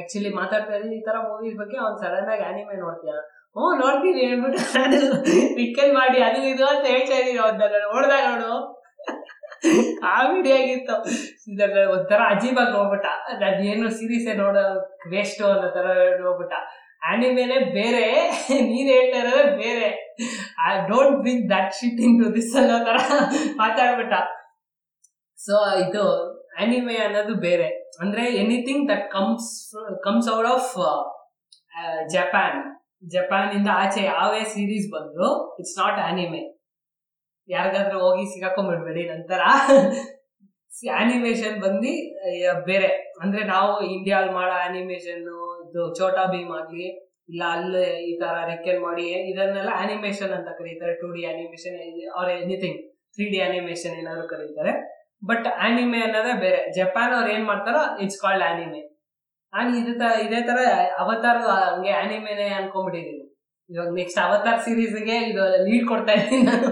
ಆಕ್ಚುಲಿ 0.00 0.30
ಮಾತಾಡ್ತಾ 0.40 0.72
ಇದ್ದೀನಿ 0.76 0.96
ಈ 1.00 1.02
ತರ 1.08 1.16
ಮೂವೀಸ್ 1.28 1.56
ಬಗ್ಗೆ 1.60 1.76
ಅವ್ನು 1.82 1.98
ಸಡನ್ 2.02 2.30
ಆಗಿ 2.32 2.44
ಅನಿಮೆ 2.50 2.74
ನೋಡ್ತೀಯ? 2.84 3.12
ಹ್ಞೂ, 3.56 3.68
ನೋಡ್ತೀನಿ, 3.82 4.18
ಹೇಳ್ಬಿಟ್ಟು 4.26 4.62
ಪಿಕ್ಕಲ್ 5.58 5.92
ಮಾಡಿ, 6.00 6.18
ಅದು 6.26 6.40
ಇದು 6.52 6.64
ಅಂತ 6.72 6.84
ಹೇಳ್ತಾ 6.94 7.18
ಇದೀನಿ 7.20 7.40
ಅವ್ನ 7.44 7.68
ನೋಡ್ದಾಗ 7.92 8.24
ನೋಡು 8.32 8.50
ಕಾಮಿಡಿ 10.02 10.50
ಆಗಿತ್ತು. 10.56 10.94
ಒಂಥರ 11.94 12.20
ಅಜೀಬಾಗಿ 12.32 12.72
ನೋಡ್ಬಿಟ್ಟ 12.78 13.06
ಅದೇನು 13.48 13.88
ಸೀರೀಸೇ 13.98 14.34
ನೋಡೋ 14.42 14.64
ವೇಸ್ಟು 15.12 15.44
ಅನ್ನೋ 15.52 15.68
ತರ 15.76 15.86
ನೋಡ್ಬಿಟ್ಟ. 16.24 16.52
ಆನಿಮೇಲೆ 17.10 17.56
ಬೇರೆ, 17.78 18.04
ನೀನ್ 18.70 18.90
ಹೇಳ್ತಾ 18.96 19.18
ಇರೋದೇ 19.22 19.44
ಬೇರೆ. 19.62 19.88
I 20.68 20.72
don't 20.90 21.16
bring 21.22 21.44
that 21.54 21.72
shit 21.78 22.00
into 22.22 22.28
this 22.36 22.52
ಅನ್ನೋ 22.62 22.78
ತರ 22.88 22.98
ಮಾತಾಡ್ಬಿಟ್ಟ. 23.62 24.14
ಸೊ 25.38 25.54
ಇದು 25.84 26.04
ಆನಿಮೆ 26.62 26.96
ಅನ್ನೋದು 27.06 27.34
ಬೇರೆ. 27.46 27.68
ಅಂದ್ರೆ 28.00 28.22
anything 28.42 28.84
that 28.92 29.06
comes 29.10 29.50
comes 30.04 30.28
out 30.36 30.50
of 30.54 30.72
Japan 32.14 32.58
Japan 33.14 33.50
ಇಂದ 33.52 33.68
ಆಚೆ 33.82 34.02
ಯಾವೇ 34.04 34.42
ಸೀರೀಸ್ 34.52 34.86
ಬಂದ್ರು 34.92 35.28
ಇಟ್ಸ್ 35.60 35.76
ನಾಟ್ 35.80 35.98
ಆನಿಮೆ 36.08 36.42
ಯಾರಿಗಾದ್ರೂ 37.48 37.98
ಹೋಗಿ 38.06 38.24
ಸಿಗಾಕೊಂಡ್ಬಿಡ್ಬೇಡಿ 38.34 39.02
ನಂತರ 39.08 39.40
ಆನಿಮೇಷನ್ 41.00 41.54
ಬಂದು 41.60 41.90
ಬೇರೆ. 42.66 42.88
ಅಂದ್ರೆ 43.22 43.42
ನಾವು 43.44 43.70
ಇಂಡಿಯಾಲ್ 43.94 44.28
ಮಾಡೋ 44.32 44.54
ಆನಿಮೇಷನ್ 44.64 45.22
ಇದು 45.66 45.82
ಚೋಟಾ 45.94 46.24
ಭೀಮ್ 46.32 46.50
ಆಗ್ಲಿ 46.58 46.88
ಇಲ್ಲ, 47.28 47.42
ಅಲ್ಲಿ 47.56 47.84
ಈ 48.10 48.12
ತರ 48.22 48.34
ರೆಕ್ಕೆಲ್ 48.50 48.80
ಮಾಡಿ 48.88 49.04
ಇದನ್ನೆಲ್ಲ 49.30 49.70
ಅನಿಮೇಷನ್ 49.84 50.32
ಅಂತ 50.38 50.50
ಕರೀತಾರೆ 50.58 50.92
two 51.00 51.08
D 51.16 51.22
animation 51.30 51.76
or 52.18 52.30
anything 52.40 52.78
three 53.14 53.24
D 53.32 53.38
animation 53.46 53.94
ಏನಾದ್ರು 54.02 54.26
ಕರೀತಾರೆ. 54.34 54.74
ಬಟ್ 55.28 55.46
ಆನಿಮೆ 55.66 56.00
ಅನ್ನೋದೇ 56.06 56.34
ಬೇರೆ. 56.44 56.60
ಜಪಾನ್ 56.76 57.14
ಅವ್ರು 57.18 57.30
ಏನ್ 57.36 57.46
ಮಾಡ್ತಾರೋ 57.50 57.82
ಇಟ್ಸ್ 58.04 58.20
ಕಾಲ್ಡ್ 58.24 58.44
ಆನಿಮೆ 58.50 58.82
ನಾನು 59.52 59.70
ಇದೇ 59.80 59.92
ತರ 60.00 60.10
ಇದೇ 60.26 60.40
ತರ 60.48 60.58
ಅವತಾರ್ 61.02 61.40
ಹಂಗೆ 61.48 61.92
ಆನಿಮೆನೆ 62.00 62.46
ಅನ್ಕೊಂಡ್ಬಿಟ್ಟಿದೀನಿ. 62.58 63.24
ಇವಾಗ 63.70 63.90
ನೆಕ್ಸ್ಟ್ 64.00 64.18
ಅವತಾರ್ 64.24 64.58
ಸೀರೀಸ್ಗೆ 64.64 65.16
ಇದು 65.30 65.44
ಲೀಡ್ 65.66 65.86
ಕೊಡ್ತಾ 65.90 66.14
ಇದ್ದೀನಿ 66.18 66.44
ನಾನು. 66.50 66.68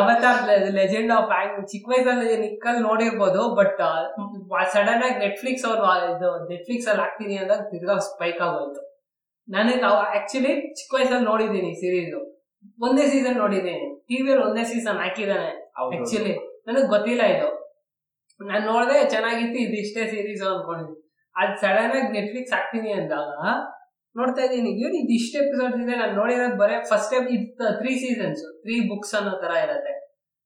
ಅವತಾರ್ 0.00 0.38
ಲೆಜೆಂಡ್ 0.78 1.12
ಆಫ್ 1.16 1.30
ಆಂಗ್ 1.38 1.56
ಚಿಕ್ಕ 1.72 1.88
ವಯಸ್ಸಲ್ಲಿ 1.92 2.36
ನಿಕ್ಕಲ್ 2.44 2.78
ನೋಡಿರ್ಬೋದು 2.88 3.42
ಬಟ್ 3.58 3.80
ಸಡನ್ 4.74 5.02
ಆಗಿ 5.06 5.18
ನೆಟ್ಫ್ಲಿಕ್ಸ್ 5.24 5.66
ಅವ್ರು 5.70 5.82
ಇದು 6.14 6.30
ನೆಟ್ಫ್ಲಿಕ್ಸ್ 6.52 6.88
ಅಲ್ಲಿ 6.92 7.02
ಹಾಕ್ತೀನಿ 7.04 7.36
ಅಂದಾಗ 7.42 7.64
ತಿರ್ಗಾ 7.72 7.96
ಸ್ಪೈಕ್ 8.08 8.40
ಆಗೋಯ್ತು. 8.46 8.82
ನನಗೆ 9.54 9.86
ಆಕ್ಚುಲಿ 10.18 10.52
ಚಿಕ್ಕ 10.78 10.90
ವಯಸ್ಸಲ್ಲಿ 10.96 11.26
ನೋಡಿದ್ದೀನಿ 11.30 11.70
ಸೀರೀಸ್ 11.82 12.12
ಒಂದೇ 12.86 13.04
ಸೀಸನ್ 13.12 13.38
ನೋಡಿದ್ದೀನಿ. 13.44 13.86
ಟಿವಿಯಲ್ಲಿ 14.08 14.42
ಒಂದೇ 14.48 14.62
ಸೀಸನ್ 14.70 14.98
ಹಾಕಿದಾನೆ. 15.04 15.50
ಆಕ್ಚುಲಿ 15.82 16.34
ನನಗೆ 16.66 16.88
ಗೊತ್ತಿಲ್ಲ 16.94 17.22
ಇದು. 17.34 17.48
ನಾನು 18.40 18.64
ನೋಡಿದೆ 18.72 18.96
ಚೆನ್ನಾಗಿತ್ತು 19.14 19.58
ಇದು 19.66 19.76
ಇಷ್ಟೇ 19.84 20.02
ಸೀರೀಸ್ 20.12 20.42
ಅನ್ಕೊಂಡಿದ್ದೀನಿ. 20.50 21.00
ಅದು 21.36 21.54
ಸಡನ್ 21.62 21.92
ಆಗಿ 21.96 22.08
ನೆಟ್ಫ್ಲಿಕ್ಸ್ 22.18 22.54
ಹಾಕ್ತೀನಿ 22.56 22.90
ಅಂದಾಗ 23.00 23.32
ನೋಡ್ತಾ 24.14 24.42
ಇದ್ದೀನಿ 24.46 24.70
ಇವ್ರು 24.82 24.94
ಇದು 25.00 25.12
ಇಷ್ಟು 25.18 25.36
ಎಪಿಸೋಡ್ 25.42 25.74
ಇದೆ? 25.82 25.94
ನಾನು 26.02 26.14
ನೋಡಿರೋದು 26.20 26.56
ಬರೇ 26.62 26.76
ಫಸ್ಟ್ 26.90 27.10
ಟೈಮ್ 27.12 27.26
ಇದು 27.34 27.66
ತ್ರೀ 27.80 27.92
ಸೀಸನ್ಸ್ 28.04 28.42
ತ್ರೀ 28.62 28.76
ಬುಕ್ಸ್ 28.90 29.12
ಅನ್ನೋ 29.18 29.34
ತರ 29.42 29.52
ಇರತ್ತೆ. 29.64 29.92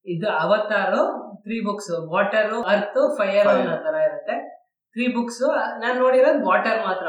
ಇದು 0.07 0.29
Avatar 0.43 1.03
three 1.45 1.59
books 1.69 1.93
water 2.15 2.51
earth 2.73 3.01
fire 3.19 3.49
ಅನ್ನೋ 3.55 3.77
ತರ 3.87 3.95
ಇರುತ್ತೆ. 4.09 4.37
ತ್ರೀ 4.97 5.07
ಬುಕ್ಸ್ 5.17 5.45
ನಾನು 5.83 5.97
ನೋಡಿರೋದು 6.05 6.43
ವಾಟರ್ 6.51 6.81
ಮಾತ್ರ. 6.89 7.09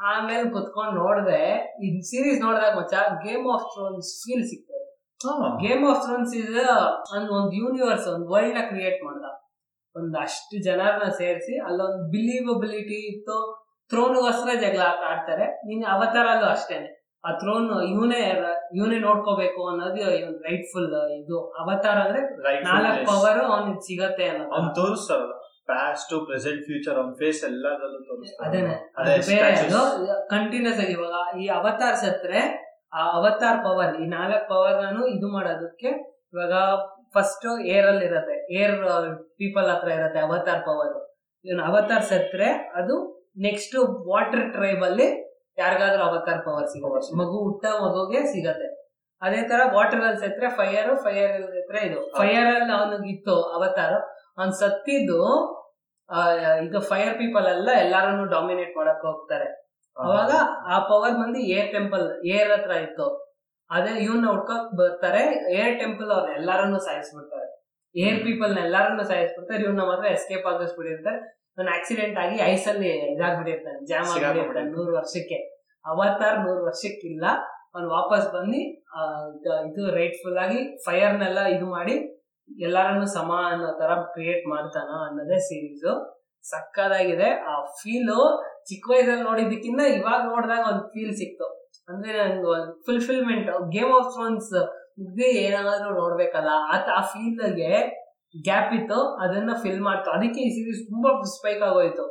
ಆಮೇಲೆ 0.00 0.50
ಕುತ್ಕೊಂಡ್ 0.50 0.94
ನೋಡಿದೆ 0.94 1.40
ಇದು 1.82 2.10
ಸೀರೀಸ್ 2.10 2.40
ನೋಡಿದಾಗ 2.40 2.78
ಮಚ್ಚ 2.78 2.94
ಗೇಮ್ 3.26 3.46
ಆಫ್ 3.54 3.62
ಥ್ರೋನ್ಸ್ 3.62 4.10
ಫೀಲ್ 4.24 4.44
ಸಿಗ್ತದೆ. 4.48 4.84
ಗೇಮ್ 5.68 5.88
ಆಫ್ 5.90 6.02
ಥ್ರೋನ್ಸ್ 6.04 6.34
ಇಸ್ 6.34 6.50
ಒಂದ್ 7.30 7.54
ಯೂನಿವರ್ಸ್ 7.54 8.06
ಒಂದ್ 8.06 8.26
ವರ್ಲ್ಡ್ನ 8.30 8.60
ಕ್ರಿಯೇಟ್ 8.68 9.04
ಮಾಡ್ದ. 9.04 9.24
ಒಂದ್ 9.96 10.16
ಅಷ್ಟು 10.16 10.62
ಜನರನ್ನ 10.64 11.08
ಸೇರಿಸಿ 11.10 11.64
ಅಲ್ಲೊಂದು 11.64 12.10
ಬಿಲೀವಬಿಲಿಟಿ 12.10 13.14
ಇತ್ತು. 13.14 13.38
ಥ್ರೋನ್ 13.90 14.14
ಥ್ರೋನ್ಗೋಸ್ಕರ 14.14 14.54
ಜಗಳ 14.60 14.80
ಆಟ 14.80 15.02
ಆಡ್ತಾರೆ. 15.08 15.46
ನೀನ್ 15.46 15.84
ಅವತಾರಲ್ಲೂ 15.84 16.46
ಅಷ್ಟೇನೆ. 16.46 16.88
ಆ 17.24 17.30
ಥ್ರೋನ್ 17.32 17.82
ಇವನೇ 17.82 18.20
ಇವನೇ 18.74 18.98
ನೋಡ್ಕೋಬೇಕು 18.98 19.68
ಅನ್ನೋದು 19.68 20.02
ರೈಟ್ಫುಲ್ 20.42 20.92
ಇದು. 21.22 21.52
ಅವತಾರ 21.60 21.96
ಅಂದ್ರೆ 21.98 22.20
ನಾಲ್ಕು. 22.64 23.06
ಪವರ್ 23.06 23.40
ಅವನಿಗೆ 23.44 23.80
ಸಿಗತ್ತೆ 23.80 24.28
ಅನ್ನೋದು. 24.28 24.54
ಪಾಸ್ಟ್ 25.70 26.14
ಪ್ರೆಸೆಂಟ್ 26.28 26.60
ಫ್ಯೂಚರ್ 26.68 26.96
ಅವ್ನ 27.00 27.12
ಫೇಸ್ 27.20 27.40
ಎಲ್ಲದರಲ್ಲೂ 27.50 28.00
ತೋರಿಸ್ತಾರೆ. 28.08 28.60
ಕಂಟಿನ್ಯೂಸ್ 30.34 30.80
ಆಗಿ 30.84 30.94
ಇವಾಗ 30.98 31.18
ಈ 31.42 31.46
ಅವತಾರ್ 31.58 31.98
ಸತ್ರೆ 32.04 32.40
ಆ 32.98 33.02
ಅವತಾರ್ 33.18 33.58
ಪವರ್ 33.66 33.94
ಈ 34.02 34.06
ನಾಲ್ಕು 34.16 34.44
ಪವರ್ 34.52 34.78
ನಾನು 34.84 35.00
ಇದು 35.14 35.28
ಮಾಡೋದಕ್ಕೆ 35.36 35.90
ಇವಾಗ 36.34 36.54
ಫಸ್ಟ್ 37.16 37.46
ಏರ್ 37.74 37.86
ಅಲ್ಲಿ 37.90 38.04
ಇರತ್ತೆ 38.10 38.36
ಏರ್ 38.60 38.74
ಪೀಪಲ್ 39.40 39.68
ಹತ್ರ 39.74 39.88
ಇರತ್ತೆ 39.98 40.20
ಅವತಾರ್ 40.28 40.62
ಪವರ್ 40.68 40.96
ಇವನ್ 41.44 41.62
ಅವತಾರ್ 41.70 42.04
ಸತ್ರೆ 42.12 42.48
ಅದು 42.80 42.96
ನೆಕ್ಸ್ಟ್ 43.46 43.76
ವಾಟರ್ 44.10 44.46
ಟ್ರೈಬ್ 44.56 44.82
ಅಲ್ಲಿ 44.88 45.08
ಯಾರಿಗಾದ್ರೂ 45.62 46.02
ಅವತಾರ್ 46.08 46.40
ಪವರ್ 46.46 46.66
ಸಿಗುತ್ತೆ. 46.72 47.14
ಮಗು 47.20 47.36
ಹುಟ್ಟ 47.46 47.64
ಮಗುಗೆ 47.84 48.20
ಸಿಗತ್ತೆ. 48.32 48.68
ಅದೇ 49.22 49.40
ತರ 49.50 49.60
ವಾಟರ್ 49.76 50.02
ಅಲ್ಲಿ 50.08 50.20
ಸತ್ರೆ 50.24 50.48
ಫೈರ್ 50.58 50.90
ಫೈರ್ 51.04 51.36
ಸತ್ರೆ 51.54 51.80
ಇದು. 51.88 52.00
ಫೈರ್ 52.18 52.48
ಅಲ್ಲಿ 52.56 52.72
ಅವನಿಗಿತ್ತು 52.78 53.36
ಅವತಾರ 53.56 53.92
ಅವ್ನ್ 54.40 54.52
ಸತ್ತಿದ್ದು 54.62 55.20
ಇದು 56.64 56.80
ಫೈರ್ 56.80 57.18
ಪೀಪಲ್ 57.18 57.46
ಎಲ್ಲ 57.46 57.70
ಎಲ್ಲಾರನ್ನು 57.76 58.24
ಡಾಮಿನೇಟ್ 58.24 58.76
ಮಾಡಕ್ 58.76 59.04
ಹೋಗ್ತಾರೆ. 59.06 59.48
ಅವಾಗ 59.96 60.30
ಆ 60.66 60.78
ಪವರ್ 60.88 61.12
ಬಂದು 61.12 61.38
ಏರ್ 61.50 61.72
ಟೆಂಪಲ್ 61.72 62.04
ಏರ್ 62.26 62.52
ಹತ್ರ 62.52 62.70
ಇತ್ತು. 62.78 63.06
ಅದೇ 63.70 63.90
ಇವನ್ನ 63.98 64.26
ಹುಡ್ಕೋಕ್ 64.26 64.76
ಬರ್ತಾರೆ 64.76 65.22
ಏರ್ 65.52 65.78
ಟೆಂಪಲ್ 65.78 66.10
ಅವ್ರ 66.10 66.28
ಎಲ್ಲಾರನ್ನು 66.32 66.78
ಸಾಯಿಸ್ಬಿಡ್ತಾರೆ. 66.78 67.48
ಏರ್ 67.94 68.24
ಪೀಪಲ್ನ 68.24 68.58
ಎಲ್ಲಾರನ್ನು 68.58 69.04
ಸಾಯಿಸ್ಬಿಡ್ತಾರೆ 69.04 69.62
ಇವನ್ನ 69.62 69.82
ಮಾತ್ರ 69.82 70.06
ಎಸ್ಕೇಪ್ 70.10 70.46
ಆಗಿಸ್ಬಿಟ್ಟಿರ್ತಾರೆ 70.46 71.18
ನಾನು 71.58 71.70
ಆಕ್ಸಿಡೆಂಟ್ 71.70 72.18
ಆಗಿ 72.18 72.40
ಐಸಲ್ಲಿ 72.44 72.88
ಇದಾಗ್ಬಿಟ್ಟಿರ್ತಾನೆ 73.12 73.86
ಜಾಮ್ 73.86 74.08
ಆಗ್ಬಿಟ್ಟಿರ್ತಾನೆ 74.08 74.70
ನೂರು 74.70 74.92
ವರ್ಷಕ್ಕೆ. 74.96 75.38
ಅವತ್ತಾರ 75.84 76.34
ನೂರು 76.38 76.64
ವರ್ಷಕ್ಕಿಲ್ಲ 76.64 77.24
ಅವ್ನು 77.74 77.88
ವಾಪಸ್ 77.90 78.32
ಬಂದು 78.32 78.60
ಆ, 78.94 79.00
ಇದು- 79.34 79.64
ಇದು 79.68 79.90
ರೈಟ್ಫುಲ್ 79.90 80.38
ಆಗಿ 80.38 80.78
ಫೈರ್ನೆಲ್ಲ 80.84 81.38
ಇದು 81.46 81.66
ಮಾಡಿ 81.66 81.94
ಎಲ್ಲಾರನ್ನು 82.66 83.06
ಸಮ 83.16 83.30
ಅನ್ನೋ 83.50 83.68
ತರ 83.80 83.90
ಕ್ರಿಯೇಟ್ 84.14 84.44
ಮಾಡ್ತಾನ 84.54 84.90
ಅನ್ನೋದೇ 85.08 85.38
ಸೀರೀಸ್ 85.48 85.84
ಸಕ್ಕದಾಗಿದೆ. 86.44 87.28
ಆ 87.50 87.54
ಫೀಲು 87.78 88.18
ಚಿಕ್ಕ 88.68 88.84
ವಯಸ್ಸಲ್ಲಿ 88.92 89.24
ನೋಡಿದ್ದಕ್ಕಿಂತ 89.28 89.82
ಇವಾಗ 89.98 90.20
ನೋಡಿದಾಗ 90.32 90.64
ಒಂದು 90.72 90.84
ಫೀಲ್ 90.92 91.14
ಸಿಕ್ತು. 91.20 91.46
ಅಂದ್ರೆ 91.90 92.12
ನನ್ಗೆ 92.18 92.48
ಒಂದು 92.56 92.70
ಫುಲ್ಫಿಲ್ಮೆಂಟ್ 92.86 93.48
ಗೇಮ್ 93.76 93.92
ಆಫ್ 93.98 94.10
ಥ್ರೋನ್ಸ್ 94.14 94.52
ಮುಗ್ದಿ 95.00 95.28
ಏನಾದ್ರೂ 95.46 95.90
ನೋಡ್ಬೇಕಲ್ಲ, 96.02 96.52
ಆತ 96.74 96.88
ಆ 96.98 97.02
ಫೀಲ್ಗೆ 97.12 97.72
ಗ್ಯಾಪ್ 98.46 98.72
ಇತ್ತು, 98.78 98.98
ಅದನ್ನ 99.24 99.52
ಫಿಲ್ 99.62 99.82
ಮಾಡ್ತು. 99.88 100.08
ಅದಕ್ಕೆ 100.16 100.40
ಈ 100.46 100.48
ಸೀರೀಸ್ 100.56 100.80
ತುಂಬಾ 100.90 101.10
ಸ್ಪೈಕ್ 101.36 101.62
ಆಗೋಯ್ತು. 101.68 102.06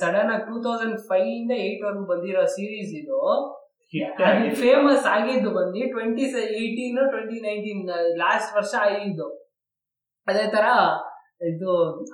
ಸಡನ್ 0.00 0.30
ಆಗಿ 0.34 0.44
ಟೂ 0.48 0.56
ತೌಸಂಡ್ 0.66 0.98
ಫೈವ್ 1.08 1.28
ಇಂದ 1.38 1.52
ಏಟ್ 1.66 1.82
ವರ್ಗು 1.86 2.04
ಬಂದಿರೋ 2.12 2.42
ಸೀರೀಸ್ 2.56 2.92
ಇದು. 3.02 3.18
ಅದು 4.26 4.50
ಫೇಮಸ್ 4.60 5.06
ಆಗಿದ್ದು 5.14 5.50
ಬಂದು 5.56 5.80
twenty 5.94 6.24
eighteen 6.60 7.00
twenty 7.12 7.38
nineteen 7.46 7.82
last 8.22 8.52
ವರ್ಷ 8.58 8.72
ಆಗಿದ್ದು. 8.86 9.26
ಅದೇ 10.28 10.44
ತರ 10.54 10.66
ಇದು 11.50 11.70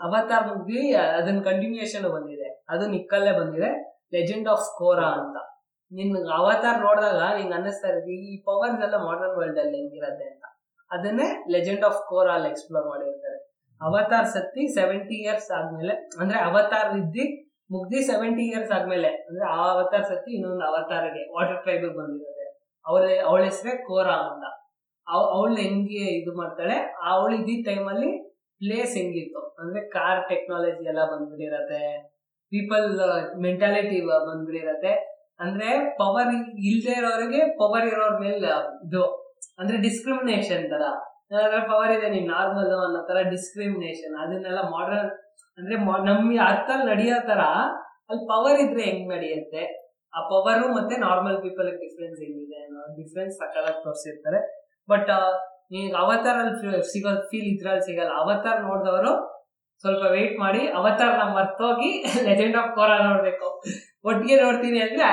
ಅವತಾರ್ 0.07 0.47
ಮೂವಿ 0.51 0.81
ಅದನ್ನ 1.19 1.41
ಕಂಟಿನ್ಯೂಯೇಷನ್ 1.51 2.07
ಬಂದಿದೆ. 2.17 2.49
ಅದು 2.75 2.85
ನಿಕ್ಕಲ್ಲೇ 2.95 3.33
ಬಂದಿದೆ. 3.41 3.71
ಲೆಜೆಂಡ್ 4.17 4.49
ಆಫ್ 4.55 4.69
ಕೋರಾ 4.81 5.09
ಅಂತ. 5.21 5.37
ನಿನ್ 5.93 6.15
ಅವತಾರ್ 6.39 6.79
ನೋಡಿದಾಗ 6.87 7.21
ನಿಂಗೆ 7.39 7.55
ಅನ್ನಿಸ್ತಾ 7.59 7.89
ಇರುತ್ತೆ, 7.93 8.15
ಈ 8.29 8.33
ಪವರ್ಸ್ 8.49 8.83
ಎಲ್ಲ 8.87 8.97
ಮಾಡರ್ನ್ 9.09 9.37
ವರ್ಲ್ಡ್ 9.41 9.61
ಅಲ್ಲಿ 9.63 9.77
ಹೆಂಗಿರತ್ತೆ 9.81 10.27
ಅಂತ. 10.33 10.45
ಅದನ್ನೇ 10.91 11.29
ಲೆಜೆಂಡ್ 11.55 11.85
ಆಫ್ 11.89 12.01
ಕೋರಾ 12.11 12.33
ಅಲ್ಲಿ 12.39 12.49
ಎಕ್ಸ್ಪ್ಲೋರ್ 12.53 12.87
ಮಾಡಿರ್ತಾರೆ. 12.93 13.39
ಅವತಾರ್ 13.81 14.29
ಸತ್ತಿ 14.37 14.65
ಸೆವೆಂಟಿ 14.79 15.17
ಇಯರ್ಸ್ 15.25 15.51
ಆದ್ಮೇಲೆ, 15.59 15.95
ಅಂದ್ರೆ 16.21 16.39
ಅವತಾರ್ 16.49 16.91
ಇದ್ದಿ 17.03 17.27
ಮುಗ್ದಿ 17.71 18.01
ಸೆವೆಂಟಿ 18.11 18.45
ಇಯರ್ಸ್ 18.51 18.73
ಆದ್ಮೇಲೆ, 18.77 19.11
ಅಂದ್ರೆ 19.29 19.47
ಆ 19.57 19.63
ಅವತಾರ 19.73 20.03
ಸತ್ತಿ 20.11 20.31
ಇನ್ನೊಂದು 20.37 20.65
ಅವತಾರಗೆ 20.71 21.23
ವಾಟರ್ 21.35 21.61
ಟ್ರೈಬ್ 21.65 21.89
ಬಂದಿರೋದೆ. 21.99 22.47
ಅವಳ 22.85 23.03
ಅವಳ 23.29 23.41
ಹೆಸರೇ 23.51 23.73
ಕೋರಾ 23.89 24.17
ಅಂತ. 24.29 24.45
ಅವಳು 25.07 25.57
ಹೆಂಗೆ 25.65 26.07
ಇದು 26.21 26.33
ಮಾಡ್ತಾಳೆ, 26.41 26.77
ಅವಳು 27.11 27.37
ಟೈಮ್ 27.49 27.65
ಟೈಮಲ್ಲಿ 27.69 28.11
ಪ್ಲೇಸ್ 28.61 28.95
ಹೆಂಗಿತ್ತು. 28.99 29.41
ಅಂದ್ರೆ 29.61 29.81
ಕಾರ್ 29.97 30.23
ಟೆಕ್ನಾಲಜಿ 30.31 30.85
ಎಲ್ಲ 30.93 31.03
ಬಂದ್ಬಿಟ್ಟಿರತ್ತೆ. 31.13 31.83
People 32.53 32.89
mentality 33.45 33.99
ಬಂದ್ಬಿಟ್ಟಿರತ್ತೆ. 34.29 34.93
ಅಂದ್ರೆ 35.45 35.69
ಪವರ್ 36.01 36.31
ಇಲ್ದೇ 36.71 36.95
ಇರೋರಿಗೆ 37.01 37.41
ಪವರ್ 37.61 37.87
ಇರೋರ್ 37.93 38.17
ಮೇಲೆ 38.25 38.49
ಇದು, 38.87 39.03
ಅಂದ್ರೆ 39.61 39.77
ಡಿಸ್ಕ್ರಿಮಿನೇಷನ್ 39.87 40.65
ತರ. 40.73 40.85
ಪವರ್ 41.71 41.93
ಇದೆ 41.97 42.09
ನೀನ್ 42.15 42.29
ನಾರ್ಮಲ್ 42.35 42.71
ಅನ್ನೋ 42.87 43.01
ತರ 43.11 43.19
ಡಿಸ್ಕ್ರಿಮಿನೇಷನ್ 43.35 44.15
ಅದನ್ನೆಲ್ಲ 44.25 44.61
ಮಾಡರ್ನ್ 44.75 45.11
ಅಂದ್ರೆ 45.59 45.77
ನಮ್ಗೆ 46.05 46.39
ಅರ್ಥ 46.39 46.71
ನಡೆಯೋ 46.87 47.17
ತರ 47.27 47.41
ಅಲ್ಲಿ 48.11 48.29
ಪವರ್ 48.29 48.61
ಇದ್ರೆ 48.61 48.83
ಹೆಂಗ್ 48.83 49.15
ನಡೆಯುತ್ತೆ? 49.15 49.89
ಆ 50.15 50.21
ಪವರು 50.21 50.75
ಮತ್ತೆ 50.75 50.97
ನಾರ್ಮಲ್ 50.97 51.43
ಪೀಪಲ್ 51.43 51.79
ಡಿಫ್ರೆನ್ಸ್ 51.81 52.21
ಏನಿದೆ 52.23 52.65
ಅನ್ನೋ 52.65 52.81
ಡಿಫ್ರೆನ್ಸ್ 52.97 53.37
ಸಕ್ಕದಾಗಿ 53.37 53.83
ತೋರಿಸಿರ್ತಾರೆ. 53.85 54.41
ಬಟ್ 54.91 55.11
ನೀವು 55.71 55.97
ಅವತಾರ್ 55.97 56.37
ಅಲ್ಲಿ 56.37 56.83
ಸಿಗೋ 56.93 57.11
ಫೀಲ್ 57.31 57.49
ಇದ್ರಲ್ಲಿ 57.55 57.81
ಸಿಗಲ್ಲ. 57.81 58.11
ಅವತಾರ್ 58.11 58.63
ನೋಡಿದವರು 58.63 59.39
ಸ್ವಲ್ಪ 59.81 60.03
ವೇಟ್ 60.11 60.39
ಮಾಡಿ 60.39 60.69
ಅವತಾರ್ನ 60.69 61.23
ಮರ್ತೋಗಿ 61.35 62.05
ಲೆಜೆಂಡ್ 62.25 62.57
ಆಫ್ 62.57 62.75
ಕೋರಾ 62.75 62.99
ನೋಡ್ಬೇಕು. 62.99 63.63
ಒಟ್ಟಿಗೆ 64.05 64.43
ನೋಡ್ತೀನಿ 64.43 64.81
ಅಂದ್ರೆ. 64.81 65.09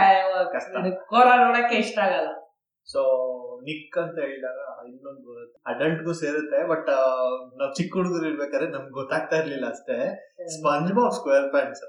ಕೋರಾ 1.09 1.35
ನೋಡಕ್ಕೆ 1.35 1.75
ಇಷ್ಟ 1.75 1.99
ಆಗಲ್ಲ. 1.99 2.29
ಸೊ 2.91 3.01
ನಿಕ್ 3.65 3.97
ಅಂತ 3.97 4.17
ಹೇಳಿದಾಗ 4.19 4.59
ಇನ್ನೊಂದು 4.87 5.33
ಅಡಲ್ಟ್ಗೂ 5.65 6.13
ಸೇರುತ್ತೆ 6.13 6.59
ಬಟ್ 6.67 6.89
ನಾವ್ 7.57 7.73
ಚಿಕ್ಕ 7.75 7.93
ಹುಡುಗರು 7.97 8.27
ಇರ್ಬೇಕಾದ್ರೆ 8.27 8.69
ನಮ್ಗೆ 8.69 8.93
ಗೊತ್ತಾಗ್ತಾ 8.93 9.35
ಇರ್ಲಿಲ್ಲ 9.35 9.67
ಅಷ್ಟೇ. 9.69 9.97
Sponge 10.55 10.91
Bob 10.93 11.13
square 11.13 11.47
pants 11.51 11.83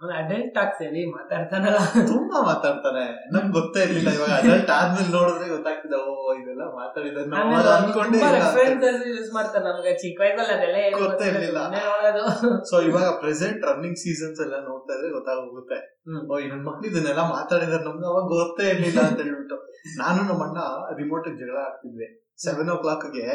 adult 0.00 0.56
ಆಗ್ತೇನೆ 0.62 1.02
ಮಾತಾಡ್ತಾನಲ್ಲ. 1.12 1.78
ತುಂಬಾ 2.10 2.38
ಮಾತಾಡ್ತಾನೆ. 2.48 3.04
ನಂಗೆ 3.34 3.52
ಗೊತ್ತೇ 3.52 3.80
ಇರ್ಲಿಲ್ಲ 3.84 4.10
ಇವಾಗ 4.16 4.32
ಅಡಲ್ಟ್ 4.40 4.70
ಆದ್ಮೇಲೆ 4.70 5.10
ನೋಡಿದ್ರೆ 5.14 5.46
ಗೊತ್ತಾಗ್ತಿದೆ 5.54 5.98
ಓ 6.04 6.12
ಇದೆಲ್ಲ 6.40 6.64
ಮಾತಾಡಿದ 6.74 7.20
ನಾವು 7.30 7.54
ಆಮೇಲೆ 7.68 7.92
ತುಂಬಾ 7.94 8.28
ಇಲ್ಲ 8.66 8.90
ಯೂಸ್ 9.10 9.30
ಮಾಡ್ತಾರೆ 9.32 9.64
ನಮ್ಗೆ 9.68 9.92
ಚಿಕ್ಕ 10.02 10.20
ವಯಸ್ಸಲ್ಲಿ 10.22 10.54
ಅದೆಲ್ಲ 10.56 10.76
ಗೊತ್ತೇ 10.96 11.04
ಗೊತ್ತಿಲ್ಲ, 11.04 11.38
ಇರ್ಲಿಲ್ಲ. 11.38 11.62
ನೋಡೋದು. 11.78 12.24
ಸೊ 12.70 12.76
ಇವಾಗ 12.88 13.08
ಪ್ರೆಸೆಂಟ್ 13.22 13.64
ರನ್ನಿಂಗ್ 13.70 13.98
ಸೀಸನ್ಸ್ 14.04 14.42
ಎಲ್ಲ 14.46 14.58
ನೋಡ್ತಾ 14.68 14.92
ಇದ್ರೆ 14.96 15.10
ಗೊತ್ತಾಗೋಗುತ್ತೆ. 15.16 15.78
ಓ 16.26 16.40
ನನ್ 16.52 16.62
ಮಕ್ಳು 16.68 16.86
ಇದನ್ನೆಲ್ಲ 16.90 17.24
ಮಾತಾಡಿದಾರೆ 17.32 17.84
ನಮ್ಗೆ 17.84 18.06
ಅವಾಗ 18.12 18.26
ಗೊತ್ತೇ 18.34 18.66
ಇರ್ಲಿಲ್ಲ 18.74 19.00
ಅಂತ 19.08 19.20
ಹೇಳ್ಬಿಟ್ಟು. 19.22 19.58
ನಾನು 19.98 20.20
ನಮ್ಮ 20.30 20.44
ಅಣ್ಣ 20.46 20.60
ರಿಮೋಟ್ 21.00 21.28
ಜಗಳ 21.40 21.58
ಆಡ್ತಿದ್ವಿ. 21.66 22.08
ಸೆವೆನ್ 22.38 22.70
ಓ 22.70 22.76
ಕ್ಲಾಕ್ಗೆ 22.76 23.26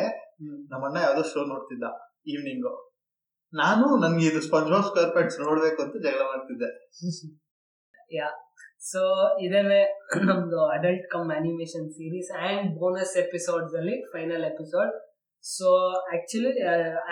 ನಮ್ಮ 0.71 0.83
ಅಣ್ಣ 0.85 0.97
ಯಾವ್ದೋ 1.03 1.23
ಶೋ 1.33 1.41
ನೋಡ್ತಿದ್ದ 1.51 1.85
ಈವ್ನಿಂಗ್ 2.27 2.69
ನಾನು 3.53 3.85
ನನ್ಗೆ 3.97 4.25
ಇದು 4.27 4.39
ಸ್ಪಂಜ್ 4.41 4.69
ಬಾಬ್ 4.71 4.85
ಸ್ಕ್ವೇರ್ 4.85 5.11
ಪ್ಯಾಂಟ್ಸ್ 5.11 5.37
ನೋಡ್ಬೇಕು 5.39 5.79
ಅಂತ 5.81 5.95
ಜಗಳ 6.05 6.23
ಮಾಡ್ತಿದ್ದೆ. 6.31 6.69
ಸೊ 8.91 9.01
ಇದನ್ನೇ 9.41 9.79
ನಮ್ದು 10.27 10.59
adult 10.75 11.05
cum 11.11 11.27
animation 11.31 11.85
series 11.89 12.29
and 12.47 12.69
bonus 12.79 13.13
episodes 13.17 13.75
ಅಲ್ಲಿ 13.75 13.95
final 14.13 14.43
episode 14.43 14.91
so 15.45 15.67
actually 16.15 16.51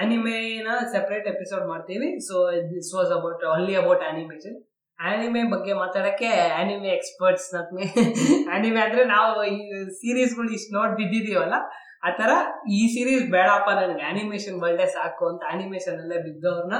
ಅನಿಮೇನ 0.01 0.69
separate 0.93 1.27
episode 1.27 1.65
ಮಾಡ್ತೀವಿ. 1.67 2.09
So 2.19 2.35
this 2.71 2.89
was 2.95 3.11
about 3.11 3.43
only 3.43 3.75
about 3.75 4.03
animation 4.03 4.57
anime 4.99 5.43
ಬಗ್ಗೆ 5.51 5.73
ಮಾತಾಡಕ್ಕೆ 5.73 6.29
ಆನಿಮೆ 6.61 6.89
ಎಕ್ಸ್ಪರ್ಟ್ಸ್ 6.89 7.47
ನಮ್ಗೆ. 7.55 7.87
ಆನಿಮೆ 8.55 8.81
ಅಂದ್ರೆ 8.81 9.05
ನಾವು 9.15 9.43
ಈ 9.43 9.59
ಸೀರೀಸ್ಗಳು 10.01 10.51
ಇಷ್ಟು 10.51 10.73
ನೋಡಿ 10.75 10.95
ಬಿದ್ದಿದೀವಲ್ಲ 11.01 11.55
ಆ 12.03 12.09
ತರ 12.19 12.31
ಈ 12.77 12.81
ಸೀರೀಸ್ 12.93 13.25
ಬೇಡಪ್ಪ 13.35 13.69
ನನ್ಗೆ. 13.79 14.03
ಅನಿಮೇಷನ್ 14.11 14.57
ವರ್ಲ್ಡೇ 14.63 14.85
ಸಾಕು 14.85 15.23
ಅಂತ 15.31 15.43
ಅನಿಮೇಷನ್ 15.53 15.97
ಅಲ್ಲೇ 16.03 16.17
ಬಿದ್ದವ್ರನ್ನ 16.27 16.77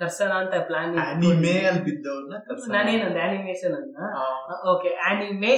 ಕರ್ಸೋಣ 0.00 0.32
ಅಂತ 0.42 0.56
ಪ್ಲಾನ್ 0.66 0.92
ಅನಿಮೆ 1.04 1.54
ಅಲ್ಲಿ 1.68 1.82
ಬಿದ್ದವ್ರನ್ನ 1.86 2.34
ನಾನೇನಂದೆ? 2.74 3.20
ಅನಿಮೇಷನ್ 3.28 3.74
ಅನ್ನ? 3.78 4.10
ಓಕೆ 4.72 4.90
ಆನಿಮೆ 5.08 5.52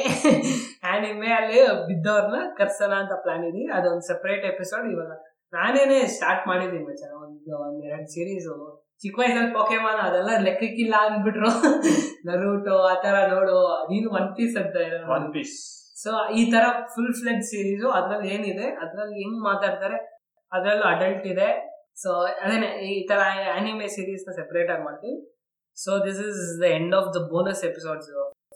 ಆನಿಮೆ 0.92 1.30
ಅಲ್ಲಿ 1.38 1.58
ಬಿದ್ದವ್ರನ್ನ 1.88 2.38
ಕರ್ಸೋಣ 2.60 2.92
ಅಂತ 3.02 3.16
ಪ್ಲಾನ್ 3.24 3.44
ಇದೆ 3.50 3.64
ಅದೊಂದು 3.78 4.06
ಸೆಪರೇಟ್ 4.12 4.46
ಎಪಿಸೋಡ್ 4.52 4.86
ಇವಾಗ. 4.92 5.12
ನಾನೇನೆ 5.52 5.98
ಸ್ಟಾರ್ಟ್ 6.16 6.44
ಮಾಡಿದೀನಿ 6.48 6.84
ಮಚ್ಚ. 6.88 7.02
ಒಂದು 7.24 7.52
ಒಂದ್ 7.64 7.82
ಎರಡ್ 7.90 8.08
ಸೀರೀಸ್ 8.08 8.48
ಚಿಕ್ಕ 9.02 9.16
ವಯಸ್ಸಲ್ಲಿ 9.20 9.52
ಪೊಕೆಮಾನ್ 9.52 10.00
ಅದೆಲ್ಲ 10.06 10.30
ಲೆಕ್ಕಕ್ಕಿಲ್ಲ 10.46 10.94
ಅಂದ್ಬಿಟ್ರು. 11.08 11.50
ನರೂಟೋ 12.28 12.74
ಆ 12.92 12.94
ತರ 13.04 13.14
ನೋಡು. 13.34 13.58
ನೀನು 13.92 14.08
ಒನ್ 14.18 14.28
ಪೀಸ್ 14.36 14.56
ಅಂತ 14.62 14.76
ಒನ್ 15.16 15.26
ಪೀಸ್ 15.34 15.58
ಸೊ 16.02 16.10
ಈ 16.40 16.42
ತರ 16.52 16.64
ಫುಲ್ 16.92 17.14
ಫ್ಲೆಡ್ 17.20 17.42
ಸೀರೀಸ್ 17.50 17.84
ಅದ್ರಲ್ಲಿ 17.98 18.28
ಏನಿದೆ 18.36 18.66
ಅದ್ರಲ್ಲಿ 18.84 19.16
ಹೆಂಗ್ 19.22 19.40
ಮಾತಾಡ್ತಾರೆ 19.48 19.98
ಅದ್ರಲ್ಲೂ 20.52 20.86
ಅಡಲ್ಟ್ 20.92 21.26
ಇದೆ. 21.32 21.48
ಸೊ 22.02 22.10
ಅದೇನೆ 22.44 22.68
ಈ 22.90 22.94
ತರ 23.10 23.20
ಆನಿಮೆ 23.56 23.88
ಸೀರೀಸ್ನ 23.96 24.32
ಸೆಪರೇಟ್ 24.40 24.70
ಆಗಿ 24.74 24.84
ಮಾಡ್ತೀವಿ. 24.88 25.16
So 25.76 25.90
this 26.06 26.20
is 26.28 26.42
the 26.62 26.68
end 26.78 26.94
of 27.00 27.08
the 27.16 27.20
bonus 27.32 27.62
episodes 27.70 28.08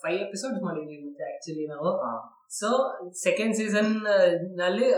five 0.04 0.18
episodes 0.26 0.62
ಮಾಡಿದೀವಿ 0.68 1.02
ಮತ್ತೆ 1.08 1.24
ಆಕ್ಚುಲಿ 1.32 1.66
ನಾವು. 1.74 1.92
ಸೊ 2.60 2.70
ಸೆಕೆಂಡ್ 3.26 3.54
ಸೀಸನ್ನಲ್ಲಿ 3.60 4.88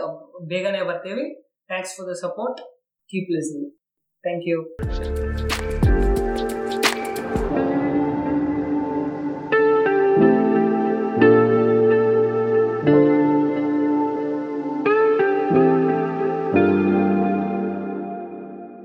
ಬೇಗನೆ 0.54 0.82
ಬರ್ತೀವಿ. 0.92 1.26
Thanks 1.72 1.94
for 1.98 2.08
the 2.12 2.16
support 2.24 2.60
keep 3.10 3.30
listening 3.36 3.70
thank 4.24 4.46
you 4.52 4.58